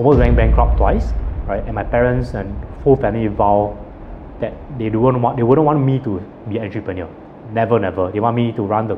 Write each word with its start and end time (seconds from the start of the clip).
almost 0.00 0.20
went 0.20 0.36
bankrupt 0.36 0.76
twice, 0.76 1.12
right? 1.44 1.64
And 1.64 1.74
my 1.74 1.82
parents 1.82 2.32
and 2.32 2.54
whole 2.84 2.94
family 2.94 3.26
vow 3.26 3.76
that 4.38 4.54
they 4.78 4.90
don't 4.90 5.20
want 5.20 5.36
they 5.36 5.42
wouldn't 5.42 5.66
want 5.66 5.84
me 5.84 5.98
to 5.98 6.22
be 6.48 6.56
an 6.56 6.66
entrepreneur. 6.66 7.08
Never, 7.50 7.80
never. 7.80 8.08
They 8.12 8.20
want 8.20 8.36
me 8.36 8.52
to 8.52 8.62
run 8.62 8.86
the 8.86 8.94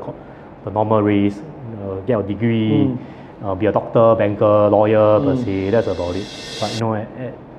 the 0.63 0.69
normal 0.69 1.01
race, 1.01 1.41
uh, 1.81 2.01
get 2.05 2.19
a 2.19 2.21
degree, 2.21 2.95
uh, 3.43 3.55
be 3.55 3.65
a 3.65 3.71
doctor, 3.71 4.13
banker, 4.13 4.69
lawyer 4.69 5.19
per 5.19 5.35
se. 5.37 5.71
That's 5.71 5.87
about 5.87 6.15
it. 6.15 6.27
But 6.59 6.71
you 6.75 6.79
know, 6.81 6.93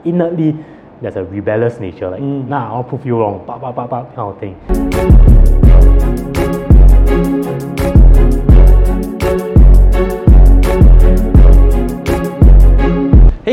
innately 0.05 0.55
there's 1.01 1.17
a 1.17 1.25
rebellious 1.25 1.81
nature. 1.81 2.11
Like, 2.11 2.23
nah, 2.23 2.73
I'll 2.73 2.85
prove 2.85 3.05
you 3.05 3.19
wrong. 3.19 3.45
Bah, 3.45 3.59
bah, 3.59 3.73
bah, 3.73 3.89
bah, 3.89 4.05
kind 4.15 4.31
of 4.31 4.39
thing. 4.39 5.22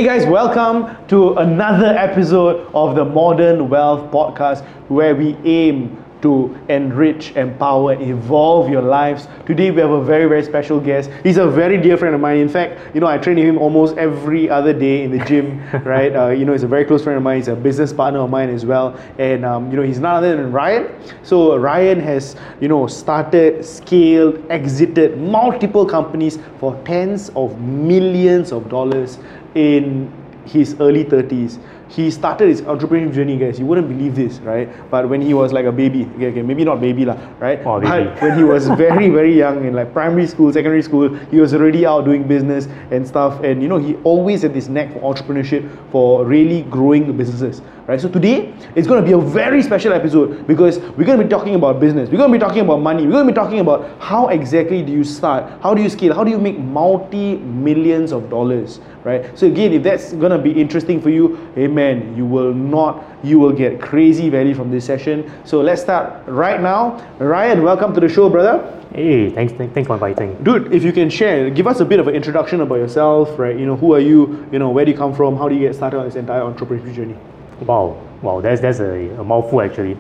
Guys, 0.10 0.26
welcome 0.26 0.98
to 1.08 1.36
another 1.36 1.96
episode 1.96 2.68
of 2.74 2.96
the 2.96 3.06
Modern 3.06 3.70
Wealth 3.70 4.10
Podcast 4.10 4.66
where 4.90 5.16
we 5.16 5.38
aim 5.46 6.04
to 6.22 6.58
enrich, 6.68 7.32
empower, 7.36 7.94
and 7.94 8.02
evolve 8.02 8.70
your 8.70 8.82
lives. 8.82 9.28
Today 9.46 9.72
we 9.72 9.80
have 9.82 9.92
a 9.92 10.04
very, 10.04 10.28
very 10.28 10.44
special 10.44 10.80
guest. 10.80 11.10
He's 11.24 11.38
a 11.38 11.48
very 11.48 11.78
dear 11.78 11.98
friend 11.98 12.14
of 12.14 12.22
mine. 12.22 12.40
In 12.40 12.50
fact, 12.50 12.94
you 12.94 13.00
know, 13.00 13.08
I 13.08 13.18
train 13.18 13.38
him 13.38 13.58
almost 13.58 13.98
every 13.98 14.50
other 14.50 14.74
day 14.74 15.04
in 15.04 15.12
the 15.18 15.24
gym, 15.26 15.64
right? 15.86 16.14
Uh, 16.16 16.30
you 16.30 16.46
know, 16.46 16.52
he's 16.52 16.64
a 16.64 16.68
very 16.68 16.86
close 16.86 17.04
friend 17.04 17.18
of 17.18 17.24
mine. 17.24 17.38
He's 17.38 17.48
a 17.48 17.56
business 17.56 17.94
partner 17.94 18.20
of 18.20 18.30
mine 18.30 18.50
as 18.50 18.66
well. 18.66 19.00
And, 19.18 19.46
um, 19.46 19.72
you 19.72 19.78
know, 19.78 19.84
he's 19.84 20.00
none 20.00 20.16
other 20.16 20.36
than 20.36 20.52
Ryan. 20.52 20.94
So 21.24 21.56
Ryan 21.56 22.00
has, 22.02 22.36
you 22.60 22.68
know, 22.68 22.88
started, 22.88 23.64
scaled, 23.64 24.44
exited 24.50 25.18
multiple 25.20 25.86
companies 25.86 26.40
for 26.60 26.80
tens 26.84 27.30
of 27.36 27.60
millions 27.62 28.52
of 28.52 28.70
dollars 28.70 29.20
in 29.56 30.12
his 30.46 30.76
early 30.80 31.06
30s. 31.06 31.60
He 31.90 32.12
started 32.12 32.50
his 32.50 32.62
entrepreneurial 32.62 33.12
journey, 33.12 33.36
guys. 33.36 33.60
You 33.60 33.66
wouldn't 33.66 33.88
believe 33.88 34.16
this, 34.16 34.38
right? 34.40 34.70
But 34.92 35.10
when 35.10 35.22
he 35.22 35.34
was 35.34 35.52
like 35.52 35.66
a 35.66 35.72
baby, 35.72 36.08
okay, 36.16 36.28
okay 36.28 36.42
maybe 36.44 36.64
not 36.64 36.80
baby 36.80 37.04
lah, 37.04 37.18
right? 37.40 37.60
Oh, 37.66 37.80
baby. 37.80 38.10
When 38.22 38.38
he 38.38 38.44
was 38.44 38.68
very, 38.68 39.10
very 39.10 39.36
young 39.36 39.66
in 39.66 39.74
like 39.74 39.92
primary 39.92 40.28
school, 40.28 40.54
secondary 40.54 40.84
school, 40.84 41.10
he 41.32 41.40
was 41.40 41.54
already 41.56 41.88
out 41.88 42.06
doing 42.06 42.28
business 42.28 42.68
and 42.92 43.08
stuff. 43.08 43.44
And 43.44 43.64
you 43.64 43.68
know, 43.68 43.78
he 43.78 43.96
always 44.04 44.44
had 44.44 44.54
this 44.54 44.68
knack 44.68 44.94
for 44.94 45.00
entrepreneurship, 45.00 45.68
for 45.92 46.26
really 46.26 46.62
growing 46.64 47.18
businesses, 47.18 47.64
right? 47.88 48.00
So 48.00 48.08
today, 48.08 48.54
it's 48.76 48.88
going 48.88 49.04
to 49.04 49.06
be 49.06 49.14
a 49.14 49.20
very 49.20 49.64
special 49.64 49.92
episode 49.92 50.46
because 50.46 50.78
we're 50.78 51.06
going 51.06 51.18
to 51.18 51.24
be 51.24 51.30
talking 51.30 51.56
about 51.56 51.80
business. 51.80 52.08
We're 52.10 52.18
going 52.18 52.32
to 52.32 52.38
be 52.38 52.44
talking 52.44 52.62
about 52.62 52.82
money. 52.82 53.04
We're 53.06 53.14
going 53.14 53.26
to 53.26 53.34
be 53.34 53.36
talking 53.36 53.62
about 53.62 54.00
how 54.00 54.28
exactly 54.28 54.84
do 54.84 54.92
you 54.92 55.04
start? 55.04 55.60
How 55.64 55.74
do 55.74 55.82
you 55.82 55.90
scale? 55.90 56.14
How 56.14 56.24
do 56.24 56.30
you 56.30 56.40
make 56.40 56.60
multi 56.60 57.38
millions 57.38 58.12
of 58.12 58.30
dollars? 58.30 58.80
Right? 59.10 59.38
So 59.38 59.48
again, 59.48 59.74
if 59.74 59.84
that's 59.84 60.14
gonna 60.14 60.38
be 60.38 60.52
interesting 60.52 61.02
for 61.02 61.10
you, 61.10 61.38
amen. 61.58 62.16
You 62.16 62.26
will 62.26 62.54
not, 62.54 63.04
you 63.24 63.40
will 63.40 63.52
get 63.52 63.82
crazy 63.82 64.30
value 64.30 64.54
from 64.54 64.70
this 64.72 64.86
session. 64.86 65.30
So 65.46 65.62
let's 65.62 65.82
start 65.82 66.28
right 66.28 66.62
now. 66.62 67.04
Ryan, 67.18 67.64
welcome 67.64 67.94
to 67.96 68.00
the 68.00 68.08
show, 68.08 68.30
brother. 68.30 68.76
Hey, 68.94 69.30
thanks, 69.30 69.54
thanks, 69.54 69.74
thanks 69.74 69.88
for 69.88 69.94
inviting. 69.94 70.36
Dude, 70.44 70.74
if 70.74 70.84
you 70.84 70.92
can 70.92 71.10
share, 71.10 71.50
give 71.50 71.68
us 71.68 71.80
a 71.80 71.86
bit 71.86 72.00
of 72.00 72.08
an 72.08 72.16
introduction 72.16 72.62
about 72.62 72.76
yourself, 72.76 73.38
right? 73.38 73.58
You 73.58 73.66
know, 73.66 73.76
who 73.76 73.94
are 73.94 74.00
you? 74.00 74.48
You 74.52 74.60
know, 74.60 74.70
where 74.70 74.86
do 74.86 74.92
you 74.92 74.98
come 74.98 75.14
from? 75.14 75.38
How 75.38 75.48
do 75.50 75.56
you 75.56 75.62
get 75.62 75.76
started 75.76 76.00
on 76.00 76.06
this 76.06 76.16
entire 76.16 76.42
entrepreneurship 76.42 76.96
journey? 76.96 77.16
Wow, 77.62 78.02
wow, 78.22 78.42
that's 78.42 78.62
that's 78.62 78.80
a, 78.80 79.10
a 79.20 79.24
mouthful 79.24 79.62
actually. 79.62 79.98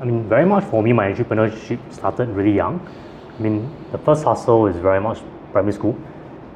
I 0.00 0.04
mean, 0.04 0.28
very 0.28 0.46
much 0.46 0.64
for 0.64 0.82
me, 0.82 0.92
my 0.92 1.12
entrepreneurship 1.12 1.80
started 1.92 2.28
really 2.28 2.52
young. 2.52 2.80
I 3.38 3.42
mean, 3.42 3.70
the 3.92 3.98
first 3.98 4.24
hustle 4.24 4.66
is 4.66 4.76
very 4.76 5.00
much 5.00 5.20
primary 5.52 5.74
school, 5.74 5.96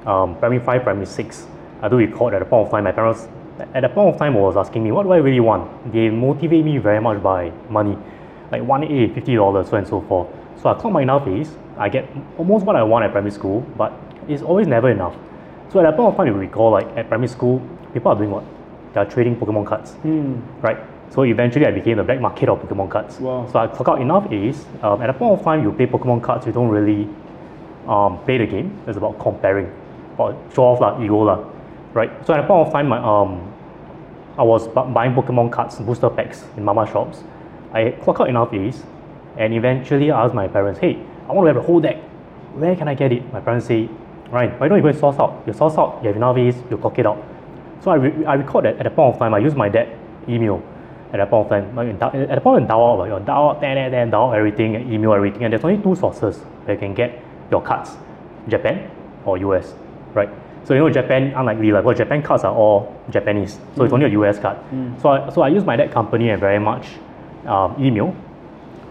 um, 0.07 0.39
primary 0.39 0.65
five, 0.65 0.83
primary 0.83 1.07
six. 1.07 1.47
I 1.83 1.89
do 1.89 1.97
recall 1.97 2.31
at 2.31 2.39
the 2.39 2.45
point 2.45 2.67
of 2.67 2.71
time, 2.71 2.85
my 2.85 2.93
parents, 2.93 3.29
at 3.75 3.81
the 3.81 3.89
point 3.89 4.15
of 4.15 4.19
time, 4.19 4.35
was 4.35 4.57
asking 4.57 4.85
me, 4.85 4.93
what 4.93 5.05
do 5.05 5.13
I 5.13 5.19
really 5.19 5.41
want? 5.41 5.93
They 5.93 6.11
motivate 6.11 6.65
me 6.65 6.79
very 6.79 7.01
much 7.01 7.23
by 7.23 7.53
money, 7.69 7.97
like 8.51 8.63
one 8.63 8.85
A, 8.85 9.09
fifty 9.15 9.35
dollars, 9.35 9.69
so 9.69 9.77
and 9.77 9.87
so 9.87 10.01
forth. 10.03 10.29
So 10.61 10.69
I 10.69 10.75
clock 10.75 10.93
my 10.93 11.03
enough 11.03 11.27
is 11.27 11.57
I 11.79 11.89
get 11.89 12.07
almost 12.37 12.67
what 12.67 12.77
I 12.77 12.83
want 12.83 13.05
at 13.05 13.13
primary 13.13 13.31
school, 13.31 13.61
but 13.77 13.93
it's 14.29 14.43
always 14.43 14.67
never 14.67 14.91
enough. 14.91 15.17
So 15.71 15.81
at 15.81 15.85
that 15.85 15.97
point 15.97 16.13
of 16.13 16.17
time, 16.17 16.27
you 16.27 16.35
recall, 16.35 16.73
like 16.73 16.87
at 16.97 17.09
primary 17.09 17.29
school, 17.29 17.63
people 17.95 18.13
are 18.13 18.17
doing 18.17 18.31
what? 18.31 18.45
They 18.93 19.01
are 19.01 19.07
trading 19.07 19.37
Pokemon 19.37 19.67
cards 19.67 19.95
right? 20.61 20.79
So 21.11 21.23
eventually 21.23 21.65
I 21.67 21.71
became 21.71 21.97
the 21.97 22.03
black 22.05 22.21
market 22.21 22.49
of 22.49 22.61
Pokemon 22.61 22.91
cards. 22.91 23.19
Wow. 23.21 23.49
So 23.51 23.59
I 23.59 23.67
clock 23.69 23.89
out 23.89 24.01
enough 24.01 24.31
is 24.33 24.67
um, 24.83 25.01
at 25.01 25.11
a 25.11 25.13
point 25.13 25.39
of 25.39 25.45
time 25.45 25.63
you 25.63 25.73
play 25.73 25.87
Pokemon 25.87 26.23
cards, 26.23 26.47
you 26.47 26.53
don't 26.53 26.69
really 26.69 27.09
um, 27.87 28.19
play 28.25 28.39
the 28.39 28.47
game. 28.47 28.77
It's 28.87 28.97
about 28.97 29.19
comparing, 29.19 29.73
or 30.19 30.37
show 30.55 30.65
off 30.65 30.81
lah, 30.81 31.01
ego 31.03 31.23
lah, 31.23 31.39
right? 31.93 32.11
So 32.27 32.35
at 32.35 32.41
a 32.41 32.47
point 32.47 32.67
of 32.67 32.73
time, 32.73 32.89
my, 32.89 32.99
um, 32.99 33.53
I 34.39 34.43
was 34.43 34.69
bu- 34.69 34.93
buying 34.93 35.15
Pokemon 35.15 35.53
cards, 35.53 35.79
booster 35.79 36.11
packs 36.11 36.45
in 36.57 36.65
mama 36.65 36.87
shops. 36.87 37.23
I 37.73 37.91
clock 38.03 38.21
out 38.21 38.29
enough 38.29 38.53
is, 38.55 38.83
and 39.37 39.55
eventually 39.55 40.11
I 40.11 40.25
asked 40.25 40.35
my 40.35 40.49
parents, 40.49 40.81
hey, 40.81 41.05
I 41.29 41.33
want 41.33 41.47
to 41.47 41.55
have 41.55 41.63
a 41.63 41.67
whole 41.67 41.81
deck. 41.81 41.97
Where 42.55 42.75
can 42.75 42.89
I 42.89 42.95
get 42.95 43.13
it? 43.13 43.33
My 43.33 43.41
parents 43.41 43.67
say, 43.67 43.89
right, 44.31 44.59
why 44.59 44.69
don't 44.69 44.79
you 44.79 44.83
go 44.83 44.89
and 44.89 44.99
source 44.99 45.19
out? 45.19 45.43
You 45.47 45.53
source 45.53 45.77
out, 45.79 46.01
you 46.03 46.09
have 46.09 46.17
enough 46.17 46.37
is, 46.37 46.57
you 46.71 46.77
clock 46.77 46.99
it 46.99 47.07
out. 47.07 47.23
So 47.83 47.91
I, 47.91 47.95
re- 47.95 48.25
I 48.25 48.35
recall 48.35 48.63
that 48.63 48.77
at 48.77 48.85
the 48.85 48.91
point 48.91 49.15
of 49.15 49.19
time, 49.19 49.35
I 49.35 49.39
used 49.39 49.57
my 49.57 49.69
dad 49.69 49.97
email 50.29 50.63
at 51.13 51.19
that 51.19 51.31
point 51.31 51.47
of 51.47 51.51
time. 51.51 51.75
Like 51.75 51.89
in 51.89 52.03
at 52.03 52.35
the 52.35 52.41
point 52.41 52.69
dial 52.69 52.85
out, 52.85 52.99
like, 52.99 53.09
your 53.09 53.31
out, 53.31 53.61
then, 53.61 53.77
then, 53.91 54.11
then, 54.11 54.15
everything, 54.15 54.75
email 54.93 55.15
everything. 55.15 55.45
And 55.45 55.53
there's 55.53 55.65
only 55.65 55.83
two 55.83 55.95
sources 55.95 56.39
where 56.65 56.75
you 56.75 56.81
can 56.81 56.95
get 56.95 57.23
your 57.51 57.63
cards 57.63 57.97
Japan 58.49 58.91
or 59.25 59.39
US, 59.39 59.75
right? 60.15 60.29
So 60.71 60.75
you 60.75 60.83
know 60.83 60.89
Japan, 60.89 61.33
unlikely, 61.35 61.73
like 61.73 61.85
well, 61.85 61.97
Japan 61.97 62.23
cards 62.23 62.45
are 62.45 62.55
all 62.55 62.95
Japanese, 63.11 63.59
so 63.75 63.83
it's 63.83 63.93
only 63.93 64.07
a 64.07 64.11
US 64.11 64.39
card. 64.39 64.57
So 65.03 65.09
I, 65.09 65.29
so 65.31 65.43
I 65.43 65.49
use 65.49 65.65
my 65.65 65.75
dad 65.75 65.91
company 65.91 66.31
and 66.31 66.39
very 66.39 66.61
much 66.61 66.87
um, 67.45 67.75
email 67.77 68.15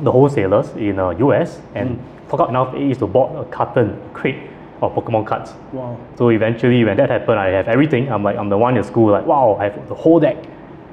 the 0.01 0.11
wholesalers 0.11 0.71
in 0.71 0.99
uh, 0.99 1.11
US 1.11 1.61
and 1.75 1.97
fork 2.27 2.41
out 2.41 2.49
enough 2.49 2.75
is 2.75 2.97
to 2.97 3.07
bought 3.07 3.31
a 3.33 3.45
carton, 3.45 3.97
crate 4.11 4.43
of 4.81 4.93
Pokemon 4.93 5.25
cards. 5.25 5.53
Wow. 5.71 5.97
So 6.17 6.27
eventually, 6.31 6.83
when 6.83 6.97
that 6.97 7.09
happened, 7.09 7.39
I 7.39 7.47
have 7.51 7.69
everything. 7.69 8.11
I'm 8.11 8.23
like, 8.25 8.35
I'm 8.35 8.49
the 8.49 8.57
one 8.57 8.75
in 8.75 8.83
school, 8.83 9.11
like, 9.11 9.25
wow, 9.25 9.55
I 9.57 9.69
have 9.69 9.87
the 9.87 9.95
whole 9.95 10.19
deck. 10.19 10.35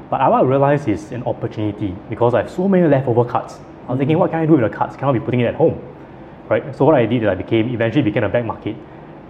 But 0.08 0.20
I- 0.20 0.28
what 0.28 0.44
I 0.44 0.46
realized 0.46 0.86
is 0.88 1.10
an 1.10 1.24
opportunity 1.24 1.96
because 2.08 2.32
I 2.32 2.42
have 2.42 2.50
so 2.52 2.68
many 2.68 2.86
leftover 2.86 3.24
cards. 3.24 3.58
I 3.88 3.90
was 3.90 3.98
thinking, 3.98 4.18
what 4.18 4.30
can 4.30 4.38
I 4.38 4.46
do 4.46 4.52
with 4.52 4.60
the 4.70 4.76
cards? 4.78 4.94
Cannot 4.94 5.14
be 5.14 5.20
putting 5.20 5.40
it 5.40 5.46
at 5.46 5.56
home, 5.56 5.80
right? 6.48 6.62
So 6.76 6.84
what 6.84 6.94
I 6.94 7.06
did 7.06 7.24
is 7.24 7.28
I 7.28 7.34
became 7.34 7.70
eventually 7.74 8.02
became 8.02 8.22
a 8.22 8.28
black 8.28 8.44
market. 8.44 8.76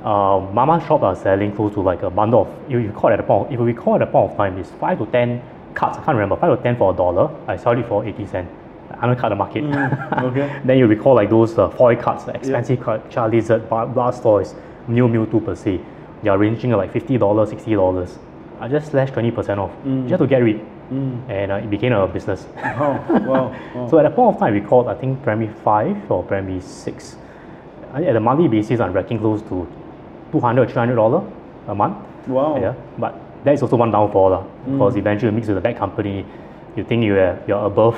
Uh, 0.07 0.39
Mama 0.53 0.81
shop 0.87 1.03
are 1.03 1.17
selling 1.17 1.51
close 1.57 1.75
to 1.75 1.81
like 1.81 2.03
a 2.05 2.11
bundle 2.11 2.43
of. 2.43 2.49
If 2.67 2.71
you 2.71 2.79
recall 2.87 3.11
at 3.11 3.17
the 3.17 3.25
point, 3.25 3.53
if 3.53 3.59
you 3.59 3.65
recall 3.65 3.95
at 3.95 3.99
the 3.99 4.07
point 4.07 4.31
of 4.31 4.37
time, 4.37 4.57
it's 4.57 4.71
five 4.71 4.99
to 4.99 5.07
ten 5.07 5.43
cards. 5.75 5.99
I 5.99 6.05
can't 6.05 6.17
remember 6.17 6.37
five 6.37 6.57
to 6.57 6.63
ten 6.63 6.77
for 6.77 6.95
a 6.95 6.97
dollar. 6.97 7.29
I 7.49 7.57
sell 7.57 7.77
it 7.77 7.87
for 7.89 8.07
eighty 8.07 8.25
cent. 8.25 8.49
I 8.93 9.03
undercut 9.03 9.31
the 9.31 9.35
market. 9.35 9.65
okay. 9.65 10.61
then 10.65 10.79
you 10.79 10.87
recall 10.87 11.17
like 11.17 11.29
those 11.29 11.59
uh, 11.59 11.69
foil 11.71 11.97
cards, 11.97 12.25
the 12.25 12.37
expensive 12.37 12.81
card, 12.81 13.03
Charizard, 13.11 13.69
Bar- 13.69 13.89
Blastoise, 13.89 14.55
Mew 14.87 15.09
Mewtwo 15.09 15.45
per 15.45 15.57
se. 15.57 15.81
They 16.23 16.29
are 16.29 16.39
ranging 16.39 16.71
at 16.71 16.79
like 16.79 16.93
fifty 16.93 17.19
dollars, 17.19 17.49
sixty 17.51 17.75
dollars. 17.75 18.17
I 18.61 18.69
just 18.69 18.93
slashed 18.93 19.13
twenty 19.13 19.33
percent 19.33 19.59
off 19.59 19.73
just 20.07 20.21
to 20.21 20.29
get 20.29 20.39
rid, 20.39 20.61
and 21.29 21.51
uh, 21.51 21.57
it 21.57 21.69
became 21.69 21.93
a 21.93 22.07
business. 22.07 22.47
Wow. 22.55 23.05
Wow. 23.27 23.57
wow. 23.75 23.89
so 23.91 23.99
at 23.99 24.05
that 24.05 24.15
point 24.15 24.35
of 24.37 24.39
time, 24.41 24.55
we 24.55 24.61
called 24.61 24.87
I 24.87 24.95
think 24.95 25.21
primary 25.25 25.53
five 25.65 26.09
or 26.09 26.23
primary 26.23 26.61
six. 26.61 27.17
At 27.93 28.15
a 28.15 28.21
monthly 28.21 28.47
basis, 28.47 28.79
I'm 28.79 28.93
racking 28.93 29.19
close 29.19 29.43
to 29.49 29.67
200 30.33 30.71
300 30.71 30.95
dollar 30.95 31.23
a 31.69 31.75
month. 31.75 31.97
Wow. 32.27 32.61
Yeah, 32.61 32.75
but 32.99 33.15
that 33.45 33.55
is 33.55 33.63
also 33.63 33.77
one 33.77 33.91
downfall 33.91 34.31
lah. 34.31 34.45
Because 34.67 34.97
eventually, 34.97 35.31
you 35.31 35.37
mix 35.37 35.49
with 35.49 35.59
a 35.59 35.61
bad 35.61 35.77
company, 35.79 36.25
you 36.77 36.85
think 36.85 37.05
you 37.05 37.17
are 37.19 37.39
you're 37.47 37.65
above 37.65 37.97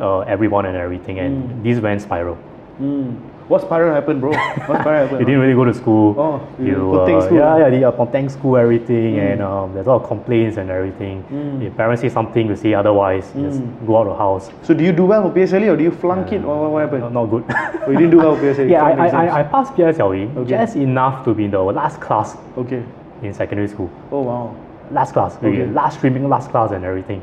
uh, 0.00 0.20
everyone 0.20 0.66
and 0.66 0.76
everything, 0.76 1.18
and 1.18 1.64
this 1.64 1.78
went 1.80 2.02
spiral. 2.02 2.36
Mm. 2.80 3.16
What 3.50 3.62
spiral 3.62 3.92
happened, 3.92 4.20
bro? 4.20 4.30
What 4.70 4.78
spiral 4.82 5.02
happened? 5.08 5.20
You 5.22 5.26
didn't 5.26 5.40
really 5.40 5.54
go 5.58 5.64
to 5.64 5.74
school. 5.74 6.14
Oh, 6.16 6.38
you 6.62 6.76
Ponteng 6.94 7.18
uh, 7.18 7.26
school, 7.26 7.38
yeah, 7.38 7.50
ah? 7.50 7.56
yeah, 7.58 7.70
the 7.70 7.82
uh, 7.82 7.90
Ponteng 7.90 8.30
school, 8.30 8.56
everything, 8.56 9.18
and 9.18 9.42
um, 9.42 9.74
there's 9.74 9.88
a 9.88 9.90
lot 9.90 10.02
of 10.02 10.06
complaints 10.06 10.56
and 10.56 10.70
everything. 10.70 11.24
If 11.60 11.76
parents 11.76 12.00
say 12.02 12.10
something, 12.10 12.46
you 12.46 12.54
say 12.54 12.74
otherwise, 12.74 13.26
just 13.34 13.58
go 13.84 13.98
out 13.98 14.06
of 14.06 14.12
the 14.14 14.18
house. 14.22 14.50
So 14.62 14.72
do 14.72 14.84
you 14.84 14.92
do 14.92 15.04
well 15.04 15.26
for 15.26 15.34
PSLE 15.34 15.66
or 15.66 15.76
do 15.76 15.82
you 15.82 15.90
flunk 15.90 16.30
it 16.30 16.44
or 16.44 16.70
what, 16.70 16.82
happened? 16.82 17.02
Not, 17.02 17.12
not 17.12 17.26
good. 17.26 17.42
Oh, 17.50 17.90
you 17.90 17.98
didn't 18.02 18.12
do 18.12 18.18
well 18.18 18.36
for 18.36 18.42
PSLE? 18.42 18.70
yeah, 18.70 18.84
I, 18.86 18.92
I, 18.92 19.08
I, 19.26 19.40
I 19.40 19.42
passed 19.42 19.74
PSLE 19.74 20.36
Okay. 20.36 20.48
just 20.50 20.76
enough 20.76 21.24
to 21.24 21.34
be 21.34 21.46
in 21.46 21.50
the 21.50 21.58
last 21.60 22.00
class 22.00 22.36
Okay. 22.56 22.84
in 23.24 23.34
secondary 23.34 23.66
school. 23.66 23.90
Oh 24.12 24.20
wow. 24.30 24.54
Last 24.92 25.10
class, 25.12 25.34
Okay. 25.42 25.66
last 25.66 25.98
streaming, 25.98 26.28
last 26.28 26.50
class, 26.52 26.70
and 26.70 26.84
everything. 26.84 27.20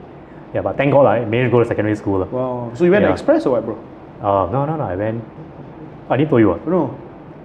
Yeah, 0.53 0.59
but 0.59 0.75
thank 0.75 0.91
God 0.91 1.05
I 1.05 1.23
managed 1.23 1.51
to 1.51 1.55
go 1.55 1.63
to 1.63 1.65
secondary 1.65 1.95
school. 1.95 2.25
Wow. 2.25 2.71
So 2.75 2.83
you 2.83 2.91
went 2.91 3.03
Yeah. 3.03 3.13
express 3.13 3.45
or 3.45 3.51
what, 3.51 3.63
bro? 3.63 3.75
Uh, 4.19 4.51
no, 4.51 4.65
no, 4.65 4.75
no, 4.75 4.83
I 4.83 4.95
went. 4.97 5.23
I 6.09 6.17
didn't 6.17 6.29
tell 6.29 6.39
you 6.39 6.49
what. 6.49 6.67
No. 6.67 6.97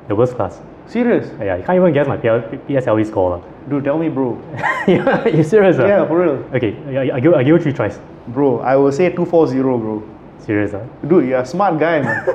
The 0.09 0.15
worst 0.15 0.35
class. 0.35 0.61
Serious? 0.87 1.31
Yeah, 1.41 1.57
you 1.57 1.65
can't 1.65 1.77
even 1.77 1.93
guess 1.93 2.07
my 2.07 2.17
PL, 2.17 2.43
PSLE 2.69 3.07
score. 3.07 3.31
lah. 3.31 3.41
Dude, 3.69 3.85
tell 3.85 3.99
me, 3.99 4.09
bro. 4.09 4.41
yeah, 4.89 5.27
you 5.29 5.43
serious? 5.43 5.79
ah? 5.79 5.87
Yeah, 5.87 6.07
for 6.07 6.21
real. 6.21 6.37
Okay, 6.55 6.77
I, 6.87 7.17
I, 7.17 7.21
give, 7.21 7.35
I 7.35 7.43
give 7.43 7.57
you 7.57 7.63
three 7.63 7.73
tries. 7.73 7.99
Bro, 8.29 8.61
I 8.61 8.77
will 8.77 8.93
say 8.93 9.11
240, 9.11 9.63
bro. 9.63 10.03
Serious, 10.39 10.75
ah? 10.75 10.83
Dude, 11.07 11.29
you're 11.29 11.41
a 11.41 11.47
smart 11.47 11.79
guy, 11.79 12.03
man. 12.03 12.27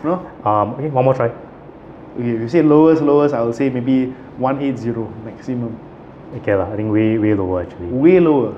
no? 0.04 0.22
Um, 0.44 0.74
okay, 0.78 0.88
one 0.88 1.04
more 1.04 1.14
try. 1.14 1.26
Okay, 2.16 2.30
if 2.30 2.40
you 2.40 2.48
say 2.48 2.62
lowest, 2.62 3.02
lowest, 3.02 3.34
I 3.34 3.42
will 3.42 3.52
say 3.52 3.70
maybe 3.70 4.14
180 4.38 4.90
maximum. 5.24 5.78
Okay, 6.36 6.54
lah. 6.54 6.70
I 6.70 6.76
think 6.76 6.90
way 6.90 7.18
way 7.18 7.34
lower 7.34 7.62
actually. 7.62 7.86
Way 7.94 8.18
lower. 8.18 8.54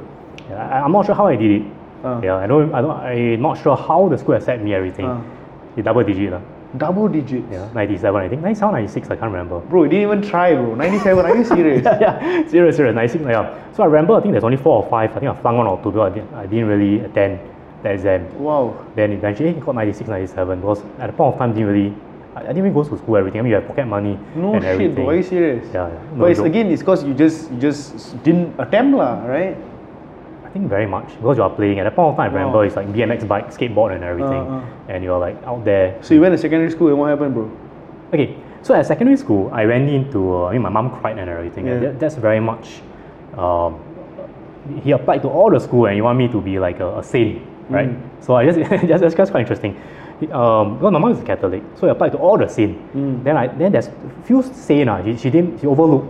Yeah, 0.48 0.69
I, 0.69 0.84
I'm 0.84 0.93
not 0.93 1.04
sure 1.04 1.14
how 1.14 1.26
I 1.26 1.37
did 1.37 1.60
it. 1.60 1.62
Uh. 2.04 2.20
Yeah, 2.22 2.37
I 2.37 2.46
don't, 2.46 2.72
I 2.72 2.81
don't, 2.81 2.90
I'm 2.93 3.40
not 3.40 3.60
sure 3.60 3.76
how 3.76 4.08
the 4.08 4.16
school 4.16 4.34
accept 4.34 4.62
me 4.62 4.72
everything. 4.72 5.06
Uh. 5.06 5.20
It's 5.76 5.84
double 5.84 6.04
digit 6.04 6.32
lah. 6.32 6.40
Double 6.78 7.08
digits. 7.08 7.46
Yeah, 7.50 7.69
97 7.75 8.23
I 8.23 8.28
think. 8.28 8.43
97, 8.43 8.73
96, 8.75 9.06
I 9.11 9.17
can't 9.17 9.32
remember. 9.32 9.61
Bro, 9.61 9.84
you 9.84 9.88
didn't 9.90 10.02
even 10.11 10.23
try, 10.23 10.55
bro. 10.55 10.75
97, 10.75 11.25
are 11.25 11.37
you 11.37 11.44
serious? 11.56 11.84
yeah, 11.84 12.46
serious, 12.49 12.76
serious. 12.76 12.94
96, 12.94 13.25
yeah. 13.28 13.73
So 13.73 13.82
I 13.82 13.87
remember, 13.87 14.14
I 14.14 14.20
think 14.20 14.32
there's 14.32 14.44
only 14.44 14.56
four 14.56 14.82
or 14.82 14.90
five. 14.90 15.11
I 15.17 15.19
think 15.20 15.31
I 15.31 15.40
flung 15.40 15.56
one 15.56 15.67
or 15.67 15.78
two 15.82 15.90
because 15.93 16.12
I 16.12 16.14
didn't, 16.14 16.34
I 16.34 16.46
didn't 16.46 16.67
really 16.67 17.00
attend 17.05 17.38
the 17.82 17.90
exam. 17.90 18.26
wow. 18.43 18.75
Then 18.94 19.12
eventually 19.12 19.50
I 19.50 19.52
got 19.52 19.75
96, 19.75 20.08
97 20.08 20.61
because 20.61 20.82
at 20.99 21.06
the 21.08 21.12
point 21.12 21.34
of 21.34 21.38
time, 21.38 21.52
didn't 21.55 21.69
really, 21.69 21.94
I, 22.34 22.40
I 22.40 22.43
didn't 22.49 22.58
even 22.58 22.73
go 22.75 22.84
to 22.84 22.99
school, 22.99 23.17
everything. 23.17 23.40
I 23.40 23.43
mean, 23.43 23.50
you 23.50 23.56
have 23.56 23.67
pocket 23.67 23.87
money 23.87 24.19
No 24.34 24.55
and 24.55 24.62
shit, 24.62 24.72
everything. 24.72 24.94
bro. 24.96 25.08
Are 25.11 25.17
you 25.17 25.22
serious? 25.22 25.67
Yeah, 25.72 25.88
yeah. 25.88 25.94
No 26.12 26.19
but 26.20 26.31
it's 26.31 26.38
joke. 26.40 26.46
again, 26.46 26.67
it's 26.70 26.82
because 26.82 27.05
you 27.05 27.14
just 27.14 27.50
you 27.52 27.58
just 27.58 28.22
didn't 28.25 28.58
attempt, 28.58 28.96
lah, 28.99 29.25
right? 29.25 29.56
Think 30.56 30.70
very 30.70 30.87
much 30.87 31.08
because 31.19 31.37
you 31.37 31.43
are 31.43 31.50
playing. 31.50 31.81
At 31.81 31.85
that 31.85 31.94
point 31.94 32.08
of 32.12 32.17
time, 32.17 32.31
I 32.31 32.35
remember 32.35 32.58
Wow. 32.58 32.64
it's 32.64 32.76
like 32.76 32.88
BMX 32.88 33.29
bike, 33.29 33.49
skateboard, 33.50 33.94
and 33.94 34.03
everything, 34.03 34.44
Uh, 34.49 34.56
uh. 34.56 34.88
and 34.93 35.05
you're 35.05 35.19
like 35.19 35.37
out 35.44 35.67
there. 35.67 35.99
So 36.00 36.14
you 36.14 36.23
went 36.23 36.32
to 36.32 36.38
secondary 36.38 36.70
school 36.70 36.88
and 36.88 36.99
what 36.99 37.11
happened, 37.11 37.35
bro? 37.35 37.50
Okay, 38.14 38.37
so 38.62 38.73
at 38.75 38.87
secondary 38.87 39.19
school, 39.19 39.50
I 39.53 39.67
went 39.67 39.91
into. 39.91 40.20
Uh, 40.35 40.47
I 40.49 40.53
mean, 40.55 40.62
my 40.62 40.70
mom 40.70 40.88
cried 40.99 41.19
and 41.19 41.29
everything. 41.29 41.69
And 41.69 41.82
that, 41.82 42.00
that's 42.00 42.14
very 42.14 42.41
much. 42.41 42.81
Um, 43.37 43.76
he 44.82 44.93
applied 44.93 45.20
to 45.23 45.29
all 45.29 45.50
the 45.50 45.61
school, 45.61 45.85
and 45.87 45.94
he 45.94 46.00
want 46.00 46.17
me 46.17 46.26
to 46.29 46.41
be 46.41 46.58
like 46.58 46.81
a, 46.81 47.00
a 47.00 47.03
saint, 47.03 47.43
right? 47.69 47.91
Mm. 47.91 48.25
So 48.25 48.35
I 48.35 48.47
just 48.47 48.58
just 48.88 49.00
that's 49.03 49.14
just 49.14 49.31
quite 49.32 49.43
interesting. 49.43 49.76
Um, 50.32 50.79
because 50.79 50.91
my 50.91 50.99
mom 50.99 51.12
is 51.12 51.20
a 51.20 51.25
Catholic, 51.32 51.62
so 51.75 51.82
he 51.87 51.91
applied 51.91 52.12
to 52.12 52.19
all 52.19 52.38
the 52.38 52.49
saint. 52.49 52.75
Mm. 52.97 53.23
Then 53.25 53.37
I 53.37 53.49
then 53.49 53.73
there's 53.73 53.91
few 54.25 54.41
saint. 54.43 54.88
Uh, 54.88 55.05
she, 55.05 55.19
she 55.19 55.29
didn't 55.29 55.61
she 55.61 55.67
overlooked. 55.67 56.08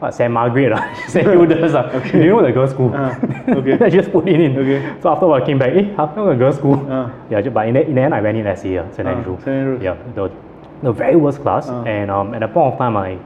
What, 0.00 0.14
Saint 0.14 0.32
Margaret, 0.32 0.72
uh, 0.72 0.80
Saint 1.08 1.26
Hilda's. 1.28 1.74
Uh. 1.74 2.00
You 2.14 2.30
know 2.30 2.42
the 2.42 2.52
girls' 2.52 2.70
school. 2.70 2.90
Ah, 2.94 3.18
okay. 3.48 3.76
I 3.84 3.90
just 3.90 4.10
put 4.10 4.26
it 4.26 4.40
in. 4.40 4.56
Okay. 4.56 4.96
So 5.02 5.10
after 5.12 5.30
I 5.30 5.44
came 5.44 5.58
back, 5.58 5.72
eh, 5.76 5.92
how 5.94 6.06
come 6.06 6.26
the 6.28 6.34
girls' 6.34 6.56
school? 6.56 6.80
Ah. 6.88 7.12
Yeah, 7.30 7.42
but 7.50 7.68
in 7.68 7.74
the, 7.74 7.86
in 7.86 7.94
the 7.94 8.00
end, 8.00 8.14
I 8.14 8.22
went 8.22 8.38
in 8.38 8.44
SC, 8.56 8.80
uh, 8.80 8.90
St. 8.96 9.06
Ah, 9.06 9.12
Andrew. 9.12 9.36
St. 9.36 9.48
Andrews. 9.48 9.82
Yeah, 9.82 9.96
the, 10.14 10.32
the 10.82 10.92
very 10.92 11.16
worst 11.16 11.42
class. 11.42 11.66
Ah. 11.68 11.84
And 11.84 12.10
um, 12.10 12.32
at 12.32 12.40
that 12.40 12.54
point 12.54 12.72
of 12.72 12.78
time, 12.78 12.96
I, 12.96 13.18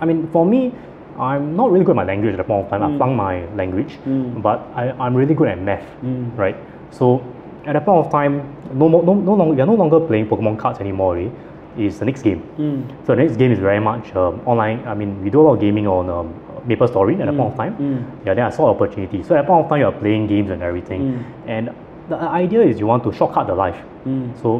I 0.00 0.06
mean, 0.06 0.28
for 0.32 0.46
me, 0.46 0.72
I'm 1.18 1.54
not 1.54 1.70
really 1.70 1.84
good 1.84 1.92
at 1.92 1.96
my 1.96 2.04
language 2.04 2.32
at 2.32 2.38
that 2.38 2.46
point 2.46 2.64
of 2.64 2.70
time. 2.70 2.82
I 2.82 2.96
flung 2.96 3.14
my 3.14 3.44
language, 3.54 3.98
Mm. 4.06 4.40
but 4.40 4.60
I, 4.74 4.92
I'm 4.92 5.14
really 5.14 5.34
good 5.34 5.48
at 5.48 5.60
math, 5.60 5.84
Mm. 6.02 6.38
right? 6.38 6.56
So 6.90 7.20
at 7.66 7.74
that 7.74 7.84
point 7.84 8.06
of 8.06 8.10
time, 8.10 8.56
no, 8.72 8.88
more, 8.88 9.02
no, 9.02 9.12
no 9.12 9.34
longer, 9.34 9.54
we 9.54 9.60
are 9.60 9.66
no 9.66 9.74
longer 9.74 10.00
playing 10.00 10.26
Pokemon 10.28 10.58
cards 10.58 10.78
anymore. 10.80 11.16
Already. 11.16 11.32
It's 11.78 11.98
the 11.98 12.04
next 12.04 12.22
game. 12.22 12.42
Mm. 12.58 13.06
So 13.06 13.14
the 13.14 13.22
next 13.22 13.36
game 13.36 13.52
is 13.52 13.58
very 13.58 13.80
much 13.80 14.14
um, 14.16 14.40
online. 14.46 14.86
I 14.86 14.94
mean, 14.94 15.22
we 15.22 15.30
do 15.30 15.40
a 15.40 15.44
lot 15.46 15.54
of 15.54 15.60
gaming 15.60 15.86
on 15.86 16.10
um, 16.10 16.34
Maple 16.66 16.88
Story 16.88 17.14
at 17.14 17.26
that 17.26 17.36
point 17.36 17.52
of 17.52 17.56
time. 17.56 17.74
Mm. 17.76 18.26
Yeah, 18.26 18.34
then 18.34 18.44
I 18.44 18.50
saw 18.50 18.68
opportunity. 18.68 19.22
So 19.22 19.34
at 19.36 19.42
that 19.42 19.46
point 19.46 19.64
of 19.64 19.70
time, 19.70 19.80
you're 19.80 19.92
playing 19.92 20.26
games 20.26 20.50
and 20.50 20.62
everything. 20.62 21.00
Mm. 21.02 21.24
And 21.46 21.74
the 22.08 22.16
idea 22.16 22.62
is 22.62 22.78
you 22.80 22.86
want 22.86 23.04
to 23.04 23.12
shortcut 23.12 23.46
the 23.46 23.54
life. 23.54 23.80
Mm. 24.06 24.40
So 24.42 24.58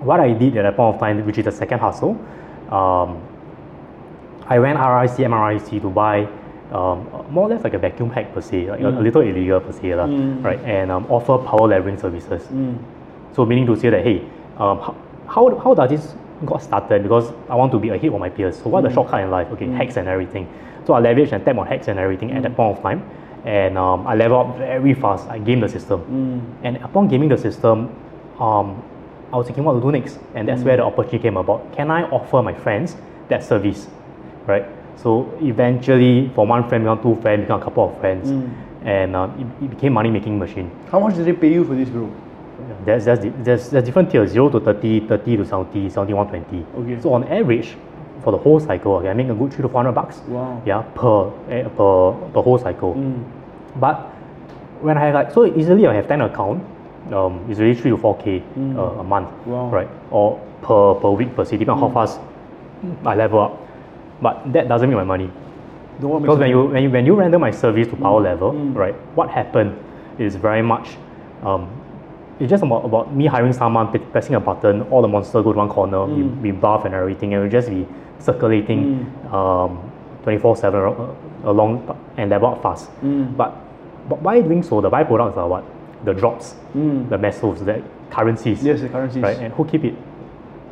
what 0.00 0.20
I 0.20 0.32
did 0.32 0.56
at 0.56 0.62
that 0.62 0.76
point 0.76 0.94
of 0.94 1.00
time, 1.00 1.24
which 1.24 1.38
is 1.38 1.44
the 1.44 1.52
second 1.52 1.78
hustle, 1.78 2.18
um, 2.70 3.20
I 4.46 4.58
went 4.58 4.78
RIC, 4.78 5.26
MRIC 5.30 5.80
to 5.80 5.90
buy 5.90 6.26
um, 6.72 7.06
more 7.30 7.44
or 7.46 7.48
less 7.50 7.62
like 7.62 7.74
a 7.74 7.78
vacuum 7.78 8.10
pack 8.10 8.32
per 8.34 8.40
se, 8.40 8.70
like 8.70 8.80
a, 8.80 8.88
a 8.88 9.00
little 9.00 9.20
illegal 9.22 9.60
per 9.60 9.72
se, 9.72 9.94
lah, 9.94 10.06
Mm. 10.06 10.42
right? 10.42 10.58
And 10.64 10.90
um, 10.90 11.06
offer 11.08 11.38
power 11.38 11.68
leveling 11.68 11.98
services. 11.98 12.42
Mm. 12.48 12.78
So 13.34 13.44
meaning 13.46 13.66
to 13.66 13.76
say 13.76 13.90
that 13.90 14.02
hey, 14.02 14.24
um, 14.58 14.78
how, 14.80 14.96
how 15.28 15.58
how 15.58 15.74
does 15.74 15.90
this 15.90 16.14
got 16.46 16.62
started? 16.62 17.02
Because 17.02 17.32
I 17.48 17.54
want 17.54 17.72
to 17.72 17.78
be 17.78 17.88
ahead 17.90 18.12
of 18.12 18.20
my 18.20 18.28
peers. 18.30 18.56
So 18.58 18.68
what 18.68 18.84
are 18.84 18.88
the 18.88 18.94
shortcut 18.94 19.20
in 19.22 19.30
life? 19.30 19.48
Okay, 19.52 19.66
hacks 19.68 19.96
and 19.96 20.08
everything. 20.08 20.48
So 20.86 20.94
I 20.94 21.00
leverage 21.00 21.32
and 21.32 21.44
tap 21.44 21.56
on 21.58 21.66
hacks 21.66 21.88
and 21.88 21.98
everything 21.98 22.32
at 22.32 22.42
that 22.42 22.56
point 22.56 22.76
of 22.76 22.82
time, 22.82 23.02
and 23.44 23.78
um, 23.78 24.06
I 24.06 24.14
level 24.16 24.40
up 24.40 24.56
very 24.58 24.94
fast. 24.94 25.28
I 25.28 25.38
game 25.38 25.60
the 25.60 25.68
system, 25.68 26.00
Mm. 26.00 26.64
and 26.64 26.76
upon 26.78 27.08
gaming 27.08 27.28
the 27.28 27.38
system, 27.38 27.88
um, 28.40 28.82
I 29.32 29.36
was 29.36 29.46
thinking 29.46 29.64
what 29.64 29.74
to 29.74 29.80
do 29.80 29.92
next, 29.92 30.18
and 30.34 30.46
that's 30.48 30.62
where 30.62 30.76
the 30.76 30.84
opportunity 30.84 31.18
came 31.20 31.36
about. 31.36 31.72
Can 31.72 31.90
I 31.90 32.02
offer 32.10 32.42
my 32.42 32.52
friends 32.52 32.96
that 33.28 33.42
service, 33.44 33.88
right? 34.46 34.64
So 34.96 35.32
eventually, 35.40 36.30
from 36.34 36.48
one 36.48 36.68
friend 36.68 36.84
become 36.84 37.00
two 37.02 37.14
friends, 37.22 37.42
become 37.42 37.60
a 37.60 37.64
couple 37.64 37.88
of 37.88 37.98
friends, 38.00 38.30
Mm. 38.30 38.50
and 38.84 39.16
um, 39.16 39.30
it, 39.60 39.64
it 39.64 39.70
became 39.70 39.92
money 39.92 40.10
making 40.10 40.38
machine. 40.38 40.70
How 40.90 40.98
much 40.98 41.14
did 41.14 41.26
they 41.26 41.32
pay 41.32 41.52
you 41.52 41.64
for 41.64 41.74
this, 41.74 41.88
bro? 41.88 42.10
There's, 42.84 43.04
there's, 43.04 43.18
there's, 43.44 43.70
there's 43.70 43.84
different 43.84 44.10
tiers 44.10 44.30
0 44.32 44.48
to 44.50 44.60
30, 44.60 45.06
30 45.08 45.36
to 45.38 45.44
70, 45.44 45.88
70, 45.90 46.12
120. 46.14 46.66
Okay. 46.94 47.00
So 47.02 47.12
on 47.14 47.24
average, 47.24 47.76
for 48.22 48.30
the 48.32 48.38
whole 48.38 48.60
cycle, 48.60 48.94
okay, 48.96 49.08
I 49.08 49.14
make 49.14 49.28
a 49.28 49.34
good 49.34 49.52
3 49.52 49.62
to 49.62 49.68
400 49.68 49.92
bucks. 49.92 50.20
Wow. 50.28 50.62
Yeah, 50.64 50.82
per, 50.94 51.30
eh, 51.50 51.62
per 51.76 52.14
the 52.32 52.42
whole 52.42 52.58
cycle. 52.58 52.94
Mm. 52.94 53.24
But 53.80 53.96
when 54.80 54.96
I 54.96 55.06
have 55.06 55.14
like, 55.14 55.30
so 55.32 55.44
easily 55.46 55.86
I 55.86 55.94
have 55.94 56.06
10 56.08 56.20
account, 56.20 56.62
um, 57.12 57.44
it's 57.48 57.58
really 57.58 57.74
3 57.74 57.90
to 57.90 57.96
4K 57.96 58.42
Mm. 58.56 58.76
uh, 58.78 59.00
a 59.00 59.04
month. 59.04 59.28
Wow. 59.46 59.70
Right. 59.70 59.88
Or 60.10 60.38
per, 60.62 60.94
per 60.94 61.10
week, 61.10 61.34
per 61.34 61.44
city, 61.44 61.58
depending 61.64 61.82
on 61.84 61.90
how 61.90 61.94
fast 62.06 62.20
I 63.04 63.14
level 63.14 63.40
up. 63.40 63.58
But 64.20 64.52
that 64.52 64.68
doesn't 64.68 64.88
make 64.88 64.96
my 64.96 65.04
money. 65.04 65.30
Then 65.98 66.08
what 66.08 66.20
makes 66.22 66.26
Because 66.26 66.38
when 66.38 66.50
you- 66.50 66.66
when 66.66 66.82
you 66.84 66.90
when 66.90 67.06
you 67.06 67.14
render 67.14 67.38
my 67.38 67.50
service 67.50 67.88
to 67.88 67.96
power 67.96 68.20
level, 68.20 68.52
Mm. 68.52 68.74
right, 68.76 68.94
what 69.16 69.28
happened 69.30 69.74
is 70.18 70.36
very 70.36 70.62
much, 70.62 70.96
um, 71.44 71.66
it's 72.42 72.50
just 72.50 72.62
about, 72.64 72.84
about 72.84 73.14
me 73.14 73.26
hiring 73.26 73.52
someone, 73.52 73.86
pressing 74.10 74.34
a 74.34 74.40
button, 74.40 74.82
all 74.90 75.00
the 75.00 75.08
monsters 75.08 75.44
go 75.44 75.52
to 75.52 75.58
one 75.58 75.68
corner, 75.68 76.04
we, 76.06 76.22
Mm. 76.22 76.40
we 76.42 76.50
buff 76.50 76.84
and 76.84 76.94
everything, 76.94 77.34
and 77.34 77.42
we 77.44 77.48
just 77.48 77.68
be 77.70 77.86
circulating 78.18 79.06
um, 79.32 79.78
24 80.24 80.56
7 80.56 80.80
along 81.44 81.96
and 82.16 82.30
level 82.30 82.48
up 82.48 82.62
fast. 82.62 82.90
Mm. 83.02 83.36
But, 83.36 83.54
but 84.08 84.22
by 84.22 84.40
doing 84.40 84.62
so, 84.62 84.80
the 84.80 84.90
byproducts 84.90 85.36
are 85.36 85.48
what? 85.48 85.64
The 86.04 86.12
drops, 86.14 86.56
Mm. 86.76 87.08
the 87.08 87.16
mesos, 87.18 87.64
the 87.64 87.82
currencies. 88.10 88.64
Yes, 88.64 88.80
the 88.80 88.88
currencies. 88.88 89.22
Right, 89.22 89.38
and 89.38 89.54
who 89.54 89.64
keep 89.64 89.84
it? 89.84 89.94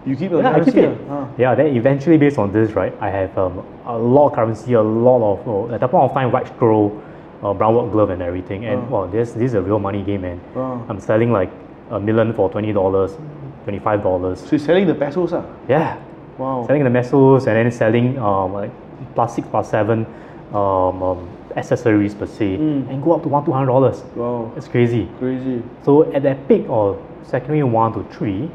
You 0.07 0.17
keep 0.17 0.31
the 0.33 0.39
Yeah, 0.39 0.57
I 0.57 0.65
keep 0.65 0.75
it. 0.77 0.99
ah? 1.09 1.13
Ah. 1.23 1.29
Yeah, 1.39 1.55
then 1.55 1.67
eventually 1.77 2.17
based 2.17 2.39
on 2.39 2.53
this, 2.53 2.73
right, 2.73 2.93
I 3.01 3.11
have 3.11 3.37
um, 3.39 3.63
a 3.87 3.97
lot 3.97 4.29
of 4.31 4.35
currency, 4.35 4.73
a 4.73 4.83
lot 4.83 5.21
of 5.35 5.47
oh, 5.47 5.71
at 5.73 5.79
that 5.81 5.91
point 5.91 6.05
of 6.05 6.13
time, 6.15 6.33
white 6.33 6.49
scroll, 6.49 7.01
uh, 7.43 7.53
brown 7.55 7.75
work 7.75 7.91
glove, 7.93 8.11
and 8.11 8.23
everything. 8.23 8.65
And 8.67 8.83
Ah. 8.83 8.91
wow, 8.91 9.07
this 9.07 9.33
this 9.33 9.53
is 9.53 9.55
a 9.55 9.63
real 9.63 9.79
money 9.79 10.03
game, 10.03 10.23
man. 10.23 10.41
Ah. 10.57 10.79
I'm 10.89 11.01
selling 11.01 11.33
like 11.33 11.51
a 11.91 11.99
million 12.01 12.33
for 12.33 12.51
twenty 12.51 12.73
dollars, 12.73 13.17
twenty 13.65 13.79
five 13.79 14.03
dollars. 14.03 14.41
So 14.41 14.51
you're 14.53 14.59
selling 14.59 14.87
the 14.87 14.95
pesos, 14.95 15.33
ah? 15.33 15.43
Yeah, 15.69 15.97
Wow. 16.39 16.65
selling 16.67 16.85
the 16.85 16.91
mesos 16.91 17.47
and 17.47 17.57
then 17.57 17.71
selling 17.71 18.19
um, 18.19 18.53
like 18.53 18.71
plus 19.15 19.35
six, 19.35 19.49
plus 19.49 19.69
seven 19.71 20.07
um, 20.53 21.03
um, 21.03 21.29
accessories 21.57 22.15
per 22.15 22.27
se, 22.27 22.57
Mm. 22.59 22.91
and 22.91 23.03
go 23.03 23.13
up 23.13 23.23
to 23.23 23.29
one 23.29 23.45
two 23.45 23.53
hundred 23.53 23.67
dollars. 23.73 24.05
Wow. 24.17 24.51
It's 24.57 24.69
crazy. 24.69 25.09
Crazy. 25.19 25.63
So 25.83 26.13
at 26.13 26.23
that 26.23 26.47
peak 26.49 26.67
of 26.69 26.99
secondary 27.23 27.63
one 27.63 27.93
to 27.95 28.03
three, 28.15 28.51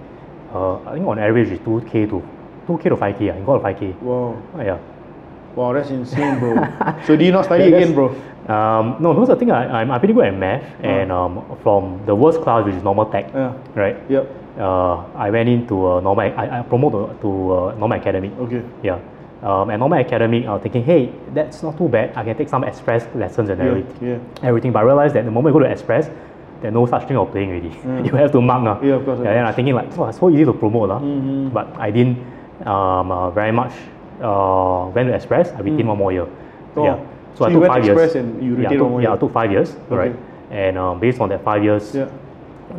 uh, 0.54 0.78
I 0.86 0.94
think 0.94 1.08
on 1.08 1.20
average 1.20 1.52
is 1.52 1.60
two 1.60 1.82
k 1.92 2.06
to 2.06 2.22
two 2.68 2.78
k 2.78 2.90
to 2.90 2.96
five 2.98 3.18
k. 3.18 3.30
I 3.30 3.34
can 3.34 3.46
go 3.46 3.56
to 3.58 3.64
five 3.64 3.78
k. 3.80 3.94
Wow. 4.02 4.36
Oh, 4.56 4.62
yeah. 4.62 4.78
Wow, 5.56 5.74
that's 5.74 5.90
insane, 5.90 6.40
bro. 6.40 6.56
so 7.06 7.16
do 7.16 7.24
you 7.24 7.32
not 7.32 7.46
study 7.46 7.66
again, 7.66 7.94
bro? 7.94 8.10
Um, 8.48 8.98
no, 9.00 9.14
because 9.14 9.30
I 9.30 9.36
think 9.36 9.52
I, 9.52 9.66
I'm, 9.82 9.90
I'm 9.90 10.00
pretty 10.00 10.14
good 10.14 10.26
at 10.28 10.36
math, 10.38 10.64
and 10.84 11.12
um, 11.12 11.44
from 11.64 12.06
the 12.06 12.14
worst 12.14 12.42
class, 12.42 12.66
which 12.66 12.76
is 12.76 12.84
normal 12.84 13.06
tech, 13.08 13.32
Yeah. 13.34 13.54
right? 13.74 13.98
Yep. 14.10 14.30
Uh, 14.60 14.98
I 15.16 15.30
went 15.32 15.50
into 15.50 15.88
uh, 15.88 16.00
normal. 16.02 16.22
I, 16.38 16.60
I 16.60 16.62
promote 16.62 16.92
to, 16.94 17.22
to 17.22 17.54
uh, 17.54 17.76
normal 17.76 17.94
academic. 17.98 18.32
Okay. 18.40 18.62
Yeah. 18.84 19.00
Um, 19.42 19.70
and 19.70 19.80
normal 19.80 20.00
academic, 20.00 20.46
I 20.46 20.54
was 20.54 20.62
thinking, 20.62 20.84
hey, 20.84 21.12
that's 21.34 21.62
not 21.64 21.78
too 21.78 21.90
bad. 21.90 22.16
I 22.16 22.24
can 22.24 22.38
take 22.38 22.50
some 22.50 22.64
express 22.64 23.08
lessons 23.16 23.50
and 23.50 23.60
Yeah. 23.60 23.68
everything. 23.68 24.08
Yeah. 24.08 24.48
Everything, 24.48 24.72
but 24.72 24.80
I 24.80 24.84
realized 24.84 25.16
that 25.16 25.26
the 25.26 25.32
moment 25.32 25.56
you 25.56 25.62
go 25.62 25.66
to 25.66 25.72
express, 25.72 26.10
there's 26.62 26.74
no 26.74 26.86
such 26.86 27.08
thing 27.08 27.18
of 27.18 27.32
playing 27.32 27.50
already. 27.50 27.70
Mm. 27.70 28.06
you 28.12 28.12
have 28.16 28.32
to 28.32 28.42
mark 28.42 28.64
now. 28.64 28.80
Yeah, 28.82 28.94
of 28.96 29.06
course, 29.06 29.20
Yeah, 29.24 29.32
and 29.32 29.38
course. 29.40 29.48
I'm 29.50 29.54
thinking 29.56 29.76
like, 29.76 29.98
oh, 29.98 30.06
it's 30.06 30.20
so 30.20 30.30
easy 30.30 30.46
to 30.46 30.54
promote 30.54 30.90
lah. 30.90 31.00
Mhm. 31.00 31.52
But 31.54 31.68
I 31.78 31.92
didn't 31.92 32.18
um, 32.66 33.12
uh, 33.12 33.30
very 33.32 33.52
much 33.52 33.74
uh, 34.22 34.90
went 34.94 35.10
to 35.10 35.16
express. 35.16 35.52
I 35.52 35.60
retained 35.60 35.88
one 35.88 35.98
more 35.98 36.12
year. 36.12 36.28
Oh. 36.76 36.84
Yeah. 36.84 37.00
So 37.36 37.46
I 37.46 37.50
took 37.52 37.62
went 37.62 37.74
five 37.74 37.86
express 37.86 38.14
years. 38.16 38.26
and 38.26 38.44
you 38.44 38.52
yeah, 38.52 38.56
I 38.56 38.62
retained 38.62 38.72
took, 38.80 38.82
one 38.84 38.92
more 38.92 39.02
yeah, 39.02 39.14
I 39.14 39.18
took 39.18 39.34
five 39.34 39.52
years, 39.52 39.70
Okay. 39.92 39.96
right? 39.96 40.16
And 40.52 40.78
um, 40.78 41.00
based 41.00 41.20
on 41.20 41.30
that 41.30 41.44
five 41.44 41.64
years 41.64 41.94
Yeah. 41.96 42.08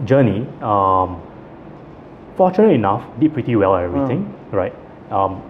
journey, 0.05 0.47
um, 0.63 1.21
fortunately 2.37 2.75
enough, 2.75 3.03
did 3.21 3.33
pretty 3.33 3.57
well 3.57 3.77
at 3.77 3.85
everything, 3.85 4.33
Uh. 4.53 4.57
right? 4.57 4.75
Um, 5.11 5.43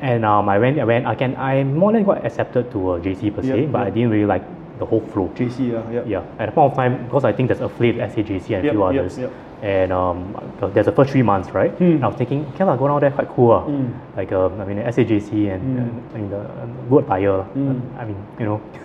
and 0.00 0.24
um, 0.24 0.48
I 0.48 0.58
went, 0.58 0.78
I 0.78 0.84
went, 0.84 1.06
I 1.06 1.14
can, 1.14 1.34
I 1.36 1.64
more 1.64 1.92
than 1.92 2.04
got 2.04 2.24
accepted 2.24 2.70
to 2.72 2.94
a 2.94 3.00
JC 3.00 3.34
per 3.34 3.42
se, 3.42 3.62
Yep, 3.62 3.72
but 3.72 3.82
I 3.86 3.90
didn't 3.90 4.10
really 4.10 4.26
like 4.26 4.42
the 4.78 4.84
whole 4.84 5.00
flow. 5.00 5.28
JC, 5.34 5.72
yeah. 5.72 5.90
Yep. 5.90 6.04
Yeah, 6.06 6.22
at 6.38 6.46
the 6.46 6.52
point 6.52 6.72
of 6.72 6.76
time, 6.76 7.04
because 7.04 7.24
I 7.24 7.32
think 7.32 7.48
there's 7.48 7.60
affiliate 7.62 7.96
SAJC 8.12 8.56
and 8.58 8.66
a 8.66 8.70
few 8.70 8.82
others. 8.82 9.18
And 9.62 9.90
um, 9.90 10.36
there's 10.74 10.84
the 10.84 10.92
first 10.92 11.10
three 11.10 11.22
months, 11.22 11.48
right? 11.50 11.72
Hmm. 11.72 11.96
And 11.96 12.04
I 12.04 12.08
was 12.08 12.16
thinking, 12.16 12.44
okay, 12.54 12.64
lah, 12.64 12.76
go 12.76 12.88
down 12.88 13.00
there 13.00 13.10
quite 13.10 13.28
cool. 13.32 13.52
ah. 13.56 13.64
Mm. 13.64 13.88
Like, 14.14 14.30
um, 14.30 14.60
I 14.60 14.64
mean, 14.68 14.76
SAJC 14.84 15.48
and, 15.48 15.62
Mm. 15.64 15.80
uh, 15.80 16.14
I 16.14 16.18
mean, 16.18 16.28
the 16.30 16.40
uh, 16.44 16.66
good 16.92 17.04
attire. 17.04 17.40
Mm. 17.56 17.80
I 17.98 18.04
mean, 18.04 18.18
you 18.38 18.44
know, 18.44 18.60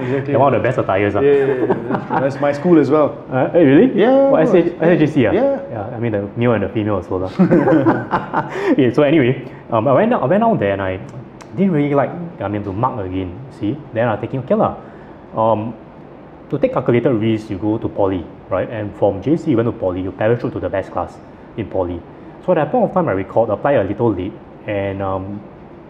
Exactly. 0.00 0.32
they're 0.32 0.38
one 0.40 0.54
of 0.54 0.62
the 0.62 0.66
best 0.66 0.78
attires. 0.80 1.14
ah. 1.16 1.20
Yeah, 1.20 1.32
yeah, 1.36 1.46
yeah, 1.46 1.66
that's. 1.92 2.08
That's 2.08 2.38
my 2.40 2.52
school 2.52 2.78
as 2.80 2.88
well. 2.88 3.12
Uh, 3.30 3.52
eh, 3.52 3.60
really? 3.60 3.92
Yeah, 3.92 4.32
What, 4.32 4.40
no, 4.48 4.52
SA, 4.56 4.58
SAJC? 4.88 5.28
ah? 5.28 5.32
yeah. 5.36 5.60
Yeah, 5.70 5.94
I 5.94 5.98
mean, 6.00 6.12
the 6.16 6.24
male 6.34 6.52
and 6.56 6.64
the 6.64 6.70
female 6.72 6.96
as 6.96 7.08
well. 7.12 7.28
yeah, 8.76 8.90
so 8.92 9.02
anyway, 9.02 9.44
um, 9.70 9.86
I, 9.86 9.92
went 9.92 10.10
down, 10.10 10.22
I 10.22 10.26
went 10.26 10.40
down 10.40 10.58
there 10.58 10.72
and 10.72 10.82
I 10.82 10.96
didn't 11.56 11.72
really 11.72 11.94
like 11.94 12.10
I 12.40 12.48
mean 12.48 12.64
to 12.64 12.72
mark 12.72 13.04
again. 13.04 13.36
See, 13.60 13.76
then 13.92 14.08
I'm 14.08 14.18
thinking, 14.18 14.40
okay 14.48 14.54
lah. 14.56 14.76
Um, 15.36 15.74
to 16.48 16.58
take 16.58 16.72
calculated 16.72 17.10
risk, 17.12 17.50
you 17.50 17.58
go 17.58 17.76
to 17.78 17.88
poly, 17.88 18.24
right? 18.48 18.68
And 18.70 18.94
from 18.96 19.22
JC, 19.22 19.48
you 19.48 19.56
went 19.56 19.66
to 19.66 19.72
poly, 19.72 20.02
you 20.02 20.12
parachute 20.12 20.52
to 20.52 20.60
the 20.60 20.68
best 20.68 20.90
class 20.92 21.16
in 21.56 21.68
poly. 21.68 22.00
So 22.44 22.52
at 22.52 22.56
that 22.56 22.70
point 22.70 22.84
of 22.88 22.94
time, 22.94 23.08
I 23.08 23.12
recalled, 23.12 23.50
apply 23.50 23.72
a 23.72 23.84
little 23.84 24.12
late, 24.12 24.32
and 24.66 25.02
um, 25.02 25.40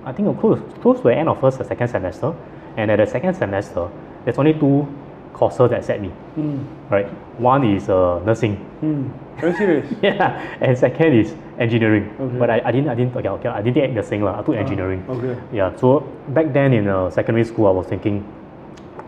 I 0.05 0.13
think 0.13 0.29
I'm 0.29 0.37
close, 0.39 0.61
close 0.81 0.97
to 0.99 1.05
the 1.05 1.15
end 1.15 1.29
of 1.29 1.41
first 1.41 1.61
or 1.61 1.65
second 1.65 1.89
semester. 1.89 2.35
And 2.77 2.91
at 2.91 2.97
the 2.97 3.07
second 3.07 3.35
semester, 3.35 3.89
there's 4.25 4.39
only 4.39 4.55
two 4.55 4.87
courses 5.33 5.69
that 5.71 5.85
set 5.85 6.01
me, 6.01 6.11
Mm. 6.39 6.65
right? 6.91 7.07
One 7.39 7.65
is 7.65 7.89
uh, 7.91 8.21
nursing, 8.25 8.57
Mm. 8.83 9.11
Are 9.43 9.49
you 9.49 9.57
serious? 9.57 9.93
yeah, 10.03 10.57
and 10.61 10.77
second 10.79 11.13
is 11.13 11.35
engineering. 11.59 12.09
Okay. 12.19 12.39
But 12.39 12.49
I, 12.51 12.63
I 12.65 12.73
didn't 12.73 12.89
I 12.89 12.95
didn't 12.95 13.15
okay, 13.17 13.29
okay 13.29 13.49
I 13.49 13.61
didn't 13.61 13.75
take 13.77 13.93
nursing 13.93 14.23
lah. 14.25 14.41
I 14.41 14.43
took 14.43 14.55
engineering. 14.57 15.05
okay. 15.09 15.37
Yeah. 15.53 15.77
So 15.77 16.01
back 16.29 16.53
then 16.55 16.73
in 16.73 16.89
uh, 16.89 17.11
secondary 17.11 17.45
school, 17.45 17.67
I 17.67 17.71
was 17.71 17.87
thinking, 17.87 18.25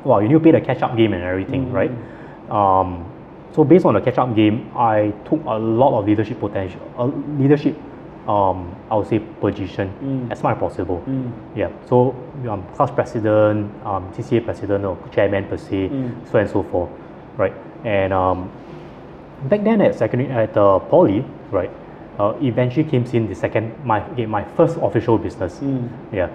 wow, 0.05 0.19
you 0.21 0.29
need 0.29 0.35
to 0.35 0.41
play 0.41 0.53
the 0.53 0.61
catch 0.61 0.83
up 0.83 0.97
game 0.97 1.13
and 1.15 1.23
everything, 1.25 1.69
Mm. 1.69 1.73
right? 1.73 1.93
Um, 2.53 3.05
so 3.55 3.65
based 3.65 3.85
on 3.87 3.95
the 3.95 4.01
catch 4.01 4.19
up 4.19 4.35
game, 4.35 4.71
I 4.77 5.13
took 5.25 5.43
a 5.47 5.59
lot 5.59 5.99
of 5.99 6.07
leadership 6.07 6.39
potential, 6.41 6.81
uh, 6.99 7.07
leadership. 7.39 7.77
Um, 8.29 8.77
I 8.91 8.97
would 8.97 9.07
say 9.07 9.21
position 9.41 9.89
Mm. 10.05 10.31
as 10.31 10.43
much 10.43 10.57
as 10.57 10.61
possible. 10.61 11.03
Mm. 11.09 11.31
Yeah. 11.57 11.71
So 11.87 12.15
um, 12.47 12.63
class 12.77 12.91
president, 12.91 13.73
um, 13.87 14.05
CCA 14.13 14.45
president, 14.45 14.85
or 14.85 14.99
chairman 15.11 15.45
per 15.45 15.57
se, 15.57 15.89
Mm. 15.89 16.11
so 16.31 16.39
and 16.39 16.49
so 16.51 16.63
forth, 16.63 16.91
right? 17.39 17.55
And 17.85 18.13
um, 18.13 18.51
back 19.49 19.65
then 19.65 19.81
at 19.81 19.95
secondary 19.95 20.31
at 20.31 20.55
uh, 20.59 20.79
poly, 20.79 21.25
right? 21.51 21.71
Uh, 22.19 22.35
eventually 22.43 22.85
came 22.85 23.05
in 23.15 23.29
the 23.29 23.35
second 23.35 23.73
my 23.83 24.03
my 24.27 24.45
first 24.57 24.77
official 24.83 25.17
business. 25.17 25.59
Mm. 25.65 25.89
Yeah. 26.13 26.29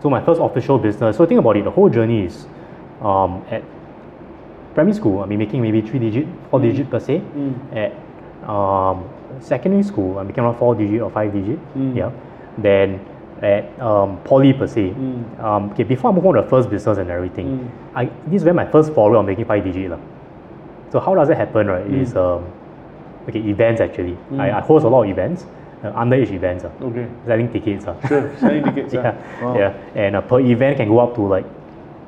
So 0.00 0.08
my 0.10 0.20
first 0.20 0.40
official 0.40 0.78
business. 0.78 1.16
So 1.16 1.26
think 1.26 1.40
about 1.40 1.56
it. 1.56 1.64
The 1.64 1.70
whole 1.72 1.88
journey 1.88 2.24
is 2.26 2.46
um, 3.02 3.42
at 3.50 3.62
primary 4.74 4.94
school. 4.94 5.20
I'll 5.20 5.26
be 5.26 5.36
making 5.36 5.62
maybe 5.62 5.80
three 5.80 5.98
digit, 5.98 6.26
four 6.50 6.60
digit 6.60 6.90
per 6.90 7.00
se. 7.00 7.20
Mm. 7.20 7.76
At 7.76 8.48
um, 8.48 9.08
secondary 9.40 9.82
school, 9.82 10.18
I'm 10.18 10.26
making 10.26 10.44
around 10.44 10.58
four 10.58 10.74
digit 10.74 11.00
or 11.00 11.10
five 11.10 11.32
digit. 11.32 11.58
Mm. 11.76 11.96
Yeah. 11.96 12.10
Then 12.58 13.00
at 13.42 13.64
um, 13.80 14.18
poly 14.24 14.52
per 14.52 14.66
se. 14.66 14.90
Mm. 14.90 15.40
Um, 15.42 15.70
okay, 15.72 15.82
before 15.84 16.10
I 16.10 16.14
move 16.14 16.26
on 16.26 16.34
to 16.34 16.42
the 16.42 16.48
first 16.48 16.70
business 16.70 16.98
and 16.98 17.10
everything, 17.10 17.58
Mm. 17.58 17.68
I 17.94 18.04
this 18.26 18.42
is 18.42 18.44
where 18.44 18.54
my 18.54 18.66
first 18.66 18.92
foray 18.92 19.18
on 19.18 19.26
making 19.26 19.44
five 19.46 19.64
digit 19.64 19.90
lah. 19.90 19.98
So 20.90 21.00
how 21.00 21.14
does 21.14 21.28
it 21.30 21.36
happen, 21.36 21.66
right? 21.66 21.86
Mm. 21.86 22.02
Is 22.02 22.14
um, 22.16 22.44
okay 23.28 23.40
events 23.40 23.80
actually. 23.80 24.16
Mm. 24.30 24.40
I, 24.40 24.58
I 24.58 24.60
host 24.60 24.84
a 24.84 24.88
lot 24.88 25.04
of 25.04 25.10
events, 25.10 25.44
uh, 25.82 25.90
underage 25.92 26.30
events, 26.30 26.64
uh, 26.64 26.70
Okay. 26.86 27.06
selling 27.26 27.48
tickets. 27.52 27.86
Uh. 27.86 27.96
Sure. 28.06 28.30
Selling 28.38 28.62
tickets. 28.64 28.94
yeah, 28.98 29.10
ah. 29.10 29.44
Wow. 29.44 29.58
yeah, 29.58 29.72
and 29.94 30.16
uh, 30.16 30.20
per 30.20 30.38
event 30.40 30.76
can 30.76 30.88
go 30.88 30.98
up 31.00 31.14
to 31.16 31.26
like 31.26 31.46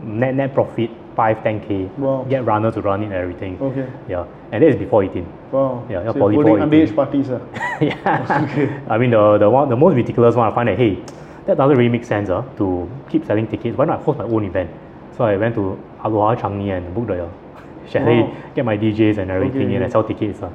net 0.02 0.34
net 0.34 0.54
profit 0.54 0.90
five 1.16 1.42
ten 1.42 1.60
k. 1.60 1.84
Wow. 1.98 2.24
Get 2.28 2.44
runner 2.44 2.70
to 2.72 2.80
run 2.80 3.02
it 3.02 3.06
and 3.06 3.14
everything. 3.14 3.58
Okay. 3.60 3.86
Yeah, 4.08 4.26
and 4.52 4.62
that 4.62 4.68
is 4.68 4.76
before 4.76 5.04
eighteen. 5.04 5.26
Wow. 5.52 5.86
Yeah, 5.88 6.02
yeah, 6.04 6.12
so 6.12 6.18
poly 6.18 6.34
holding 6.34 6.56
for 6.56 6.66
underage 6.66 6.82
18. 6.92 6.94
parties. 6.96 7.30
ah. 7.30 7.40
yeah. 7.80 8.86
I 8.88 8.98
mean 8.98 9.10
the 9.10 9.38
the 9.38 9.48
one 9.50 9.68
the 9.68 9.76
most 9.76 9.94
ridiculous 9.94 10.34
one 10.34 10.50
I 10.50 10.54
find 10.54 10.68
that 10.68 10.78
hey, 10.78 11.02
that 11.46 11.56
doesn't 11.56 11.76
really 11.76 11.90
make 11.90 12.04
sense 12.04 12.30
uh, 12.30 12.42
to 12.58 12.88
keep 13.08 13.24
selling 13.26 13.46
tickets. 13.46 13.76
Why 13.76 13.84
not 13.84 14.02
host 14.02 14.18
my 14.18 14.24
own 14.24 14.44
event? 14.44 14.70
So 15.16 15.24
I 15.24 15.36
went 15.36 15.54
to 15.54 15.78
Aloha 16.02 16.34
Changi 16.40 16.70
and 16.76 16.94
booked 16.94 17.08
the 17.08 17.28
chalet, 17.90 18.22
Wow. 18.22 18.36
get 18.54 18.64
my 18.64 18.76
DJs 18.76 19.18
and 19.18 19.30
everything 19.30 19.62
Okay, 19.62 19.70
in 19.70 19.76
okay. 19.76 19.84
and 19.84 19.92
sell 19.92 20.04
tickets. 20.04 20.42
Uh. 20.42 20.50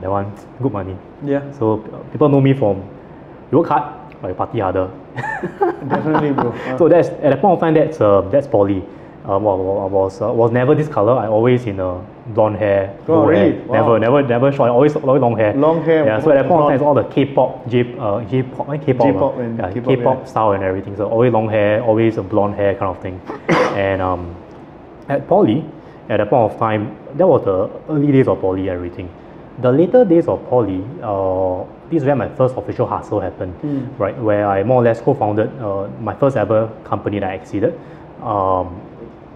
That 0.00 0.10
one 0.10 0.26
good 0.60 0.72
money. 0.72 0.96
Yeah. 1.24 1.50
So 1.52 1.80
uh, 1.92 1.98
people 2.10 2.28
know 2.28 2.40
me 2.40 2.52
from 2.52 2.82
you 3.52 3.58
work 3.58 3.68
hard 3.68 3.84
but 4.20 4.28
you 4.28 4.34
party 4.34 4.58
harder. 4.58 4.90
Definitely, 5.88 6.32
bro. 6.32 6.52
Ah. 6.66 6.76
So 6.76 6.88
that's 6.88 7.08
at 7.08 7.30
that 7.30 7.40
point 7.40 7.54
of 7.54 7.60
time 7.60 7.74
that's 7.74 8.00
uh, 8.00 8.22
that's 8.22 8.46
poly. 8.48 8.82
Um, 9.26 9.42
well, 9.44 9.80
I 9.80 9.86
was 9.86 10.20
uh, 10.20 10.30
was 10.30 10.52
never 10.52 10.74
this 10.74 10.86
color. 10.88 11.14
I 11.14 11.28
always 11.28 11.64
in 11.64 11.80
uh, 11.80 11.98
blonde 12.26 12.56
hair. 12.56 12.94
Oh, 13.02 13.04
blue 13.06 13.34
hair. 13.34 13.46
really? 13.46 13.58
Wow. 13.64 13.74
Never, 13.74 13.98
never, 13.98 14.22
never 14.22 14.52
short. 14.52 14.68
Always, 14.70 14.94
always 14.96 15.20
long 15.22 15.36
hair. 15.36 15.54
Long 15.54 15.82
hair, 15.82 16.04
Yeah. 16.04 16.20
So 16.20 16.30
at 16.30 16.34
that 16.34 16.46
point 16.48 16.60
of 16.60 16.68
time, 16.68 16.74
it's 16.74 16.82
all 16.82 16.92
the 16.94 17.04
K-pop, 17.04 17.66
J, 17.66 17.96
uh, 17.98 18.20
J-pop, 18.24 18.68
eh, 18.68 18.76
K-pop, 18.76 19.06
J-pop 19.06 19.34
uh, 19.36 19.40
and 19.40 19.58
yeah, 19.58 19.72
K-pop, 19.72 19.88
K-pop 19.96 20.18
yeah. 20.18 20.24
style 20.26 20.52
and 20.52 20.62
everything. 20.62 20.94
So 20.96 21.08
always 21.08 21.32
long 21.32 21.48
hair, 21.48 21.82
always 21.82 22.18
a 22.18 22.22
blonde 22.22 22.54
hair 22.56 22.74
kind 22.74 22.94
of 22.94 23.00
thing. 23.02 23.18
and 23.48 24.02
um, 24.02 24.36
at 25.08 25.26
poly, 25.26 25.64
at 26.10 26.18
that 26.18 26.28
point 26.28 26.52
of 26.52 26.58
time, 26.58 26.94
that 27.14 27.26
was 27.26 27.44
the 27.46 27.70
early 27.90 28.12
days 28.12 28.28
of 28.28 28.42
poly. 28.42 28.68
and 28.68 28.76
Everything. 28.76 29.08
The 29.62 29.72
later 29.72 30.04
days 30.04 30.28
of 30.28 30.46
poly, 30.50 30.84
uh, 31.02 31.64
this 31.88 32.02
is 32.02 32.04
where 32.04 32.16
my 32.16 32.28
first 32.28 32.56
official 32.58 32.86
hustle 32.86 33.20
happened, 33.20 33.54
Mm. 33.62 33.98
right? 33.98 34.18
Where 34.18 34.46
I 34.46 34.64
more 34.64 34.82
or 34.82 34.84
less 34.84 35.00
co-founded 35.00 35.48
uh, 35.62 35.88
my 35.98 36.14
first 36.14 36.36
ever 36.36 36.68
company 36.84 37.20
that 37.20 37.30
I 37.30 37.34
exceeded. 37.34 37.72
Um, 38.20 38.80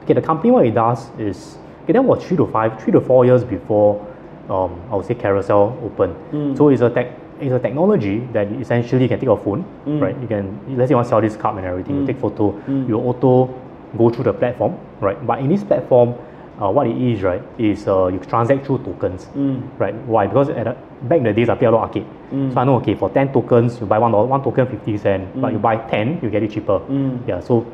okay, 0.08 0.14
the 0.18 0.26
company 0.26 0.50
what 0.50 0.64
it 0.64 0.74
does 0.74 1.10
is 1.18 1.58
okay, 1.84 1.92
that 1.92 2.02
was 2.02 2.24
three 2.24 2.36
to 2.36 2.46
five, 2.46 2.80
three 2.82 2.92
to 2.92 3.00
four 3.00 3.24
years 3.26 3.44
before 3.44 4.04
um, 4.48 4.80
I 4.90 4.96
would 4.96 5.04
say 5.04 5.14
Carousell 5.14 5.76
opened. 5.84 6.16
Mm. 6.32 6.56
So 6.56 6.70
it's 6.70 6.80
a 6.80 6.88
tech, 6.88 7.12
it's 7.38 7.52
a 7.52 7.58
technology 7.58 8.20
that 8.32 8.50
essentially 8.52 9.02
you 9.02 9.08
can 9.08 9.20
take 9.20 9.28
a 9.28 9.36
phone, 9.36 9.64
Mm. 9.86 10.00
right? 10.00 10.16
You 10.22 10.26
can 10.26 10.58
let's 10.76 10.88
say 10.88 10.92
you 10.92 10.96
want 10.96 11.04
to 11.06 11.08
sell 11.10 11.20
this 11.20 11.36
cup 11.36 11.56
and 11.56 11.66
everything, 11.66 11.96
Mm. 11.96 12.00
you 12.00 12.06
take 12.06 12.18
photo, 12.18 12.52
Mm. 12.66 12.88
you 12.88 12.96
auto 12.96 13.50
go 13.98 14.08
through 14.08 14.24
the 14.24 14.32
platform, 14.32 14.74
right? 15.00 15.18
But 15.26 15.40
in 15.40 15.48
this 15.50 15.62
platform, 15.64 16.14
uh, 16.60 16.70
what 16.70 16.86
it 16.86 16.96
is, 16.96 17.22
right, 17.22 17.42
is 17.58 17.86
uh, 17.86 18.06
you 18.06 18.18
transact 18.18 18.66
through 18.66 18.78
tokens. 18.78 19.28
Mm. 19.36 19.62
Right? 19.78 19.94
Why? 20.06 20.26
Because 20.26 20.48
at 20.48 20.64
the, 20.64 20.74
back 21.02 21.18
in 21.18 21.24
the 21.24 21.32
days, 21.32 21.48
I 21.48 21.54
play 21.54 21.68
a 21.68 21.70
lot 21.70 21.84
of 21.84 21.88
arcade. 21.88 22.06
Mm. 22.32 22.52
So 22.52 22.60
I 22.60 22.64
know, 22.64 22.76
okay, 22.76 22.94
for 22.96 23.08
10 23.10 23.32
tokens, 23.32 23.78
you 23.80 23.86
buy 23.86 23.98
one, 23.98 24.10
dollar, 24.12 24.26
one 24.26 24.42
token 24.42 24.66
50 24.66 24.98
cent, 24.98 25.40
but 25.40 25.52
you 25.52 25.58
buy 25.58 25.76
10, 25.76 26.18
you 26.22 26.30
get 26.30 26.42
it 26.42 26.50
cheaper. 26.50 26.80
Yeah, 27.28 27.40
so 27.40 27.64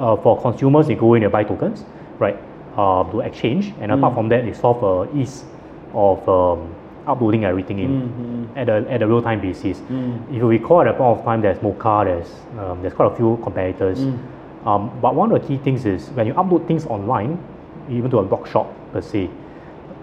uh, 0.00 0.16
for 0.16 0.40
consumers, 0.40 0.86
they 0.86 0.94
go 0.94 1.14
in 1.14 1.22
and 1.22 1.30
buy 1.32 1.44
tokens, 1.44 1.84
right, 2.18 2.36
uh, 2.76 3.04
to 3.12 3.20
exchange. 3.20 3.72
And 3.80 3.92
apart 3.92 4.12
Mm. 4.12 4.16
from 4.16 4.28
that, 4.30 4.44
they 4.44 4.52
solve 4.52 4.82
uh, 4.82 5.06
ease 5.18 5.44
of 5.94 6.26
um, 6.28 6.74
uploading 7.06 7.44
everything 7.44 7.78
in 7.78 7.90
Mm, 7.90 8.08
mm, 8.08 8.56
at 8.56 8.68
a, 8.68 8.90
at 8.90 9.02
a 9.02 9.06
real 9.06 9.22
time 9.22 9.40
basis. 9.40 9.78
Mm. 9.90 10.18
If 10.30 10.36
you 10.36 10.48
recall, 10.48 10.80
at 10.80 10.84
that 10.84 10.96
point 10.98 11.18
of 11.18 11.24
time, 11.24 11.40
there's 11.42 11.60
Mocha, 11.62 12.02
there's, 12.04 12.30
um, 12.58 12.80
there's 12.82 12.94
quite 12.94 13.12
a 13.12 13.16
few 13.16 13.38
competitors. 13.42 13.98
Mm. 14.00 14.18
Um, 14.66 14.90
but 15.00 15.14
one 15.14 15.32
of 15.32 15.40
the 15.40 15.48
key 15.48 15.56
things 15.58 15.86
is 15.86 16.08
when 16.10 16.26
you 16.26 16.34
upload 16.34 16.66
things 16.66 16.86
online, 16.86 17.38
even 17.90 18.10
to 18.10 18.18
a 18.18 18.22
blog 18.24 18.46
shop 18.46 18.72
per 18.92 19.00
se, 19.00 19.28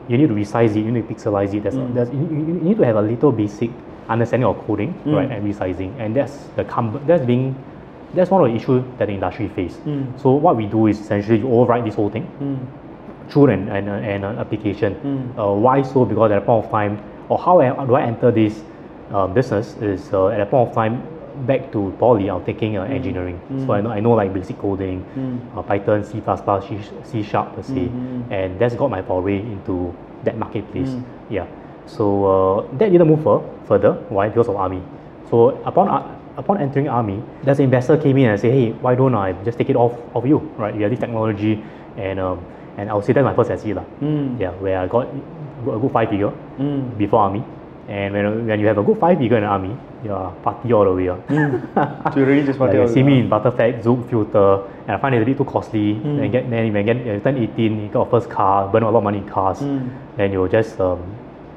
you 0.10 0.18
need 0.18 0.28
to 0.28 0.34
resize 0.36 0.72
it, 0.76 0.80
you 0.80 0.92
need 0.92 1.08
to 1.08 1.14
pixelize 1.14 1.54
it. 1.54 1.64
There's, 1.64 1.76
Mm. 1.76 1.94
there's, 1.94 2.10
you, 2.10 2.20
you 2.32 2.38
you 2.48 2.54
need 2.70 2.78
to 2.78 2.86
have 2.86 2.96
a 2.98 3.02
little 3.02 3.32
basic 3.32 3.70
understanding 4.10 4.48
of 4.50 4.58
coding, 4.66 4.94
Mm. 5.06 5.16
right, 5.16 5.32
and 5.32 5.46
resizing. 5.46 5.92
And 6.00 6.16
that's 6.16 6.34
the 6.56 6.64
that's 7.06 7.26
being 7.26 7.56
that's 8.14 8.32
one 8.32 8.44
of 8.44 8.50
the 8.50 8.56
issues 8.56 8.84
that 8.98 9.06
the 9.08 9.14
industry 9.14 9.48
face. 9.50 9.76
Mm. 9.86 10.20
So 10.22 10.32
what 10.32 10.56
we 10.56 10.66
do 10.66 10.88
is 10.88 11.00
essentially 11.00 11.40
you 11.40 11.46
overwrite 11.46 11.84
this 11.86 11.96
whole 11.96 12.10
thing 12.10 12.26
Mm. 12.42 12.58
through 13.30 13.48
an, 13.48 13.68
an, 13.70 13.88
an, 13.88 14.24
an 14.24 14.38
application. 14.40 14.96
Mm. 14.96 15.38
Uh, 15.40 15.54
why 15.54 15.82
so? 15.82 16.06
Because 16.06 16.32
at 16.32 16.38
a 16.38 16.42
point 16.42 16.66
of 16.66 16.72
time, 16.72 17.00
or 17.30 17.38
how 17.38 17.60
I, 17.60 17.86
do 17.86 17.96
I 17.96 18.04
enter 18.04 18.32
this 18.32 18.64
uh, 19.12 19.28
business 19.28 19.76
is 19.82 20.14
uh, 20.14 20.28
at 20.28 20.40
a 20.42 20.46
point 20.46 20.70
of 20.70 20.76
time, 20.76 21.04
back 21.46 21.72
to 21.72 21.94
poly, 22.00 22.30
I'm 22.32 22.44
taking 22.46 22.78
uh, 22.78 22.84
engineering. 22.84 23.40
So 23.66 23.74
I 23.74 23.82
know 23.82 23.92
I 23.92 24.00
know 24.00 24.12
like 24.14 24.34
basic 24.34 24.58
coding, 24.58 25.06
Mm. 25.16 25.58
uh, 25.58 25.62
Python, 25.62 26.04
C++, 26.04 26.20
C, 26.22 26.90
C 27.04 27.24
sharp 27.24 27.56
per 27.56 27.62
se, 27.62 27.74
Mhm. 27.90 28.32
and 28.32 28.58
that's 28.60 28.74
got 28.76 28.90
my 28.90 29.02
foray 29.04 29.38
into 29.40 29.94
that 30.24 30.36
marketplace. 30.38 30.96
Yeah. 31.30 31.46
So 31.86 32.26
uh, 32.26 32.62
that 32.80 32.92
didn't 32.92 33.08
move 33.08 33.22
fur- 33.24 33.42
further. 33.68 33.94
Why? 34.10 34.30
Because 34.30 34.48
of 34.50 34.56
army. 34.56 34.82
So 35.30 35.50
upon 35.64 35.90
uh, 35.90 36.17
upon 36.38 36.62
entering 36.62 36.88
army, 36.88 37.22
there's 37.44 37.60
an 37.60 37.66
investor 37.66 37.98
came 37.98 38.18
in 38.18 38.30
and 38.30 38.40
say, 38.40 38.52
hey, 38.52 38.72
why 38.72 38.96
don't 38.96 39.16
I 39.16 39.34
just 39.44 39.58
take 39.58 39.70
it 39.70 39.76
off 39.76 39.94
of 40.16 40.26
you, 40.26 40.38
right? 40.58 40.74
You 40.76 40.82
have 40.84 40.92
this 40.92 41.00
technology, 41.00 41.64
and 41.98 42.20
um, 42.20 42.40
and 42.78 42.90
I 42.90 42.94
would 42.94 43.06
say 43.06 43.14
that's 43.14 43.26
my 43.26 43.34
first 43.36 43.50
SE 43.52 43.74
lah. 43.74 43.84
Mm. 44.02 44.40
Yeah, 44.40 44.52
where 44.62 44.80
I 44.80 44.88
got 44.88 45.08
a 45.08 45.80
good 45.80 45.92
five 45.92 46.10
figure 46.10 46.32
Mm. 46.60 46.98
before 46.98 47.20
army, 47.22 47.44
and 47.90 48.14
when, 48.14 48.48
when 48.48 48.60
you 48.60 48.68
have 48.68 48.78
a 48.78 48.84
good 48.84 48.98
five 49.00 49.18
figure 49.18 49.38
in 49.38 49.44
the 49.44 49.50
army, 49.50 49.76
you're 50.06 50.32
party 50.44 50.72
all 50.74 50.86
the 50.86 50.94
way. 50.94 51.10
ah. 51.10 51.18
So 52.14 52.20
you 52.20 52.26
really 52.26 52.46
just 52.46 52.60
Like 52.60 52.70
party 52.70 52.78
you 52.78 52.82
all 52.86 52.88
see 52.88 53.04
me 53.04 53.20
in 53.20 53.30
Butterfly 53.30 53.82
Zoom 53.82 54.04
filter, 54.08 54.62
and 54.86 54.92
I 54.96 54.98
find 54.98 55.16
it 55.16 55.22
a 55.22 55.26
bit 55.26 55.38
too 55.38 55.46
costly. 55.46 55.96
Mm. 55.96 56.18
Then 56.22 56.32
get 56.32 56.50
then 56.50 56.74
when 56.74 56.88
you 56.88 56.94
get 56.94 57.06
you 57.06 57.20
turn 57.20 57.38
18, 57.38 57.82
you 57.82 57.88
got 57.90 58.08
a 58.08 58.10
first 58.14 58.30
car, 58.30 58.70
burn 58.72 58.84
a 58.84 58.92
lot 58.92 59.00
of 59.00 59.04
money 59.04 59.18
in 59.20 59.28
cars. 59.28 59.60
Mm. 59.60 59.90
Then 60.18 60.32
you 60.34 60.48
just 60.48 60.80
um, 60.80 61.02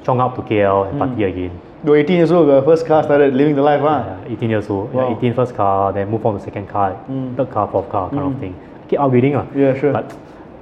chong 0.03 0.19
up 0.19 0.35
to 0.35 0.41
KL 0.41 0.89
and 0.89 0.97
party 0.97 1.23
again. 1.23 1.53
You're 1.83 1.97
18 1.97 2.15
years 2.15 2.31
old, 2.31 2.47
the 2.47 2.61
first 2.61 2.85
car 2.85 3.01
started 3.03 3.33
living 3.33 3.55
the 3.55 3.61
life, 3.63 3.81
huh? 3.81 4.03
Yeah, 4.27 4.33
18 4.33 4.49
years 4.51 4.69
old. 4.69 4.93
Wow. 4.93 5.09
Yeah, 5.09 5.17
18 5.17 5.33
first 5.33 5.55
car, 5.55 5.91
then 5.91 6.09
move 6.11 6.23
on 6.25 6.35
to 6.37 6.39
second 6.43 6.67
car, 6.69 6.93
Mm. 7.09 7.35
third 7.35 7.49
car, 7.49 7.67
fourth 7.67 7.89
car, 7.89 8.09
kind 8.09 8.21
Mm. 8.21 8.33
of 8.35 8.39
thing. 8.39 8.55
Keep 8.87 8.99
upgrading. 8.99 9.35
ah. 9.35 9.45
Yeah, 9.55 9.73
sure. 9.73 9.91
But 9.93 10.13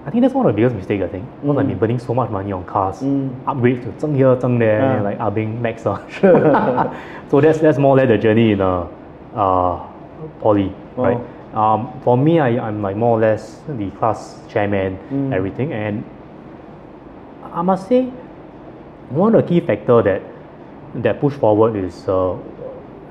I 0.06 0.10
think 0.12 0.22
that's 0.24 0.34
one 0.34 0.46
of 0.46 0.54
the 0.54 0.56
biggest 0.62 0.76
mistakes, 0.78 1.04
I 1.04 1.08
think. 1.08 1.26
Because 1.42 1.58
I've 1.58 1.68
been 1.68 1.78
burning 1.78 2.00
so 2.00 2.14
much 2.14 2.30
money 2.30 2.54
on 2.54 2.64
cars. 2.64 3.02
Mm. 3.04 3.32
Upgrade 3.48 3.82
to 3.84 3.90
zeng 4.00 4.16
here, 4.16 4.34
zeng 4.38 4.60
there, 4.60 4.82
Ah. 4.82 4.94
and 4.96 5.04
like 5.04 5.20
upping 5.20 5.62
max. 5.62 5.86
ah. 5.86 6.00
so 7.30 7.42
that's 7.42 7.60
that's 7.60 7.78
more 7.78 7.96
or 7.96 7.98
less 8.00 8.08
the 8.08 8.18
journey 8.18 8.52
in 8.54 8.62
a 8.62 8.88
uh, 9.36 9.76
poly, 10.40 10.72
Wow. 10.96 11.04
right? 11.04 11.20
Um, 11.54 11.90
for 12.06 12.16
me, 12.18 12.40
I, 12.40 12.50
I'm 12.66 12.82
like 12.82 12.96
more 12.96 13.18
or 13.18 13.20
less 13.20 13.60
the 13.68 13.90
class 14.00 14.40
chairman, 14.48 14.98
Mm. 15.12 15.34
everything. 15.34 15.74
And 15.74 16.04
I 17.52 17.62
must 17.62 17.88
say, 17.90 18.08
one 19.10 19.36
of 19.36 19.42
the 19.44 19.48
key 19.50 19.60
factor 19.60 20.02
that 20.04 20.22
that 20.96 21.20
push 21.20 21.34
forward 21.34 21.76
is 21.76 22.08
uh, 22.08 22.36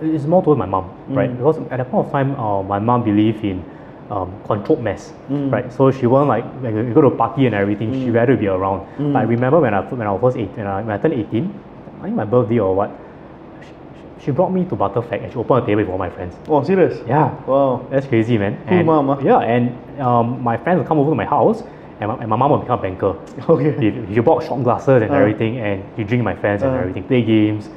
is 0.02 0.26
more 0.26 0.42
towards 0.42 0.58
my 0.58 0.66
mom, 0.66 0.90
right? 1.08 1.30
Mm. 1.30 1.36
Because 1.38 1.58
at 1.70 1.78
that 1.78 1.90
point 1.90 2.06
of 2.06 2.12
time, 2.12 2.34
uh, 2.38 2.62
my 2.62 2.78
mom 2.78 3.02
believed 3.04 3.44
in 3.44 3.62
um, 4.10 4.32
controlled 4.46 4.82
mess, 4.82 5.12
Mm. 5.30 5.50
right? 5.52 5.72
So 5.72 5.90
she 5.90 6.06
won't 6.06 6.28
like 6.28 6.44
when 6.62 6.74
we 6.88 6.94
go 6.94 7.00
to 7.02 7.10
party 7.10 7.46
and 7.46 7.54
everything. 7.54 7.92
She 7.92 8.10
rather 8.10 8.36
be 8.36 8.46
around. 8.48 8.86
Mm. 8.98 9.12
But 9.12 9.18
I 9.20 9.22
remember 9.22 9.60
when 9.60 9.74
I 9.74 9.80
when 9.82 10.06
I 10.06 10.12
was 10.12 10.20
first 10.20 10.36
eight, 10.38 10.50
when 10.56 10.66
I, 10.66 10.82
when 10.82 10.90
I 10.90 10.98
turned 10.98 11.14
eighteen, 11.14 11.52
I 12.00 12.04
think 12.04 12.16
my 12.16 12.24
birthday 12.24 12.58
or 12.60 12.74
what, 12.74 12.90
she, 13.62 14.24
she 14.26 14.30
brought 14.30 14.52
me 14.52 14.64
to 14.66 14.76
Butterfact 14.76 15.22
and 15.24 15.32
she 15.32 15.38
opened 15.38 15.64
a 15.64 15.66
table 15.66 15.82
with 15.82 15.90
all 15.90 15.98
my 15.98 16.10
friends. 16.10 16.34
Oh, 16.48 16.62
serious? 16.62 17.00
Yeah, 17.06 17.34
Wow. 17.46 17.86
that's 17.90 18.06
crazy, 18.06 18.38
man. 18.38 18.56
Cool 18.68 18.78
and, 18.78 18.86
mom, 18.86 19.10
ah. 19.10 19.18
Yeah, 19.20 19.40
and 19.40 20.00
um, 20.00 20.42
my 20.42 20.56
friends 20.56 20.78
would 20.78 20.86
come 20.86 20.98
over 20.98 21.10
to 21.10 21.14
my 21.16 21.24
house, 21.26 21.62
and 22.00 22.08
my, 22.10 22.16
and 22.20 22.28
my 22.28 22.36
mom 22.36 22.50
will 22.50 22.58
become 22.58 22.78
a 22.78 22.82
banker. 22.82 23.14
Okay. 23.48 23.74
She, 23.80 24.14
she 24.14 24.20
bought 24.20 24.44
shot 24.44 24.62
glasses 24.62 25.02
and 25.02 25.10
Ah. 25.10 25.14
everything, 25.20 25.58
and 25.58 25.82
she 25.96 26.04
drink 26.04 26.22
my 26.22 26.34
friends 26.34 26.62
and 26.62 26.72
Ah. 26.72 26.80
everything, 26.80 27.04
play 27.04 27.22
games. 27.22 27.68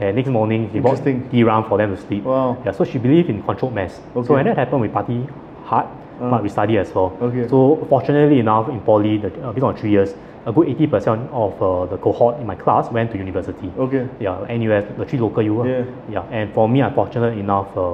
And 0.00 0.16
next 0.16 0.28
morning, 0.28 0.70
she 0.72 0.78
bought 0.80 1.02
tea 1.04 1.42
round 1.42 1.66
for 1.66 1.76
them 1.78 1.94
to 1.94 2.00
sleep. 2.00 2.24
Wow. 2.24 2.56
Yeah, 2.64 2.72
so 2.72 2.84
she 2.84 2.98
believed 2.98 3.30
in 3.30 3.42
controlled 3.42 3.74
mess. 3.74 4.00
Okay. 4.16 4.26
So 4.26 4.34
when 4.34 4.44
that 4.46 4.56
happened, 4.56 4.80
we 4.82 4.88
party 4.88 5.26
hard, 5.64 5.86
Ah. 6.20 6.30
but 6.30 6.42
we 6.42 6.48
study 6.48 6.78
as 6.78 6.94
well. 6.94 7.12
Okay. 7.20 7.48
So 7.48 7.84
fortunately 7.88 8.38
enough, 8.40 8.68
in 8.68 8.80
poly, 8.80 9.18
the, 9.18 9.28
uh, 9.42 9.52
based 9.52 9.64
on 9.64 9.74
three 9.76 9.90
years, 9.90 10.14
a 10.46 10.52
good 10.52 10.68
80% 10.68 11.28
of 11.32 11.60
uh, 11.62 11.86
the 11.86 11.98
cohort 11.98 12.38
in 12.40 12.46
my 12.46 12.54
class 12.54 12.90
went 12.90 13.10
to 13.10 13.18
university. 13.18 13.70
Okay. 13.78 14.06
Yeah, 14.20 14.38
NUS, 14.48 14.84
the 14.96 15.04
three 15.04 15.18
local 15.18 15.42
U. 15.42 15.60
uh, 15.60 15.64
Yeah. 15.64 15.82
Yeah, 16.10 16.22
and 16.30 16.52
for 16.54 16.68
me, 16.68 16.80
I'm 16.82 16.94
fortunate 16.94 17.36
enough 17.36 17.76
uh, 17.76 17.92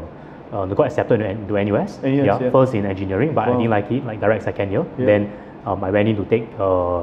uh, 0.53 0.67
to 0.67 0.75
got 0.75 0.87
accepted 0.87 1.21
into, 1.21 1.57
into 1.57 1.73
NUS. 1.73 1.99
NUS, 2.03 2.27
yeah. 2.41 2.51
First 2.51 2.75
in 2.75 2.85
engineering, 2.87 3.33
but 3.35 3.49
I 3.49 3.51
Wow. 3.51 3.57
didn't 3.59 3.71
like 3.71 3.91
it, 3.91 4.05
like 4.07 4.21
direct 4.21 4.45
second 4.45 4.71
year. 4.71 4.85
Yeah. 4.99 5.07
Then 5.07 5.31
um, 5.67 5.83
I 5.85 5.91
went 5.91 6.09
in 6.09 6.17
to 6.17 6.25
take 6.25 6.47
uh, 6.59 7.03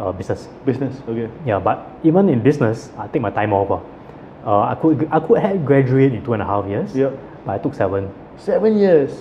uh, 0.00 0.12
business. 0.12 0.48
Business. 0.64 0.96
Okay. 1.08 1.28
Yeah, 1.46 1.58
but 1.58 1.86
even 2.02 2.28
in 2.28 2.42
business, 2.42 2.90
I 2.98 3.06
take 3.08 3.22
my 3.22 3.30
time 3.30 3.52
off. 3.52 3.70
Uh. 3.70 3.80
Uh, 4.46 4.72
I 4.72 4.74
could 4.74 5.06
I 5.12 5.20
could 5.20 5.38
have 5.38 5.64
graduate 5.64 6.14
in 6.14 6.24
two 6.24 6.32
and 6.32 6.42
a 6.42 6.46
half 6.46 6.66
years. 6.66 6.96
Yep. 6.96 7.12
But 7.44 7.52
I 7.52 7.58
took 7.58 7.74
seven. 7.74 8.08
Seven 8.38 8.78
years. 8.78 9.12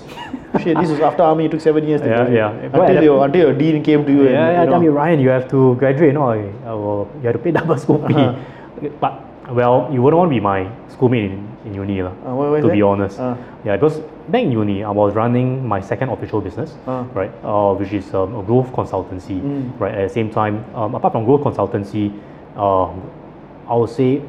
Shit, 0.63 0.77
this 0.79 0.89
was 0.89 1.01
after 1.01 1.23
army. 1.23 1.45
It 1.45 1.51
took 1.51 1.59
seven 1.59 1.85
years 1.85 1.99
to 2.01 2.07
Yeah, 2.09 2.23
graduate. 2.23 2.71
yeah. 2.71 2.79
Until 2.87 3.03
your 3.03 3.25
until 3.25 3.41
your 3.49 3.53
dean 3.53 3.83
came 3.83 4.05
to 4.05 4.11
you. 4.11 4.21
and, 4.27 4.31
yeah, 4.31 4.51
yeah. 4.51 4.63
you 4.63 4.69
Tell 4.69 4.79
me, 4.79 4.87
Ryan, 4.87 5.19
you 5.19 5.27
have 5.27 5.49
to 5.51 5.75
graduate. 5.75 6.13
No, 6.13 6.29
I, 6.31 6.47
I 6.65 6.71
will, 6.73 7.11
you 7.19 7.27
have 7.27 7.33
to 7.35 7.39
pay 7.43 7.51
double 7.51 7.77
school 7.83 7.99
fee. 8.07 8.13
Uh-huh. 8.15 8.87
But 9.01 9.51
well, 9.51 9.89
you 9.91 10.01
wouldn't 10.01 10.17
want 10.17 10.31
to 10.31 10.35
be 10.35 10.39
my 10.39 10.71
schoolmate 10.87 11.31
in, 11.31 11.48
in 11.65 11.73
uni, 11.73 12.01
lah. 12.01 12.11
Uh, 12.25 12.35
why 12.35 12.57
is 12.57 12.63
to 12.65 12.71
be 12.71 12.81
honest. 12.81 13.19
Uh. 13.19 13.35
Yeah, 13.65 13.75
because 13.75 13.99
back 14.29 14.43
in 14.43 14.51
uni, 14.51 14.83
I 14.83 14.91
was 14.91 15.13
running 15.13 15.67
my 15.67 15.81
second 15.81 16.09
official 16.09 16.41
business, 16.41 16.75
Uh. 16.87 17.03
right, 17.13 17.31
uh, 17.43 17.73
which 17.75 17.91
is 17.93 18.13
um, 18.13 18.35
a 18.35 18.43
growth 18.43 18.71
consultancy, 18.71 19.39
Mm. 19.41 19.79
right. 19.79 19.93
At 19.93 20.07
the 20.07 20.13
same 20.13 20.29
time, 20.29 20.63
um, 20.75 20.95
apart 20.95 21.11
from 21.13 21.25
growth 21.25 21.41
consultancy, 21.43 22.11
um, 22.55 23.01
I 23.67 23.75
would 23.75 23.89
say 23.89 24.21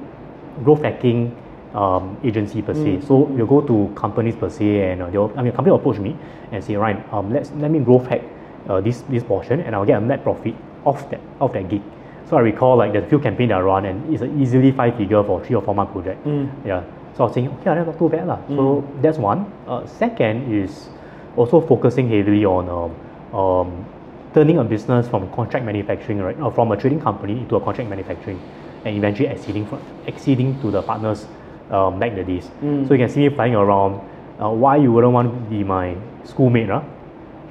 growth 0.65 0.83
hacking 0.83 1.33
um, 1.75 2.17
agency 2.25 2.63
per 2.63 2.75
se. 2.75 2.99
Mm. 2.99 3.03
So 3.07 3.31
you 3.37 3.47
go 3.47 3.61
to 3.63 3.91
companies 3.95 4.35
per 4.35 4.51
se, 4.51 4.93
and 4.93 5.03
uh, 5.03 5.11
they'll, 5.11 5.31
I 5.37 5.43
mean, 5.43 5.53
a 5.53 5.57
company 5.57 5.71
will 5.71 5.79
approach 5.79 5.99
me 5.99 6.17
and 6.51 6.63
say, 6.65 6.75
Ryan, 6.77 6.99
um, 7.13 7.33
let's 7.33 7.53
let 7.63 7.71
me 7.71 7.79
growth 7.79 8.07
hack 8.09 8.23
uh, 8.69 8.81
this 8.81 9.03
this 9.09 9.23
portion, 9.23 9.61
and 9.61 9.75
I'll 9.75 9.87
get 9.87 10.03
a 10.03 10.05
net 10.05 10.23
profit 10.25 10.55
off 10.85 11.09
that 11.11 11.21
off 11.41 11.53
that 11.53 11.69
gig. 11.71 11.83
So 12.27 12.37
I 12.37 12.41
recall 12.41 12.77
like 12.77 12.93
there's 12.93 13.05
a 13.05 13.09
few 13.09 13.19
campaigns 13.19 13.51
that 13.51 13.59
I 13.59 13.63
run, 13.63 13.85
and 13.87 14.13
it's 14.13 14.23
an 14.23 14.41
easily 14.43 14.73
five 14.73 14.97
figure 14.97 15.23
for 15.23 15.39
three 15.45 15.55
or 15.55 15.63
four 15.63 15.75
month 15.75 15.93
project. 15.93 16.25
Mm. 16.27 16.51
Yeah. 16.67 16.83
So 17.21 17.25
I 17.25 17.27
was 17.27 17.35
thinking, 17.35 17.53
okay, 17.59 17.75
that's 17.75 17.87
not 17.87 17.99
too 17.99 18.09
bad 18.09 18.29
lah. 18.29 18.41
So 18.49 18.81
that's 19.03 19.19
one. 19.19 19.45
Uh, 19.69 19.85
second 19.85 20.49
is 20.49 20.89
also 21.37 21.61
focusing 21.61 22.09
heavily 22.09 22.47
on 22.47 22.65
um, 22.73 23.37
um, 23.39 23.85
turning 24.33 24.57
a 24.57 24.65
business 24.65 25.07
from 25.07 25.31
contract 25.37 25.67
manufacturing, 25.67 26.21
right, 26.21 26.41
or 26.41 26.51
from 26.51 26.73
a 26.73 26.79
trading 26.79 26.99
company 26.99 27.35
into 27.45 27.57
a 27.57 27.61
contract 27.61 27.91
manufacturing, 27.91 28.41
and 28.87 28.97
eventually 28.97 29.29
exceeding 29.29 29.67
from, 29.67 29.85
exceeding 30.07 30.59
to 30.63 30.71
the 30.71 30.81
partners 30.81 31.27
um, 31.69 31.99
back 32.01 32.13
in 32.13 32.17
the 32.17 32.25
days. 32.25 32.49
Mm. 32.65 32.89
So 32.89 32.95
you 32.95 33.01
can 33.05 33.11
see 33.11 33.29
me 33.29 33.35
flying 33.35 33.55
around. 33.55 34.01
Uh, 34.41 34.49
why 34.49 34.77
you 34.77 34.91
wouldn't 34.91 35.13
want 35.13 35.29
to 35.29 35.51
be 35.51 35.63
my 35.63 35.95
schoolmate, 36.25 36.71
huh? 36.71 36.81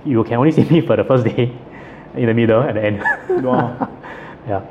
You 0.04 0.24
can 0.24 0.42
only 0.42 0.52
see 0.58 0.66
me 0.66 0.82
for 0.82 0.96
the 0.96 1.04
first 1.04 1.26
day, 1.26 1.56
in 2.16 2.26
the 2.26 2.34
middle, 2.34 2.64
at 2.64 2.74
the 2.74 2.84
end. 2.84 3.04
Wow. 3.46 3.88
yeah. 4.48 4.66